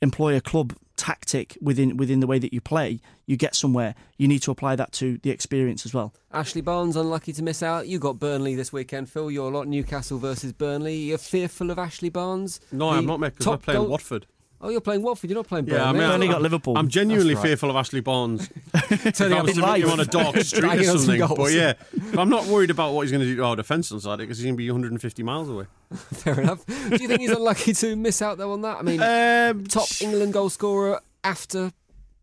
employ 0.03 0.37
a 0.37 0.41
club 0.41 0.75
tactic 0.97 1.57
within 1.63 1.97
within 1.97 2.19
the 2.19 2.27
way 2.27 2.41
that 2.41 2.53
you 2.53 2.61
play, 2.61 3.01
you 3.27 3.37
get 3.37 3.55
somewhere. 3.55 3.95
You 4.17 4.27
need 4.27 4.41
to 4.43 4.51
apply 4.51 4.75
that 4.77 4.91
to 4.95 5.19
the 5.19 5.31
experience 5.31 5.87
as 5.87 5.95
well. 5.95 6.13
Ashley 6.33 6.61
Barnes 6.61 6.97
unlucky 6.97 7.33
to 7.35 7.43
miss 7.43 7.63
out. 7.63 7.87
You 7.87 8.01
got 8.01 8.19
Burnley 8.19 8.57
this 8.57 8.73
weekend, 8.73 9.09
Phil. 9.09 9.31
You're 9.31 9.51
a 9.51 9.57
lot 9.57 9.69
Newcastle 9.69 10.19
versus 10.19 10.53
Burnley. 10.53 10.97
You're 10.97 11.19
fearful 11.19 11.71
of 11.71 11.79
Ashley 11.79 12.09
Barnes. 12.11 12.61
No, 12.73 12.91
The 12.91 12.97
I'm 12.99 13.07
not, 13.07 13.21
because 13.21 13.47
we're 13.47 13.57
playing 13.59 13.81
goal- 13.81 13.89
Watford. 13.89 14.27
Oh, 14.61 14.71
you're 14.71 14.81
playing 14.81 15.03
Watford. 15.03 15.31
You're 15.31 15.37
not 15.39 15.47
playing 15.47 15.67
Burnley. 15.67 15.81
Yeah, 15.81 15.89
I 15.89 15.93
mean, 15.93 16.03
Burnley 16.03 16.27
I'm- 16.27 16.33
got 16.35 16.43
Liverpool. 16.43 16.77
I'm 16.77 16.89
genuinely 16.89 17.35
right. 17.37 17.43
fearful 17.45 17.71
of 17.71 17.77
Ashley 17.77 18.01
Barnes. 18.01 18.49
Turning 18.75 19.13
if 19.13 19.21
I 19.21 19.39
up 19.39 19.43
was 19.47 19.57
in 19.57 19.63
to 19.63 19.73
meet 19.73 19.85
him 19.85 19.91
on 19.91 20.01
a 20.01 20.05
dark 20.05 20.37
street 20.39 20.59
or 20.59 20.67
Dragging 20.67 20.85
some 20.87 20.99
something. 20.99 21.19
goals. 21.21 21.39
But 21.39 21.53
yeah, 21.53 21.75
I'm 22.19 22.29
not 22.29 22.47
worried 22.47 22.71
about 22.71 22.93
what 22.93 23.03
he's 23.03 23.13
going 23.13 23.21
to 23.23 23.27
do 23.27 23.37
to 23.37 23.45
our 23.45 23.55
defence 23.57 23.93
on 23.93 24.01
Saturday 24.01 24.25
because 24.25 24.39
he's 24.39 24.47
going 24.47 24.55
to 24.57 24.59
be 24.59 24.69
150 24.69 25.23
miles 25.23 25.49
away. 25.49 25.67
Fair 25.95 26.41
enough. 26.41 26.67
Do 26.67 26.75
you 27.01 27.07
think 27.07 27.21
he's 27.21 27.31
unlucky 27.31 27.73
to 27.75 27.95
miss 27.95 28.21
out 28.21 28.37
though 28.39 28.53
on 28.53 28.63
that? 28.63 28.79
I 28.79 28.83
mean, 28.83 29.01
Um, 29.01 29.65
top 29.65 29.87
England 30.01 30.33
goal 30.33 30.49
scorer 30.51 31.01
after 31.23 31.73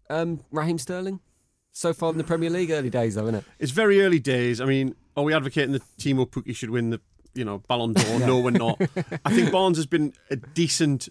um, 0.10 0.42
Raheem 0.52 0.78
Sterling 0.78 1.22
so 1.72 1.94
far 1.94 2.12
in 2.12 2.18
the 2.18 2.24
Premier 2.26 2.50
League. 2.50 2.70
Early 2.72 2.90
days 2.90 3.16
though, 3.16 3.24
isn't 3.24 3.36
it? 3.36 3.44
It's 3.60 3.72
very 3.72 4.02
early 4.02 4.20
days. 4.20 4.60
I 4.60 4.66
mean, 4.66 4.94
are 5.16 5.24
we 5.24 5.34
advocating 5.34 5.72
that 5.72 5.84
Teemu 6.00 6.30
Pukki 6.30 6.54
should 6.54 6.70
win 6.70 6.90
the 6.90 7.00
you 7.34 7.46
know 7.46 7.60
Ballon 7.70 7.94
d'Or? 7.94 8.20
No, 8.20 8.40
we're 8.40 8.52
not. 8.52 8.80
I 9.24 9.34
think 9.34 9.52
Barnes 9.54 9.78
has 9.78 9.86
been 9.86 10.14
a 10.30 10.36
decent 10.36 11.08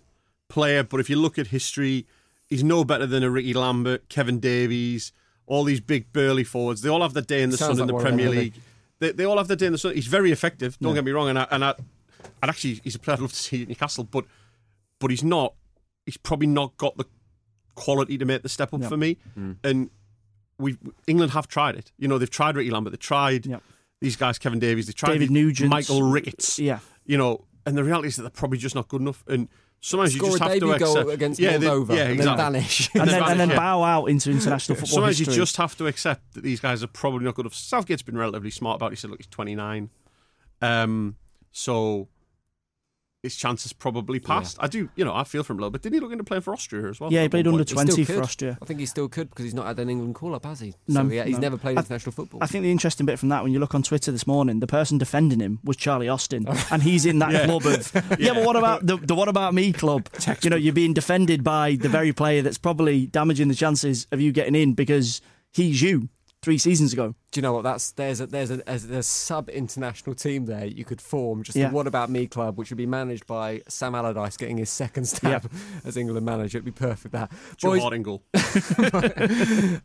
player, 0.48 0.83
but 0.83 1.00
if 1.00 1.09
you 1.11 1.16
look 1.16 1.38
at 1.38 1.48
history, 1.48 2.07
he's 2.46 2.62
no 2.64 2.85
better 2.85 3.07
than 3.07 3.22
a 3.22 3.30
Ricky 3.30 3.54
Lambert, 3.54 4.09
Kevin 4.09 4.38
Davies, 4.40 5.12
all 5.46 5.64
these 5.64 5.80
big 5.80 6.12
burly 6.12 6.44
forwards. 6.44 6.83
They 6.83 6.88
all 6.88 7.02
have 7.02 7.14
their 7.14 7.22
day 7.22 7.42
in 7.42 7.50
the 7.50 7.57
Sounds 7.57 7.78
sun 7.78 7.88
in 7.88 7.94
the 7.94 8.00
Premier 8.00 8.28
League. 8.30 8.54
They, 9.00 9.12
they 9.12 9.24
all 9.24 9.38
have 9.38 9.48
their 9.48 9.57
day 9.57 9.66
in 9.66 9.72
the 9.72 9.78
sun. 9.78 9.94
He's 9.94 10.07
very 10.07 10.30
effective. 10.33 10.78
Don't 10.80 10.94
get 10.94 11.04
me 11.04 11.12
wrong, 11.12 11.28
and 11.28 11.38
I, 11.38 11.46
and 11.50 11.64
I, 11.64 11.74
and 12.42 12.48
actually, 12.50 12.80
he's 12.85 12.94
a 12.94 12.98
player 12.98 13.16
I'd 13.16 13.20
love 13.20 13.33
to 13.33 13.38
see 13.38 13.62
at 13.62 13.68
Newcastle, 13.68 14.04
but 14.04 14.24
but 15.00 15.11
he's 15.11 15.24
not. 15.24 15.54
He's 16.07 16.16
probably 16.16 16.46
not 16.46 16.76
got 16.76 16.96
the 16.96 17.04
quality 17.74 18.16
to 18.18 18.24
make 18.24 18.42
the 18.42 18.48
step 18.48 18.72
up 18.72 18.83
Yeah. 18.83 18.88
for 18.88 18.96
me. 18.96 19.16
Mm. 19.38 19.57
And 19.64 19.90
we 20.59 20.76
England 21.07 21.33
have 21.33 21.48
tried 21.48 21.74
it. 21.76 21.90
You 21.98 22.09
know, 22.09 22.18
they've 22.18 22.30
tried 22.30 22.57
Ricky 22.57 22.70
Lambert. 22.70 22.92
They 22.92 22.96
tried 22.98 23.46
Yeah. 23.46 23.59
these 24.00 24.16
guys, 24.16 24.38
Kevin 24.38 24.59
Davies. 24.61 24.87
They 24.87 24.92
tried 24.92 25.14
David 25.14 25.30
the- 25.30 25.33
Nugent. 25.35 25.70
Michael 25.70 26.02
Ricketts. 26.02 26.59
Yeah. 26.59 26.78
You 27.04 27.18
know, 27.18 27.44
and 27.66 27.76
the 27.76 27.83
reality 27.85 28.09
is 28.09 28.16
that 28.16 28.22
they're 28.22 28.30
probably 28.30 28.59
just 28.59 28.74
not 28.74 28.87
good 28.88 29.00
enough. 29.00 29.24
And 29.26 29.48
sometimes 29.85 30.14
Score 30.14 30.31
you 30.31 30.38
just 30.38 30.40
a 30.40 30.44
have 30.44 30.53
to 30.55 30.61
debut 30.61 30.79
goal 30.79 30.97
accept. 30.97 31.11
against 31.11 31.40
yeah, 31.40 31.59
they- 31.59 31.66
Moldova 31.66 31.94
yeah, 31.97 32.03
and 32.05 32.12
exactly. 32.12 32.25
then 32.25 32.37
vanish. 32.37 32.90
and 32.94 33.09
then, 33.11 33.23
and 33.23 33.40
then 33.40 33.51
yeah. 33.51 33.57
bow 33.57 33.83
out 33.83 34.07
into 34.07 34.31
international 34.31 34.77
football 34.77 34.94
Sometimes 34.94 35.18
history. 35.18 35.35
you 35.35 35.40
just 35.40 35.57
have 35.59 35.77
to 35.77 35.87
accept 35.87 36.33
that 36.35 36.42
these 36.42 36.61
guys 36.61 36.83
are 36.83 36.87
probably 36.87 37.25
not 37.27 37.35
good 37.35 37.44
enough. 37.44 37.55
Southgate's 37.55 38.03
been 38.03 38.16
relatively 38.16 38.51
smart 38.51 38.77
about 38.77 38.87
it. 38.87 38.90
He 38.92 38.97
said, 38.97 39.11
look, 39.11 39.18
he's 39.20 39.27
29. 39.27 39.90
Um, 40.62 41.16
so 41.53 42.09
his 43.24 43.34
chances 43.37 43.72
probably 43.72 44.20
passed. 44.20 44.58
I 44.60 44.66
do, 44.68 44.90
you 44.96 45.04
know, 45.04 45.14
I 45.14 45.24
feel 45.24 45.42
for 45.42 45.54
him 45.54 45.58
a 45.58 45.62
little 45.62 45.70
bit. 45.70 45.82
Didn't 45.82 45.94
he 45.94 46.00
look 46.00 46.12
into 46.12 46.24
playing 46.24 46.42
for 46.42 46.52
Austria 46.52 46.88
as 46.88 47.00
well? 47.00 47.10
Yeah, 47.10 47.22
he 47.22 47.28
played 47.30 47.46
under 47.46 47.64
point? 47.64 47.88
20 47.88 48.04
for 48.04 48.12
could. 48.12 48.22
Austria. 48.22 48.58
I 48.60 48.64
think 48.66 48.80
he 48.80 48.87
still 48.87 49.08
could 49.08 49.30
because 49.30 49.44
he's 49.44 49.54
not 49.54 49.66
had 49.66 49.78
an 49.78 49.88
England 49.88 50.14
call 50.14 50.34
up, 50.34 50.44
has 50.44 50.60
he? 50.60 50.74
No, 50.87 51.04
yeah, 51.04 51.24
he's 51.24 51.37
no. 51.37 51.40
never 51.40 51.56
played 51.56 51.78
I- 51.78 51.80
international 51.80 52.12
football. 52.12 52.42
I 52.42 52.46
think 52.46 52.62
the 52.62 52.70
interesting 52.70 53.06
bit 53.06 53.18
from 53.18 53.30
that, 53.30 53.42
when 53.42 53.52
you 53.52 53.58
look 53.58 53.74
on 53.74 53.82
Twitter 53.82 54.12
this 54.12 54.26
morning, 54.26 54.60
the 54.60 54.66
person 54.66 54.98
defending 54.98 55.40
him 55.40 55.58
was 55.64 55.76
Charlie 55.76 56.08
Austin, 56.08 56.44
oh. 56.46 56.68
and 56.70 56.82
he's 56.82 57.06
in 57.06 57.18
that 57.20 57.32
Yeah. 57.32 57.46
club 57.46 57.64
of 57.64 57.92
yeah. 58.20 58.34
But 58.34 58.44
what 58.44 58.56
about 58.56 58.87
the, 58.87 58.98
the 58.98 59.14
what 59.14 59.28
about 59.28 59.54
me 59.54 59.72
club? 59.72 60.08
You 60.42 60.50
know, 60.50 60.56
you're 60.56 60.74
being 60.74 60.92
defended 60.92 61.42
by 61.42 61.76
the 61.76 61.88
very 61.88 62.12
player 62.12 62.42
that's 62.42 62.58
probably 62.58 63.06
damaging 63.06 63.48
the 63.48 63.54
chances 63.54 64.06
of 64.12 64.20
you 64.20 64.30
getting 64.32 64.54
in 64.54 64.74
because 64.74 65.22
he's 65.52 65.80
you 65.80 66.08
three 66.44 66.59
seasons 66.59 66.92
ago. 66.92 67.14
Do 67.33 67.38
you 67.38 67.42
know 67.42 67.54
what? 67.54 67.62
That's 67.62 67.90
there's 67.92 68.20
a 68.20 68.26
there's 68.26 68.50
a, 68.50 68.59
there's 68.59 68.85
a 68.85 69.02
sub 69.02 69.48
international 69.48 70.14
team 70.14 70.44
there 70.46 70.66
you 70.66 70.85
could 70.85 71.00
form. 71.00 71.42
Just 71.42 71.57
Yeah. 71.57 71.68
the 71.70 71.74
What 71.74 71.87
About 71.87 72.11
Me 72.11 72.26
club, 72.26 72.59
which 72.59 72.70
would 72.70 72.76
be 72.76 72.87
managed 72.87 73.26
by 73.26 73.62
Sam 73.68 73.94
Allardyce 73.94 74.37
getting 74.37 74.59
his 74.59 74.70
second 74.70 75.07
stab 75.07 75.50
as 75.85 75.96
England 75.96 76.26
manager. 76.26 76.59
It'd 76.59 76.64
be 76.66 76.70
perfect. 76.70 77.12
That 77.12 77.30
Boys, 77.62 77.80
Gerard 77.80 77.94
Ingle. 77.98 78.22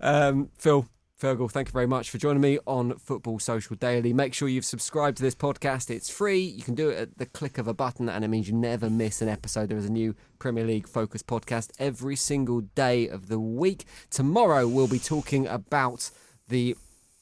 um, 0.02 0.50
Phil. 0.58 0.86
Fergal, 1.22 1.52
thank 1.52 1.68
you 1.68 1.74
very 1.74 1.86
much 1.86 2.10
for 2.10 2.18
joining 2.18 2.40
me 2.40 2.60
on 2.66 2.98
Football 2.98 3.40
Social 3.40 3.76
Daily. 3.76 4.14
Make 4.14 4.34
sure 4.34 4.48
you've 4.48 4.64
subscribed 4.64 5.18
to 5.18 5.24
this 5.24 5.36
podcast. 5.36 5.90
It's 5.90 6.10
free. 6.10 6.40
You 6.40 6.64
can 6.64 6.76
do 6.76 6.88
it 6.88 6.98
at 6.98 7.18
the 7.18 7.26
click 7.26 7.58
of 7.58 7.68
a 7.68 7.74
button, 7.74 8.08
and 8.08 8.24
it 8.24 8.30
means 8.30 8.48
you 8.48 8.56
never 8.56 8.90
miss 8.90 9.22
an 9.22 9.28
episode. 9.28 9.68
There 9.68 9.78
is 9.78 9.84
a 9.88 9.92
new 9.92 10.16
Premier 10.40 10.64
League 10.64 10.88
focused 10.88 11.28
podcast 11.28 11.72
every 11.78 12.16
single 12.16 12.62
day 12.62 13.10
of 13.10 13.28
the 13.28 13.38
week. 13.38 13.84
Tomorrow, 14.10 14.66
we'll 14.70 14.88
be 14.88 14.98
talking 14.98 15.46
about 15.46 16.10
the 16.50 16.76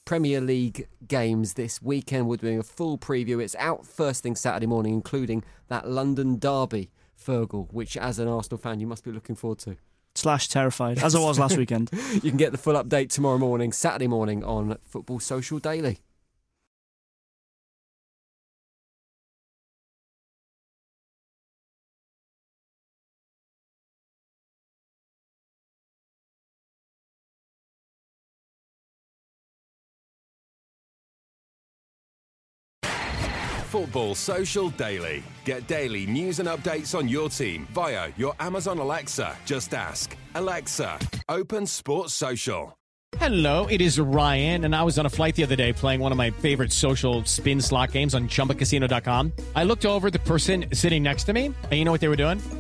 Premier 0.06 0.42
League 0.42 0.88
games 1.08 1.54
this 1.54 1.82
weekend. 1.82 2.28
We're 2.28 2.38
doing 2.38 2.60
a 2.60 2.64
full 2.64 2.98
preview. 2.98 3.44
It's 3.44 3.56
out 3.60 3.86
first 3.86 4.24
thing 4.24 4.36
Saturday 4.36 4.66
morning, 4.66 4.94
including 4.94 5.44
that 5.68 5.88
London 5.88 6.40
derby, 6.40 6.90
Fergal, 7.22 7.72
which, 7.72 7.98
as 7.98 8.18
an 8.18 8.28
Arsenal 8.28 8.58
fan, 8.58 8.80
you 8.80 8.88
must 8.88 9.04
be 9.04 9.12
looking 9.12 9.36
forward 9.36 9.60
to. 9.60 9.76
Slash 10.16 10.48
terrified, 10.48 10.98
as 11.04 11.14
I 11.14 11.20
was 11.20 11.38
last 11.38 11.58
weekend. 11.58 11.92
You 12.14 12.22
can 12.22 12.38
get 12.38 12.52
the 12.52 12.58
full 12.58 12.74
update 12.74 13.10
tomorrow 13.10 13.38
morning, 13.38 13.72
Saturday 13.72 14.08
morning, 14.08 14.44
on 14.44 14.78
Football 14.86 15.20
Social 15.20 15.60
Daily. 15.60 16.00
Football 33.88 34.16
Social 34.16 34.70
Daily. 34.72 35.24
Get 35.46 35.66
daily 35.66 36.06
news 36.06 36.40
and 36.40 36.50
updates 36.50 36.94
on 36.94 37.08
your 37.08 37.30
team 37.30 37.66
via 37.74 38.12
your 38.18 38.34
Amazon 38.38 38.80
Alexa. 38.80 39.34
Just 39.46 39.74
ask 39.74 40.14
Alexa, 40.36 41.00
open 41.30 41.66
Sports 41.66 42.14
Social. 42.14 42.78
Hello, 43.18 43.66
it 43.68 43.80
is 43.80 43.98
Ryan, 43.98 44.66
and 44.66 44.76
I 44.76 44.84
was 44.84 45.00
on 45.00 45.06
a 45.06 45.10
flight 45.10 45.36
the 45.36 45.44
other 45.44 45.56
day 45.56 45.72
playing 45.72 46.02
one 46.02 46.12
of 46.12 46.18
my 46.18 46.30
favorite 46.30 46.74
social 46.74 47.24
spin 47.24 47.62
slot 47.62 47.94
games 47.94 48.14
on 48.14 48.28
chumbacasino.com. 48.28 49.32
I 49.56 49.64
looked 49.64 49.86
over 49.86 50.12
the 50.12 50.20
person 50.20 50.66
sitting 50.74 51.04
next 51.04 51.24
to 51.24 51.34
me, 51.34 51.46
and 51.46 51.72
you 51.72 51.86
know 51.86 51.92
what 51.94 52.02
they 52.02 52.10
were 52.10 52.18
doing? 52.18 52.42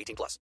18 0.00 0.16
plus. 0.16 0.38